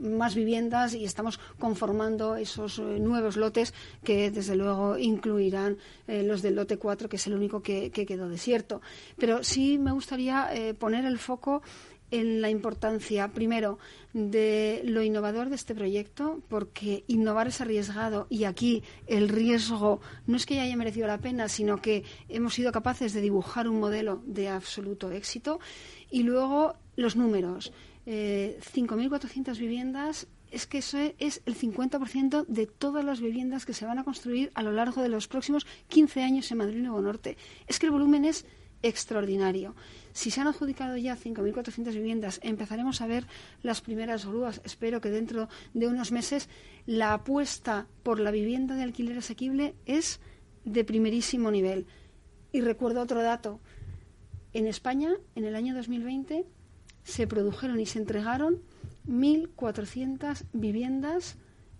más 0.00 0.34
viviendas 0.34 0.94
y 0.94 1.04
estamos 1.04 1.38
conformando 1.58 2.36
esos 2.36 2.78
nuevos 2.78 3.36
lotes 3.36 3.72
que, 4.04 4.30
desde 4.30 4.56
luego, 4.56 4.98
incluirán 4.98 5.76
los 6.06 6.42
del 6.42 6.56
lote 6.56 6.76
4, 6.76 7.08
que 7.08 7.16
es 7.16 7.26
el 7.26 7.34
único 7.34 7.62
que 7.62 7.90
quedó 7.90 8.28
desierto. 8.28 8.80
Pero 9.16 9.42
sí 9.42 9.78
me 9.78 9.92
gustaría 9.92 10.48
eh, 10.52 10.74
poner 10.74 11.04
el 11.04 11.18
foco 11.18 11.62
en 12.10 12.40
la 12.40 12.50
importancia, 12.50 13.28
primero, 13.28 13.78
de 14.12 14.82
lo 14.84 15.02
innovador 15.02 15.48
de 15.48 15.56
este 15.56 15.74
proyecto, 15.74 16.40
porque 16.48 17.04
innovar 17.08 17.48
es 17.48 17.60
arriesgado 17.60 18.26
y 18.30 18.44
aquí 18.44 18.82
el 19.06 19.28
riesgo 19.28 20.00
no 20.26 20.36
es 20.36 20.46
que 20.46 20.56
ya 20.56 20.62
haya 20.62 20.76
merecido 20.76 21.06
la 21.06 21.18
pena, 21.18 21.48
sino 21.48 21.78
que 21.78 22.04
hemos 22.28 22.54
sido 22.54 22.72
capaces 22.72 23.12
de 23.12 23.20
dibujar 23.20 23.68
un 23.68 23.80
modelo 23.80 24.22
de 24.24 24.48
absoluto 24.48 25.10
éxito. 25.10 25.58
Y 26.10 26.22
luego 26.22 26.74
los 26.94 27.16
números. 27.16 27.72
Eh, 28.06 28.60
5.400 28.72 29.58
viviendas 29.58 30.28
es 30.52 30.66
que 30.66 30.78
eso 30.78 30.98
es 31.18 31.42
el 31.44 31.56
50% 31.56 32.46
de 32.46 32.66
todas 32.66 33.04
las 33.04 33.20
viviendas 33.20 33.66
que 33.66 33.74
se 33.74 33.84
van 33.84 33.98
a 33.98 34.04
construir 34.04 34.52
a 34.54 34.62
lo 34.62 34.70
largo 34.70 35.02
de 35.02 35.08
los 35.08 35.26
próximos 35.26 35.66
15 35.88 36.22
años 36.22 36.50
en 36.50 36.58
Madrid 36.58 36.80
Nuevo 36.80 37.02
Norte. 37.02 37.36
Es 37.66 37.80
que 37.80 37.86
el 37.86 37.92
volumen 37.92 38.24
es 38.24 38.46
extraordinario. 38.88 39.74
Si 40.12 40.30
se 40.30 40.40
han 40.40 40.46
adjudicado 40.46 40.96
ya 40.96 41.16
5.400 41.16 41.92
viviendas, 41.92 42.40
empezaremos 42.42 43.00
a 43.00 43.06
ver 43.06 43.26
las 43.62 43.80
primeras 43.80 44.24
grúas. 44.24 44.60
Espero 44.64 45.00
que 45.00 45.10
dentro 45.10 45.48
de 45.74 45.88
unos 45.88 46.12
meses 46.12 46.48
la 46.86 47.12
apuesta 47.12 47.86
por 48.02 48.20
la 48.20 48.30
vivienda 48.30 48.76
de 48.76 48.82
alquiler 48.82 49.18
asequible 49.18 49.74
es 49.84 50.20
de 50.64 50.84
primerísimo 50.84 51.50
nivel. 51.50 51.86
Y 52.52 52.60
recuerdo 52.60 53.02
otro 53.02 53.22
dato. 53.22 53.60
En 54.52 54.66
España, 54.66 55.10
en 55.34 55.44
el 55.44 55.54
año 55.54 55.74
2020, 55.74 56.46
se 57.04 57.26
produjeron 57.26 57.78
y 57.78 57.86
se 57.86 57.98
entregaron 57.98 58.62
1.400 59.06 60.44
viviendas 60.52 61.36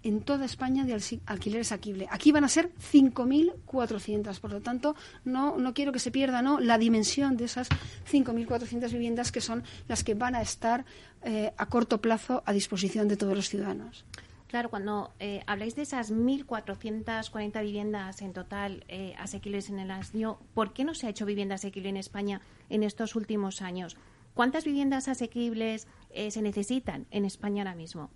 en 0.07 0.21
toda 0.21 0.45
España 0.45 0.85
de 0.85 0.95
alquiler 1.27 1.63
asequible. 1.63 2.07
Aquí 2.11 2.31
van 2.31 2.45
a 2.45 2.49
ser 2.49 2.71
5.400. 2.75 4.39
Por 4.39 4.53
lo 4.53 4.61
tanto, 4.61 4.95
no, 5.25 5.59
no 5.59 5.75
quiero 5.75 5.91
que 5.91 5.99
se 5.99 6.13
pierda 6.13 6.43
¿no? 6.43 6.61
la 6.61 6.79
dimensión 6.79 7.37
de 7.37 7.47
esas 7.47 7.69
5.400 8.11 8.93
viviendas 8.93 9.33
que 9.33 9.41
son 9.41 9.65
las 9.89 10.05
que 10.05 10.15
van 10.15 10.37
a 10.37 10.43
estar 10.43 10.85
eh, 11.23 11.53
a 11.57 11.67
corto 11.67 12.01
plazo 12.01 12.45
a 12.47 12.53
disposición 12.53 13.09
de 13.09 13.17
todos 13.17 13.35
los 13.35 13.49
ciudadanos. 13.49 14.05
Claro, 14.47 14.71
cuando 14.71 15.13
eh, 15.19 15.43
habláis 15.49 15.75
de 15.75 15.83
esas 15.83 16.13
1.440 16.13 17.63
viviendas 17.63 18.23
en 18.23 18.33
total 18.33 18.85
eh, 18.87 19.15
asequibles 19.19 19.71
en 19.71 19.81
el 19.81 19.91
año, 19.91 20.39
¿por 20.55 20.73
qué 20.73 20.85
no 20.85 20.95
se 20.95 21.09
ha 21.09 21.11
hecho 21.11 21.27
vivienda 21.27 21.57
asequible 21.57 21.89
en 21.89 21.97
España 21.97 22.41
en 22.71 22.85
estos 22.85 23.17
últimos 23.17 23.61
años? 23.61 23.97
¿Cuántas 24.35 24.65
viviendas 24.65 25.09
asequibles 25.09 25.89
se 26.29 26.43
necesitan 26.43 27.07
en 27.11 27.25
España 27.25 27.63
ahora 27.63 27.75
mismo? 27.75 28.11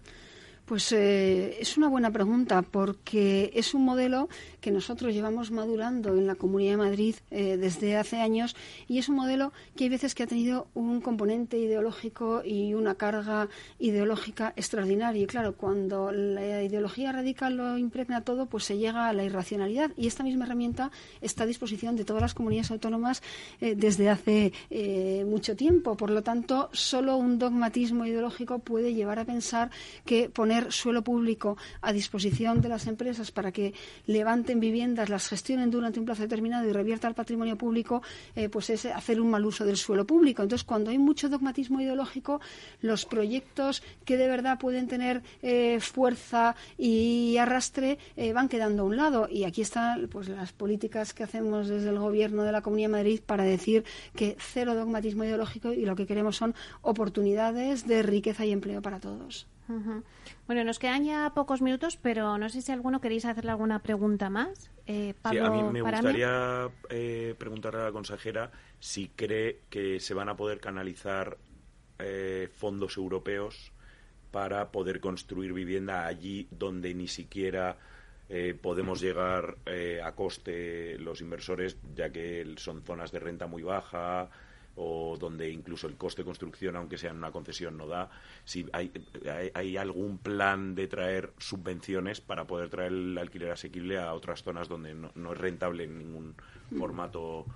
Pues 0.71 0.93
eh, 0.93 1.57
es 1.59 1.77
una 1.77 1.89
buena 1.89 2.12
pregunta 2.12 2.62
porque 2.62 3.51
es 3.57 3.75
un 3.75 3.85
modelo 3.85 4.29
que 4.61 4.71
nosotros 4.71 5.12
llevamos 5.12 5.51
madurando 5.51 6.14
en 6.14 6.29
la 6.29 6.37
Comunidad 6.37 6.71
de 6.71 6.77
Madrid 6.77 7.16
eh, 7.33 7.57
desde 7.57 7.97
hace 7.97 8.21
años 8.21 8.55
y 8.87 8.99
es 8.99 9.09
un 9.09 9.16
modelo 9.16 9.53
que 9.75 9.83
hay 9.83 9.91
veces 9.91 10.14
que 10.14 10.23
ha 10.23 10.29
tenido 10.29 10.68
un 10.75 11.01
componente 11.01 11.59
ideológico 11.59 12.43
y 12.45 12.75
una 12.75 12.95
carga 12.95 13.49
ideológica 13.81 14.53
extraordinaria. 14.55 15.25
Y 15.25 15.27
claro, 15.27 15.57
cuando 15.57 16.12
la 16.12 16.62
ideología 16.62 17.11
radical 17.11 17.57
lo 17.57 17.77
impregna 17.77 18.21
todo, 18.21 18.47
pues 18.47 18.62
se 18.62 18.79
llega 18.79 19.09
a 19.09 19.12
la 19.12 19.25
irracionalidad 19.25 19.91
y 19.97 20.07
esta 20.07 20.23
misma 20.23 20.45
herramienta 20.45 20.93
está 21.21 21.43
a 21.43 21.47
disposición 21.47 21.97
de 21.97 22.05
todas 22.05 22.23
las 22.23 22.35
comunidades 22.35 22.71
autónomas 22.71 23.25
eh, 23.61 23.75
desde 23.75 24.09
hace 24.09 24.53
mucho 25.27 25.57
tiempo. 25.57 25.97
Por 25.97 26.11
lo 26.11 26.23
tanto, 26.23 26.68
solo 26.73 27.16
un 27.16 27.41
dogmatismo 27.41 28.07
ideológico 28.07 28.61
puede 28.61 28.95
llevar 28.95 29.18
a 29.18 29.25
pensar 29.25 29.73
que 30.05 30.29
poner 30.31 30.59
suelo 30.70 31.02
público 31.02 31.56
a 31.80 31.92
disposición 31.92 32.61
de 32.61 32.68
las 32.68 32.86
empresas 32.86 33.30
para 33.30 33.52
que 33.52 33.74
levanten 34.06 34.61
viviendas, 34.61 35.08
las 35.08 35.28
gestionen 35.28 35.70
durante 35.70 35.98
un 35.98 36.06
plazo 36.06 36.22
determinado 36.22 36.68
y 36.68 36.72
revierta 36.72 37.08
al 37.08 37.14
patrimonio 37.14 37.56
público, 37.56 38.02
eh, 38.34 38.48
pues 38.48 38.70
es 38.70 38.86
hacer 38.86 39.20
un 39.20 39.30
mal 39.30 39.44
uso 39.44 39.64
del 39.64 39.76
suelo 39.76 40.06
público. 40.06 40.42
Entonces, 40.42 40.64
cuando 40.64 40.90
hay 40.90 40.98
mucho 40.98 41.28
dogmatismo 41.28 41.80
ideológico, 41.80 42.40
los 42.80 43.06
proyectos 43.06 43.82
que 44.04 44.16
de 44.16 44.28
verdad 44.28 44.58
pueden 44.58 44.88
tener 44.88 45.22
eh, 45.42 45.78
fuerza 45.80 46.56
y 46.78 47.36
arrastre 47.38 47.98
eh, 48.16 48.32
van 48.32 48.48
quedando 48.48 48.82
a 48.82 48.86
un 48.86 48.96
lado. 48.96 49.28
Y 49.30 49.44
aquí 49.44 49.62
están 49.62 50.08
pues, 50.08 50.28
las 50.28 50.52
políticas 50.52 51.14
que 51.14 51.24
hacemos 51.24 51.68
desde 51.68 51.88
el 51.88 51.98
Gobierno 51.98 52.42
de 52.42 52.52
la 52.52 52.62
Comunidad 52.62 52.88
de 52.88 52.92
Madrid 52.92 53.20
para 53.24 53.44
decir 53.44 53.84
que 54.14 54.36
cero 54.38 54.74
dogmatismo 54.74 55.24
ideológico 55.24 55.72
y 55.72 55.84
lo 55.84 55.96
que 55.96 56.06
queremos 56.06 56.36
son 56.36 56.54
oportunidades 56.82 57.86
de 57.86 58.02
riqueza 58.02 58.44
y 58.44 58.52
empleo 58.52 58.82
para 58.82 59.00
todos. 59.00 59.46
Bueno, 60.47 60.64
nos 60.64 60.79
quedan 60.79 61.05
ya 61.05 61.33
pocos 61.35 61.62
minutos, 61.62 61.97
pero 61.97 62.39
no 62.39 62.49
sé 62.49 62.62
si 62.62 62.73
alguno 62.73 63.01
queréis 63.01 63.25
hacerle 63.25 63.51
alguna 63.51 63.81
pregunta 63.83 64.31
más. 64.31 64.71
Eh, 64.87 65.14
sí, 65.31 65.39
a 65.39 65.51
mí 65.51 65.62
me 65.62 65.83
gustaría 65.83 66.68
eh, 66.89 67.35
preguntarle 67.39 67.81
a 67.81 67.85
la 67.85 67.93
consejera 67.93 68.51
si 68.79 69.09
cree 69.09 69.61
que 69.71 70.01
se 70.01 70.14
van 70.14 70.29
a 70.29 70.37
poder 70.37 70.61
canalizar 70.61 71.39
eh, 71.99 72.49
fondos 72.53 72.97
europeos 72.97 73.73
para 74.31 74.71
poder 74.71 75.01
construir 75.01 75.53
vivienda 75.53 76.07
allí 76.07 76.49
donde 76.51 76.95
ni 76.95 77.09
siquiera 77.09 77.77
eh, 78.29 78.57
podemos 78.61 79.01
llegar 79.01 79.57
a 80.05 80.12
coste 80.12 80.99
los 80.99 81.21
inversores, 81.21 81.77
ya 81.95 82.11
que 82.11 82.55
son 82.57 82.83
zonas 82.83 83.11
de 83.11 83.18
renta 83.18 83.47
muy 83.47 83.62
baja, 83.62 84.31
o 84.77 85.16
donde 85.18 85.51
incluso 85.51 85.87
el 85.87 85.97
coste 85.97 86.23
de 86.23 86.27
construcción, 86.27 86.77
aunque 86.77 86.99
sea 86.99 87.11
en 87.11 87.16
una 87.16 87.33
concesión, 87.33 87.77
no 87.77 87.87
da. 87.87 88.11
Si 88.45 88.66
hay, 88.73 88.93
hay, 89.55 89.77
algún 89.77 90.18
plan 90.18 90.75
de 90.75 90.89
traer 90.89 91.33
subvenciones 91.39 92.21
para 92.21 92.47
poder 92.47 92.71
traer 92.71 92.93
el 92.93 93.18
alquiler 93.18 93.51
asequible 93.51 93.99
a 93.99 94.12
otras 94.14 94.43
zonas 94.43 94.68
donde 94.68 94.95
no, 94.95 95.11
no 95.14 95.33
es 95.33 95.39
rentable 95.39 95.85
en 95.85 95.99
ningún 95.99 96.35
formato 96.79 97.47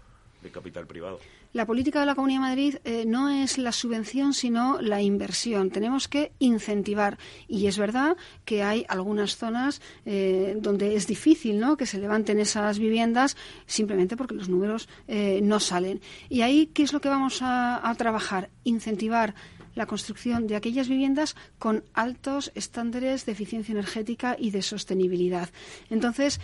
La 1.53 1.67
política 1.67 2.01
de 2.01 2.07
la 2.07 2.15
Comunidad 2.15 2.41
de 2.41 2.49
Madrid 2.49 2.77
eh, 2.85 3.05
no 3.07 3.31
es 3.31 3.59
la 3.59 3.71
subvención, 3.71 4.35
sino 4.35 4.81
la 4.81 5.01
inversión. 5.01 5.71
Tenemos 5.71 6.09
que 6.09 6.33
incentivar. 6.41 7.17
Y 7.47 7.67
es 7.69 7.79
verdad 7.79 8.17
que 8.45 8.63
hay 8.63 8.85
algunas 8.89 9.37
zonas 9.37 9.81
eh, 10.05 10.57
donde 10.61 10.97
es 10.97 11.07
difícil 11.07 11.61
¿no? 11.61 11.77
que 11.77 11.87
se 11.87 11.99
levanten 11.99 12.41
esas 12.41 12.79
viviendas 12.79 13.37
simplemente 13.67 14.17
porque 14.17 14.35
los 14.35 14.49
números 14.49 14.89
eh, 15.07 15.41
no 15.43 15.61
salen. 15.61 16.01
Y 16.29 16.41
ahí, 16.41 16.67
¿qué 16.67 16.83
es 16.83 16.93
lo 16.93 17.01
que 17.01 17.09
vamos 17.09 17.41
a, 17.41 17.89
a 17.89 17.95
trabajar? 17.95 18.51
Incentivar 18.65 19.35
la 19.77 19.87
construcción 19.87 20.47
de 20.47 20.57
aquellas 20.57 20.89
viviendas 20.89 21.37
con 21.59 21.85
altos 21.95 22.53
estándares 22.55 23.27
de 23.27 23.33
eficiencia 23.33 23.73
energética 23.73 24.37
y 24.39 24.51
de 24.51 24.63
sostenibilidad. 24.63 25.51
Entonces, 25.91 26.41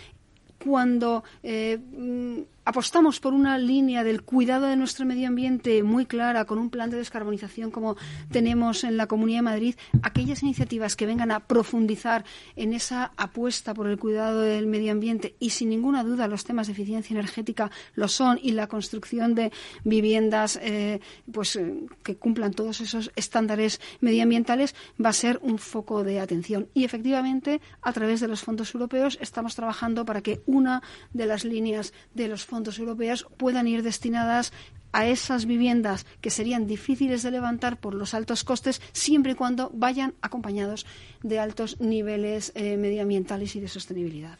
cuando 0.63 1.23
mm, 1.43 2.41
apostamos 2.71 3.19
por 3.19 3.33
una 3.33 3.57
línea 3.57 4.01
del 4.05 4.21
cuidado 4.21 4.65
de 4.67 4.77
nuestro 4.77 5.05
medio 5.05 5.27
ambiente 5.27 5.83
muy 5.83 6.05
clara, 6.05 6.45
con 6.45 6.57
un 6.57 6.69
plan 6.69 6.89
de 6.89 6.95
descarbonización 6.95 7.69
como 7.69 7.97
tenemos 8.31 8.85
en 8.85 8.95
la 8.95 9.07
Comunidad 9.07 9.39
de 9.39 9.43
Madrid, 9.43 9.75
aquellas 10.03 10.41
iniciativas 10.41 10.95
que 10.95 11.05
vengan 11.05 11.31
a 11.31 11.41
profundizar 11.41 12.23
en 12.55 12.71
esa 12.71 13.11
apuesta 13.17 13.73
por 13.73 13.87
el 13.87 13.99
cuidado 13.99 14.39
del 14.39 14.67
medio 14.67 14.93
ambiente 14.93 15.35
y 15.37 15.49
sin 15.49 15.67
ninguna 15.67 16.05
duda 16.05 16.29
los 16.29 16.45
temas 16.45 16.67
de 16.67 16.73
eficiencia 16.73 17.13
energética 17.13 17.71
lo 17.93 18.07
son 18.07 18.39
y 18.41 18.53
la 18.53 18.67
construcción 18.67 19.35
de 19.35 19.51
viviendas 19.83 20.57
eh, 20.61 21.01
pues 21.29 21.57
eh, 21.57 21.75
que 22.03 22.15
cumplan 22.15 22.53
todos 22.53 22.79
esos 22.79 23.11
estándares 23.17 23.81
medioambientales 23.99 24.75
va 25.03 25.09
a 25.09 25.13
ser 25.13 25.39
un 25.43 25.57
foco 25.57 26.05
de 26.05 26.21
atención. 26.21 26.69
Y 26.73 26.85
efectivamente 26.85 27.59
a 27.81 27.91
través 27.91 28.21
de 28.21 28.29
los 28.29 28.43
fondos 28.43 28.73
europeos 28.73 29.17
estamos 29.19 29.55
trabajando 29.55 30.05
para 30.05 30.21
que 30.21 30.41
una 30.45 30.81
de 31.11 31.25
las 31.25 31.43
líneas 31.43 31.91
de 32.13 32.29
los 32.29 32.45
fondos 32.45 32.60
europeos 32.79 33.27
puedan 33.37 33.67
ir 33.67 33.83
destinadas 33.83 34.51
a 34.91 35.07
esas 35.07 35.45
viviendas 35.45 36.05
que 36.19 36.29
serían 36.29 36.67
difíciles 36.67 37.23
de 37.23 37.31
levantar 37.31 37.79
por 37.79 37.93
los 37.93 38.13
altos 38.13 38.43
costes, 38.43 38.81
siempre 38.91 39.33
y 39.33 39.35
cuando 39.35 39.71
vayan 39.73 40.13
acompañados 40.21 40.85
de 41.23 41.39
altos 41.39 41.79
niveles 41.79 42.51
eh, 42.55 42.77
medioambientales 42.77 43.55
y 43.55 43.61
de 43.61 43.67
sostenibilidad. 43.67 44.37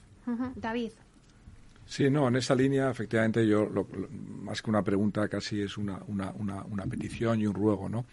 David. 0.55 0.91
Sí, 1.85 2.09
no, 2.09 2.27
en 2.29 2.37
esa 2.37 2.55
línea, 2.55 2.89
efectivamente, 2.89 3.45
yo, 3.45 3.69
más 4.43 4.61
que 4.61 4.69
una 4.69 4.81
pregunta, 4.81 5.27
casi 5.27 5.61
es 5.61 5.77
una, 5.77 5.99
una, 6.07 6.31
una, 6.31 6.85
petición 6.85 7.41
y 7.41 7.47
un 7.47 7.53
ruego, 7.53 7.89
¿no? 7.89 8.05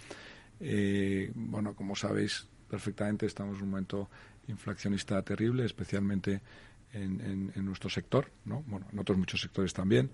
Eh, 0.59 1.31
bueno, 1.35 1.75
como 1.75 1.95
sabéis 1.95 2.47
perfectamente, 2.69 3.27
estamos 3.27 3.59
en 3.59 3.65
un 3.65 3.71
momento 3.71 4.09
inflacionista 4.49 5.23
terrible, 5.23 5.65
especialmente 5.65 6.41
en, 6.93 7.53
nuestro 7.65 7.91
sector, 7.91 8.31
¿no? 8.45 8.63
bueno, 8.67 8.87
en 8.93 8.99
otros 8.99 9.19
muchos 9.19 9.41
sectores 9.41 9.73
también, 9.73 10.11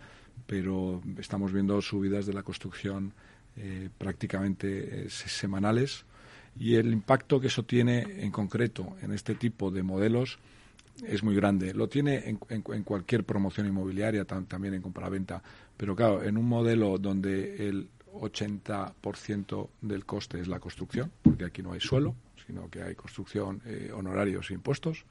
pero 0.47 1.03
estamos 1.19 1.53
viendo 1.53 1.81
subidas 1.81 2.27
de 2.27 2.33
la 2.33 2.43
construcción 2.43 3.13
eh, 3.57 3.89
prácticamente 3.97 5.07
eh, 5.07 5.11
semanales 5.11 6.05
y 6.59 6.75
el 6.75 6.93
impacto 6.93 7.41
que 7.41 7.49
eso 7.49 7.63
tiene 7.65 8.25
en 8.25 8.31
concreto 8.31 8.97
en 9.03 9.13
este 9.13 9.35
tipo 9.35 9.71
de 9.71 9.83
modelos 9.83 10.39
es 11.07 11.23
muy 11.23 11.35
grande. 11.35 11.75
Lo 11.75 11.89
tiene 11.89 12.23
en, 12.27 12.63
cualquier 12.83 13.25
promoción 13.25 13.67
inmobiliaria, 13.67 14.25
también 14.25 14.75
en 14.75 14.83
compra-venta, 14.83 15.43
pero 15.77 15.97
claro, 15.97 16.23
en 16.23 16.37
un 16.37 16.49
modelo 16.49 16.99
donde 16.99 17.69
el 17.69 17.89
80% 18.13 19.69
del 19.81 20.05
coste 20.05 20.41
es 20.41 20.47
la 20.47 20.61
construcción, 20.61 21.11
porque 21.23 21.45
aquí 21.45 21.63
no 21.63 21.73
hay 21.73 21.81
suelo, 21.81 22.15
sino 22.47 22.71
que 22.71 22.83
hay 22.83 22.95
construcción, 22.95 23.61
eh, 23.65 23.91
honorarios 23.93 24.51
e 24.51 24.55
impuestos. 24.55 25.05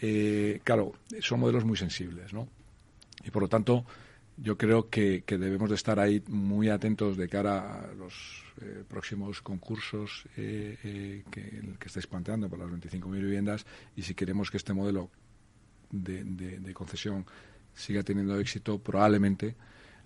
Eh, 0.00 0.60
claro, 0.64 0.92
son 1.20 1.40
modelos 1.40 1.64
muy 1.64 1.76
sensibles, 1.76 2.32
¿no? 2.32 2.48
Y 3.24 3.30
por 3.30 3.42
lo 3.42 3.48
tanto, 3.48 3.84
yo 4.40 4.56
creo 4.56 4.88
que, 4.88 5.24
debemos 5.26 5.68
de 5.68 5.74
estar 5.74 5.98
ahí 5.98 6.22
muy 6.28 6.68
atentos 6.68 7.16
de 7.16 7.28
cara 7.28 7.80
a 7.80 7.92
los 7.94 8.44
eh, 8.60 8.84
próximos 8.86 9.42
concursos 9.42 10.26
eh, 10.36 10.78
eh, 10.84 11.24
que, 11.30 11.62
que 11.78 11.86
estáis 11.88 12.06
planteando 12.06 12.48
por 12.48 12.58
las 12.58 12.68
25.000 12.68 13.10
viviendas 13.10 13.66
y 13.96 14.02
si 14.02 14.14
queremos 14.14 14.50
que 14.50 14.56
este 14.56 14.72
modelo 14.72 15.10
de, 15.90 16.22
de, 16.24 16.74
concesión 16.74 17.26
siga 17.74 18.02
teniendo 18.02 18.38
éxito, 18.38 18.78
probablemente 18.78 19.56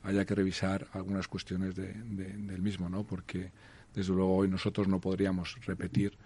haya 0.03 0.25
que 0.25 0.35
revisar 0.35 0.87
algunas 0.93 1.29
cuestiones 1.29 1.75
del 1.75 2.63
mismo, 2.63 2.89
¿no? 2.89 3.05
Porque 3.05 3.51
desde 3.95 4.13
luego 4.13 4.37
hoy 4.37 4.49
nosotros 4.49 4.89
no 4.89 5.01
podríamos 5.01 5.57
repetir 5.67 6.17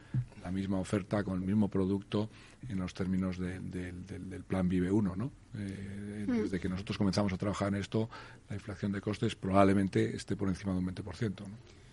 la 0.43 0.51
misma 0.51 0.79
oferta 0.79 1.25
con 1.25 1.35
el 1.35 1.47
mismo 1.47 1.69
producto 1.69 2.31
en 2.69 2.79
los 2.79 2.95
términos 2.95 3.39
del 3.39 4.45
plan 4.47 4.69
Vive 4.69 4.91
1, 4.91 5.17
¿no? 5.17 5.31
Eh, 5.59 6.25
hmm. 6.29 6.33
Desde 6.43 6.61
que 6.61 6.69
nosotros 6.69 6.99
comenzamos 6.99 7.33
a 7.33 7.37
trabajar 7.37 7.69
en 7.69 7.77
esto, 7.77 8.09
la 8.49 8.57
inflación 8.57 8.93
de 8.93 9.01
costes 9.01 9.35
probablemente 9.35 10.15
esté 10.15 10.37
por 10.37 10.49
encima 10.49 10.73
de 10.73 10.79
un 10.79 10.87
20%. 10.87 11.41
¿no? 11.41 11.86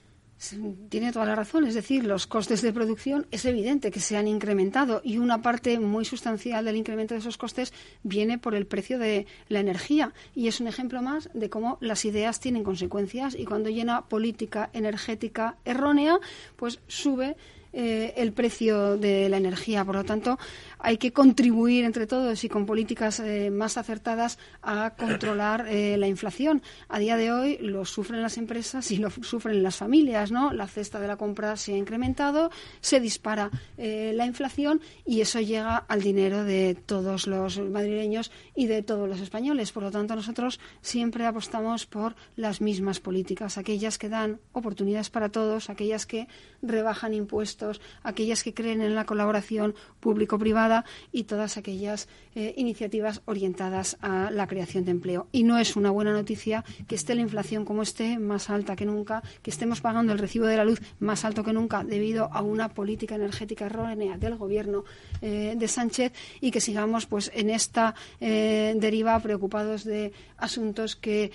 Tiene 0.89 1.13
toda 1.13 1.25
la 1.25 1.36
razón, 1.36 1.65
es 1.65 1.73
decir, 1.73 2.03
los 2.03 2.27
costes 2.27 2.61
de 2.61 2.73
producción 2.73 3.27
es 3.31 3.45
evidente 3.45 3.91
que 3.91 4.01
se 4.01 4.17
han 4.17 4.27
incrementado 4.27 5.01
y 5.03 5.17
una 5.17 5.41
parte 5.41 5.79
muy 5.79 6.03
sustancial 6.03 6.65
del 6.65 6.75
incremento 6.75 7.13
de 7.13 7.21
esos 7.21 7.38
costes 7.38 7.71
viene 8.03 8.38
por 8.38 8.53
el 8.53 8.67
precio 8.67 8.99
de 8.99 9.25
la 9.47 9.61
energía 9.61 10.13
y 10.36 10.47
es 10.47 10.59
un 10.59 10.67
ejemplo 10.67 11.01
más 11.01 11.29
de 11.34 11.49
cómo 11.49 11.77
las 11.79 12.03
ideas 12.03 12.41
tienen 12.41 12.63
consecuencias 12.63 13.36
y 13.36 13.45
cuando 13.45 13.69
llena 13.69 14.05
política 14.09 14.69
energética 14.73 15.55
errónea, 15.63 16.19
pues 16.57 16.79
sube 16.88 17.38
eh, 17.75 18.13
el 18.17 18.34
precio 18.34 18.97
de 18.97 19.27
la 19.29 19.38
energía. 19.38 19.84
Por 19.84 19.95
lo 19.95 20.03
tanto, 20.03 20.38
hay 20.84 20.97
que 20.97 21.13
contribuir 21.13 21.86
entre 21.86 22.05
todos 22.05 22.43
y 22.43 22.49
con 22.49 22.65
políticas 22.65 23.19
eh, 23.21 23.49
más 23.49 23.77
acertadas 23.77 24.38
a 24.61 24.91
controlar 24.97 25.65
eh, 25.69 25.97
la 25.97 26.07
inflación. 26.07 26.61
A 26.89 26.99
día 26.99 27.15
de 27.17 27.31
hoy 27.31 27.57
lo 27.59 27.86
sufren 27.86 28.21
las 28.21 28.38
empresas 28.38 28.91
y 28.91 28.97
lo 28.97 29.09
sufren 29.09 29.63
las 29.63 29.77
familias, 29.77 30.31
¿no? 30.31 30.51
La 30.51 30.67
cesta 30.67 30.99
de 30.99 31.07
la 31.07 31.15
compra 31.15 31.55
se 31.55 31.73
ha 31.73 31.77
incrementado, 31.77 32.51
se 32.81 32.99
dispara 32.99 33.49
la 33.77 34.25
inflación 34.25 34.81
y 35.05 35.21
eso 35.21 35.39
llega 35.39 35.77
al 35.77 36.01
dinero 36.01 36.43
de 36.43 36.75
todos 36.86 37.27
los 37.27 37.59
madrileños 37.59 38.31
y 38.55 38.67
de 38.67 38.84
todos 38.84 39.07
los 39.07 39.19
españoles. 39.21 39.71
Por 39.71 39.84
lo 39.84 39.91
tanto, 39.91 40.15
nosotros 40.15 40.59
siempre 40.81 41.25
apostamos 41.25 41.86
por 41.86 42.15
las 42.36 42.61
mismas 42.61 42.99
políticas, 42.99 43.57
aquellas 43.57 43.97
que 43.97 44.09
dan 44.09 44.39
oportunidades 44.51 45.09
para 45.09 45.29
todos, 45.29 45.69
aquellas 45.69 46.05
que 46.05 46.27
rebajan 46.61 47.13
impuestos, 47.13 47.81
aquellas 48.03 48.43
que 48.43 48.53
creen 48.53 48.81
en 48.81 48.95
la 48.95 49.05
colaboración 49.05 49.75
público-privada 49.99 50.72
y 51.11 51.24
todas 51.24 51.57
aquellas 51.57 52.07
eh, 52.36 52.53
iniciativas 52.57 53.21
orientadas 53.25 53.97
a 54.01 54.31
la 54.31 54.47
creación 54.47 54.86
de 54.86 54.91
empleo. 54.91 55.27
Y 55.31 55.43
no 55.43 55.59
es 55.59 55.75
una 55.75 55.91
buena 55.91 56.11
noticia 56.11 56.65
que 56.88 56.95
esté 56.95 57.13
la 57.13 57.21
inflación 57.21 57.63
como 57.63 57.84
esté 57.84 58.17
más 58.17 58.49
alta 58.49 58.75
que 58.75 58.86
nunca, 58.86 59.21
que 59.41 59.51
estemos 59.51 59.81
pagando 59.81 60.13
el 60.13 60.19
recibo 60.19 60.45
de 60.45 60.57
la 60.57 60.65
luz 60.65 60.81
más 60.99 61.25
alto 61.25 61.43
que 61.43 61.53
nunca 61.53 61.84
debido 61.84 62.29
a 62.34 62.41
una 62.41 62.69
política 62.69 63.15
energética 63.15 63.67
errónea 63.67 64.17
del 64.17 64.36
gobierno 64.36 64.84
eh, 65.21 65.53
de 65.55 65.67
Sánchez 65.67 66.13
y 66.41 66.49
que 66.49 66.59
sigamos 66.59 67.05
pues 67.05 67.31
en 67.36 67.49
esta 67.49 67.93
eh, 68.19 68.73
deriva 68.77 69.19
preocupados 69.19 69.84
de 69.84 70.11
asuntos 70.38 70.95
que 70.95 71.31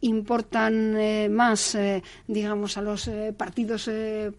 importan 0.00 1.32
más 1.32 1.78
digamos 2.26 2.76
a 2.76 2.82
los 2.82 3.10
partidos 3.36 3.88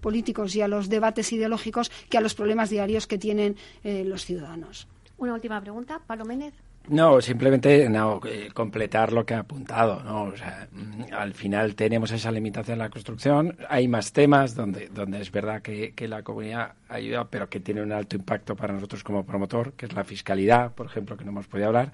políticos 0.01 0.55
y 0.55 0.61
a 0.61 0.67
los 0.67 0.89
debates 0.89 1.31
ideológicos 1.33 1.89
que 2.09 2.17
a 2.17 2.21
los 2.21 2.35
problemas 2.35 2.69
diarios 2.69 3.07
que 3.07 3.17
tienen 3.17 3.55
los 3.83 4.25
ciudadanos. 4.25 4.87
Una 5.23 5.35
última 5.35 5.61
pregunta, 5.61 6.01
Pablo 6.05 6.25
Méndez. 6.25 6.53
No, 6.89 7.21
simplemente 7.21 7.87
no, 7.87 8.19
eh, 8.25 8.49
completar 8.53 9.13
lo 9.13 9.25
que 9.25 9.33
ha 9.33 9.39
apuntado. 9.39 10.03
¿no? 10.03 10.33
Mm, 10.73 11.13
al 11.13 11.33
final 11.33 11.75
tenemos 11.75 12.11
esa 12.11 12.29
limitación 12.29 12.73
en 12.73 12.79
la 12.79 12.89
construcción. 12.89 13.55
Hay 13.69 13.87
más 13.87 14.11
temas 14.11 14.53
donde, 14.53 14.89
donde 14.89 15.21
es 15.21 15.31
verdad 15.31 15.61
que, 15.61 15.93
que, 15.93 16.09
la 16.09 16.23
comunidad 16.23 16.73
ayuda, 16.89 17.25
pero 17.29 17.49
que 17.49 17.61
tiene 17.61 17.81
un 17.81 17.93
alto 17.93 18.17
impacto 18.17 18.53
para 18.53 18.73
nosotros 18.73 19.01
como 19.01 19.25
promotor, 19.25 19.71
que 19.73 19.85
es 19.85 19.93
la 19.93 20.03
fiscalidad, 20.03 20.73
por 20.73 20.87
ejemplo, 20.87 21.15
que 21.15 21.23
no 21.23 21.31
hemos 21.31 21.47
podido 21.47 21.67
hablar. 21.67 21.93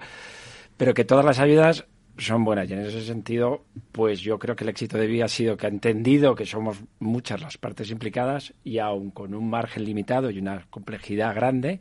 Pero 0.76 0.92
que 0.92 1.04
todas 1.04 1.24
las 1.24 1.38
ayudas 1.38 1.86
son 2.18 2.42
buenas. 2.42 2.68
Y 2.68 2.72
en 2.72 2.80
ese 2.80 3.02
sentido, 3.02 3.62
pues 3.92 4.20
yo 4.22 4.40
creo 4.40 4.56
que 4.56 4.64
el 4.64 4.70
éxito 4.70 4.98
de 4.98 5.06
Vía 5.06 5.26
ha 5.26 5.28
sido 5.28 5.56
que 5.56 5.66
ha 5.66 5.70
entendido 5.70 6.34
que 6.34 6.46
somos 6.46 6.82
muchas 6.98 7.40
las 7.40 7.58
partes 7.58 7.92
implicadas 7.92 8.54
y 8.64 8.78
aun 8.78 9.12
con 9.12 9.34
un 9.34 9.48
margen 9.48 9.84
limitado 9.84 10.32
y 10.32 10.40
una 10.40 10.66
complejidad 10.68 11.32
grande, 11.32 11.78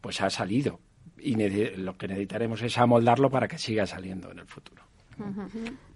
pues 0.00 0.20
ha 0.20 0.30
salido 0.30 0.80
y 1.18 1.34
lo 1.76 1.96
que 1.96 2.08
necesitaremos 2.08 2.62
es 2.62 2.78
amoldarlo 2.78 3.30
para 3.30 3.48
que 3.48 3.58
siga 3.58 3.86
saliendo 3.86 4.30
en 4.30 4.38
el 4.38 4.46
futuro. 4.46 4.82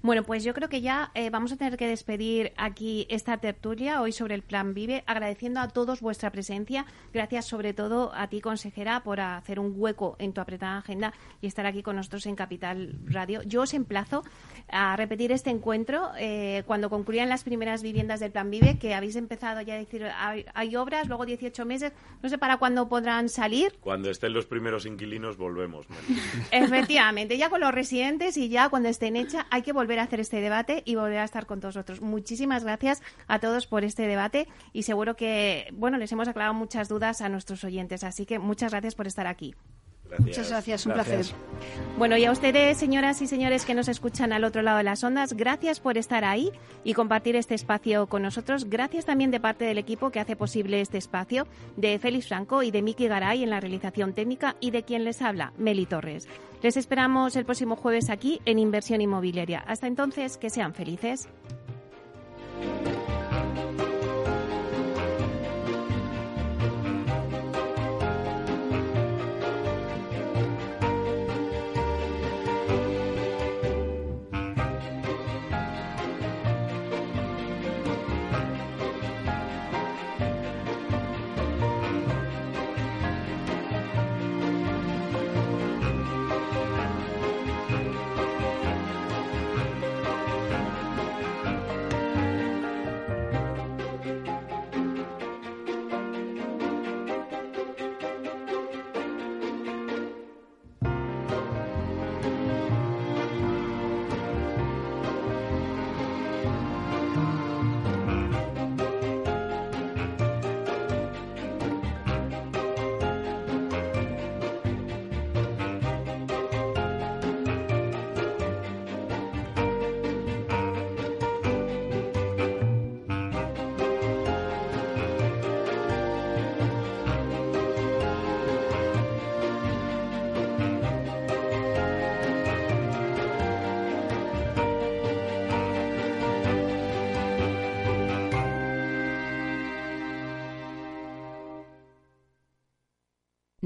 Bueno, 0.04 0.22
pues 0.22 0.44
yo 0.44 0.52
creo 0.52 0.68
que 0.68 0.82
ya 0.82 1.10
eh, 1.14 1.30
vamos 1.30 1.50
a 1.52 1.56
tener 1.56 1.78
que 1.78 1.88
despedir 1.88 2.52
aquí 2.58 3.06
esta 3.08 3.38
tertulia 3.38 4.02
hoy 4.02 4.12
sobre 4.12 4.34
el 4.34 4.42
Plan 4.42 4.74
Vive, 4.74 5.02
agradeciendo 5.06 5.60
a 5.60 5.68
todos 5.68 6.02
vuestra 6.02 6.30
presencia. 6.30 6.84
Gracias 7.14 7.46
sobre 7.46 7.72
todo 7.72 8.12
a 8.14 8.28
ti, 8.28 8.42
consejera, 8.42 9.02
por 9.02 9.20
hacer 9.20 9.58
un 9.58 9.72
hueco 9.74 10.16
en 10.18 10.34
tu 10.34 10.42
apretada 10.42 10.76
agenda 10.76 11.14
y 11.40 11.46
estar 11.46 11.64
aquí 11.64 11.82
con 11.82 11.96
nosotros 11.96 12.26
en 12.26 12.36
Capital 12.36 12.98
Radio. 13.06 13.40
Yo 13.44 13.62
os 13.62 13.72
emplazo 13.72 14.24
a 14.68 14.94
repetir 14.94 15.32
este 15.32 15.48
encuentro 15.48 16.10
eh, 16.18 16.64
cuando 16.66 16.90
concluyan 16.90 17.30
las 17.30 17.42
primeras 17.42 17.82
viviendas 17.82 18.20
del 18.20 18.30
Plan 18.30 18.50
Vive, 18.50 18.78
que 18.78 18.92
habéis 18.92 19.16
empezado 19.16 19.62
ya 19.62 19.72
a 19.72 19.78
decir, 19.78 20.06
hay, 20.14 20.76
obras, 20.76 21.08
luego 21.08 21.24
18 21.24 21.64
meses, 21.64 21.94
no 22.22 22.28
sé 22.28 22.36
para 22.36 22.58
cuándo 22.58 22.90
podrán 22.90 23.30
salir. 23.30 23.78
Cuando 23.80 24.10
estén 24.10 24.34
los 24.34 24.44
primeros 24.44 24.84
inquilinos, 24.84 25.38
volvemos. 25.38 25.86
Efectivamente, 26.50 27.38
ya 27.38 27.48
con 27.48 27.62
los 27.62 27.72
residentes 27.72 28.36
y 28.36 28.50
ya 28.50 28.68
cuando 28.68 28.90
estén 28.90 29.16
hechas, 29.16 29.46
hay 29.50 29.62
que 29.62 29.72
volver 29.72 29.93
a 29.98 30.04
hacer 30.04 30.20
este 30.20 30.40
debate 30.40 30.82
y 30.84 30.94
volver 30.94 31.18
a 31.18 31.24
estar 31.24 31.46
con 31.46 31.60
todos 31.60 31.76
nosotros. 31.76 32.00
Muchísimas 32.00 32.64
gracias 32.64 33.02
a 33.26 33.38
todos 33.38 33.66
por 33.66 33.84
este 33.84 34.06
debate 34.06 34.48
y 34.72 34.84
seguro 34.84 35.16
que, 35.16 35.68
bueno, 35.72 35.98
les 35.98 36.12
hemos 36.12 36.28
aclarado 36.28 36.54
muchas 36.54 36.88
dudas 36.88 37.20
a 37.20 37.28
nuestros 37.28 37.64
oyentes, 37.64 38.04
así 38.04 38.26
que 38.26 38.38
muchas 38.38 38.72
gracias 38.72 38.94
por 38.94 39.06
estar 39.06 39.26
aquí. 39.26 39.54
Muchas 40.18 40.50
gracias, 40.50 40.86
un 40.86 40.92
placer. 40.92 41.26
Bueno, 41.98 42.16
y 42.16 42.24
a 42.24 42.32
ustedes, 42.32 42.76
señoras 42.76 43.22
y 43.22 43.26
señores 43.26 43.64
que 43.64 43.74
nos 43.74 43.88
escuchan 43.88 44.32
al 44.32 44.44
otro 44.44 44.62
lado 44.62 44.78
de 44.78 44.84
las 44.84 45.04
ondas, 45.04 45.32
gracias 45.34 45.80
por 45.80 45.96
estar 45.98 46.24
ahí 46.24 46.50
y 46.82 46.94
compartir 46.94 47.36
este 47.36 47.54
espacio 47.54 48.06
con 48.06 48.22
nosotros. 48.22 48.68
Gracias 48.68 49.04
también 49.04 49.30
de 49.30 49.40
parte 49.40 49.64
del 49.64 49.78
equipo 49.78 50.10
que 50.10 50.20
hace 50.20 50.36
posible 50.36 50.80
este 50.80 50.98
espacio, 50.98 51.46
de 51.76 51.98
Félix 51.98 52.28
Franco 52.28 52.62
y 52.62 52.70
de 52.70 52.82
Miki 52.82 53.08
Garay 53.08 53.42
en 53.42 53.50
la 53.50 53.60
realización 53.60 54.12
técnica 54.12 54.56
y 54.60 54.70
de 54.70 54.82
quien 54.82 55.04
les 55.04 55.22
habla, 55.22 55.52
Meli 55.56 55.86
Torres. 55.86 56.28
Les 56.62 56.76
esperamos 56.76 57.36
el 57.36 57.44
próximo 57.44 57.76
jueves 57.76 58.10
aquí 58.10 58.40
en 58.46 58.58
Inversión 58.58 59.00
Inmobiliaria. 59.00 59.60
Hasta 59.66 59.86
entonces, 59.86 60.38
que 60.38 60.50
sean 60.50 60.74
felices. 60.74 61.28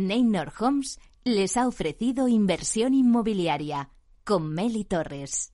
Neynor 0.08 0.54
Homes 0.58 0.98
les 1.22 1.58
ha 1.58 1.68
ofrecido 1.68 2.28
inversión 2.28 2.94
inmobiliaria 2.94 3.90
con 4.24 4.54
Meli 4.54 4.84
Torres. 4.84 5.52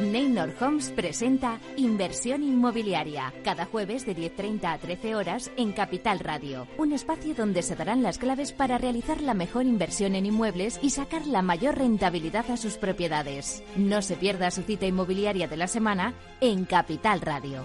Neynor 0.00 0.52
Homes 0.60 0.90
presenta 0.90 1.60
Inversión 1.76 2.42
Inmobiliaria 2.42 3.32
cada 3.44 3.66
jueves 3.66 4.04
de 4.04 4.16
10.30 4.16 4.64
a 4.64 4.78
13 4.78 5.14
horas 5.14 5.52
en 5.56 5.70
Capital 5.70 6.18
Radio, 6.18 6.66
un 6.76 6.92
espacio 6.92 7.36
donde 7.36 7.62
se 7.62 7.76
darán 7.76 8.02
las 8.02 8.18
claves 8.18 8.50
para 8.50 8.78
realizar 8.78 9.20
la 9.20 9.34
mejor 9.34 9.64
inversión 9.64 10.16
en 10.16 10.26
inmuebles 10.26 10.80
y 10.82 10.90
sacar 10.90 11.28
la 11.28 11.42
mayor 11.42 11.78
rentabilidad 11.78 12.50
a 12.50 12.56
sus 12.56 12.78
propiedades. 12.78 13.62
No 13.76 14.02
se 14.02 14.16
pierda 14.16 14.50
su 14.50 14.62
cita 14.62 14.86
inmobiliaria 14.86 15.46
de 15.46 15.56
la 15.56 15.68
semana 15.68 16.14
en 16.40 16.64
Capital 16.64 17.20
Radio. 17.20 17.64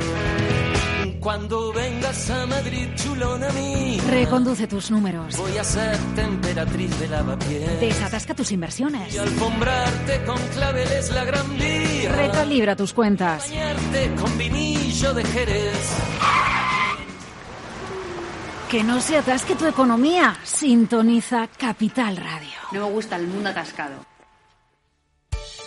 Cuando 1.21 1.71
vengas 1.71 2.31
a 2.31 2.47
Madrid, 2.47 2.87
chulona 2.95 3.47
mía, 3.51 4.01
Reconduce 4.09 4.65
tus 4.65 4.89
números. 4.89 5.37
voy 5.37 5.55
a 5.55 5.63
ser 5.63 5.95
temperatriz 6.15 6.99
de 6.99 7.07
lavapiés. 7.07 7.79
Desatasca 7.79 8.33
tus 8.33 8.51
inversiones. 8.51 9.13
Y 9.13 9.19
alfombrarte 9.19 10.23
con 10.25 10.39
claveles 10.47 11.11
la 11.11 11.23
gran 11.23 11.57
vía. 11.59 12.11
Recalibra 12.11 12.75
tus 12.75 12.91
cuentas. 12.91 13.47
Bañarte 13.51 14.15
con 14.15 14.35
vinillo 14.35 15.13
de 15.13 15.23
Jerez. 15.23 15.97
Que 18.71 18.83
no 18.83 18.99
se 18.99 19.17
atasque 19.17 19.53
tu 19.53 19.67
economía. 19.67 20.35
Sintoniza 20.43 21.47
Capital 21.55 22.17
Radio. 22.17 22.49
No 22.71 22.87
me 22.87 22.93
gusta 22.93 23.17
el 23.17 23.27
mundo 23.27 23.49
atascado. 23.49 24.10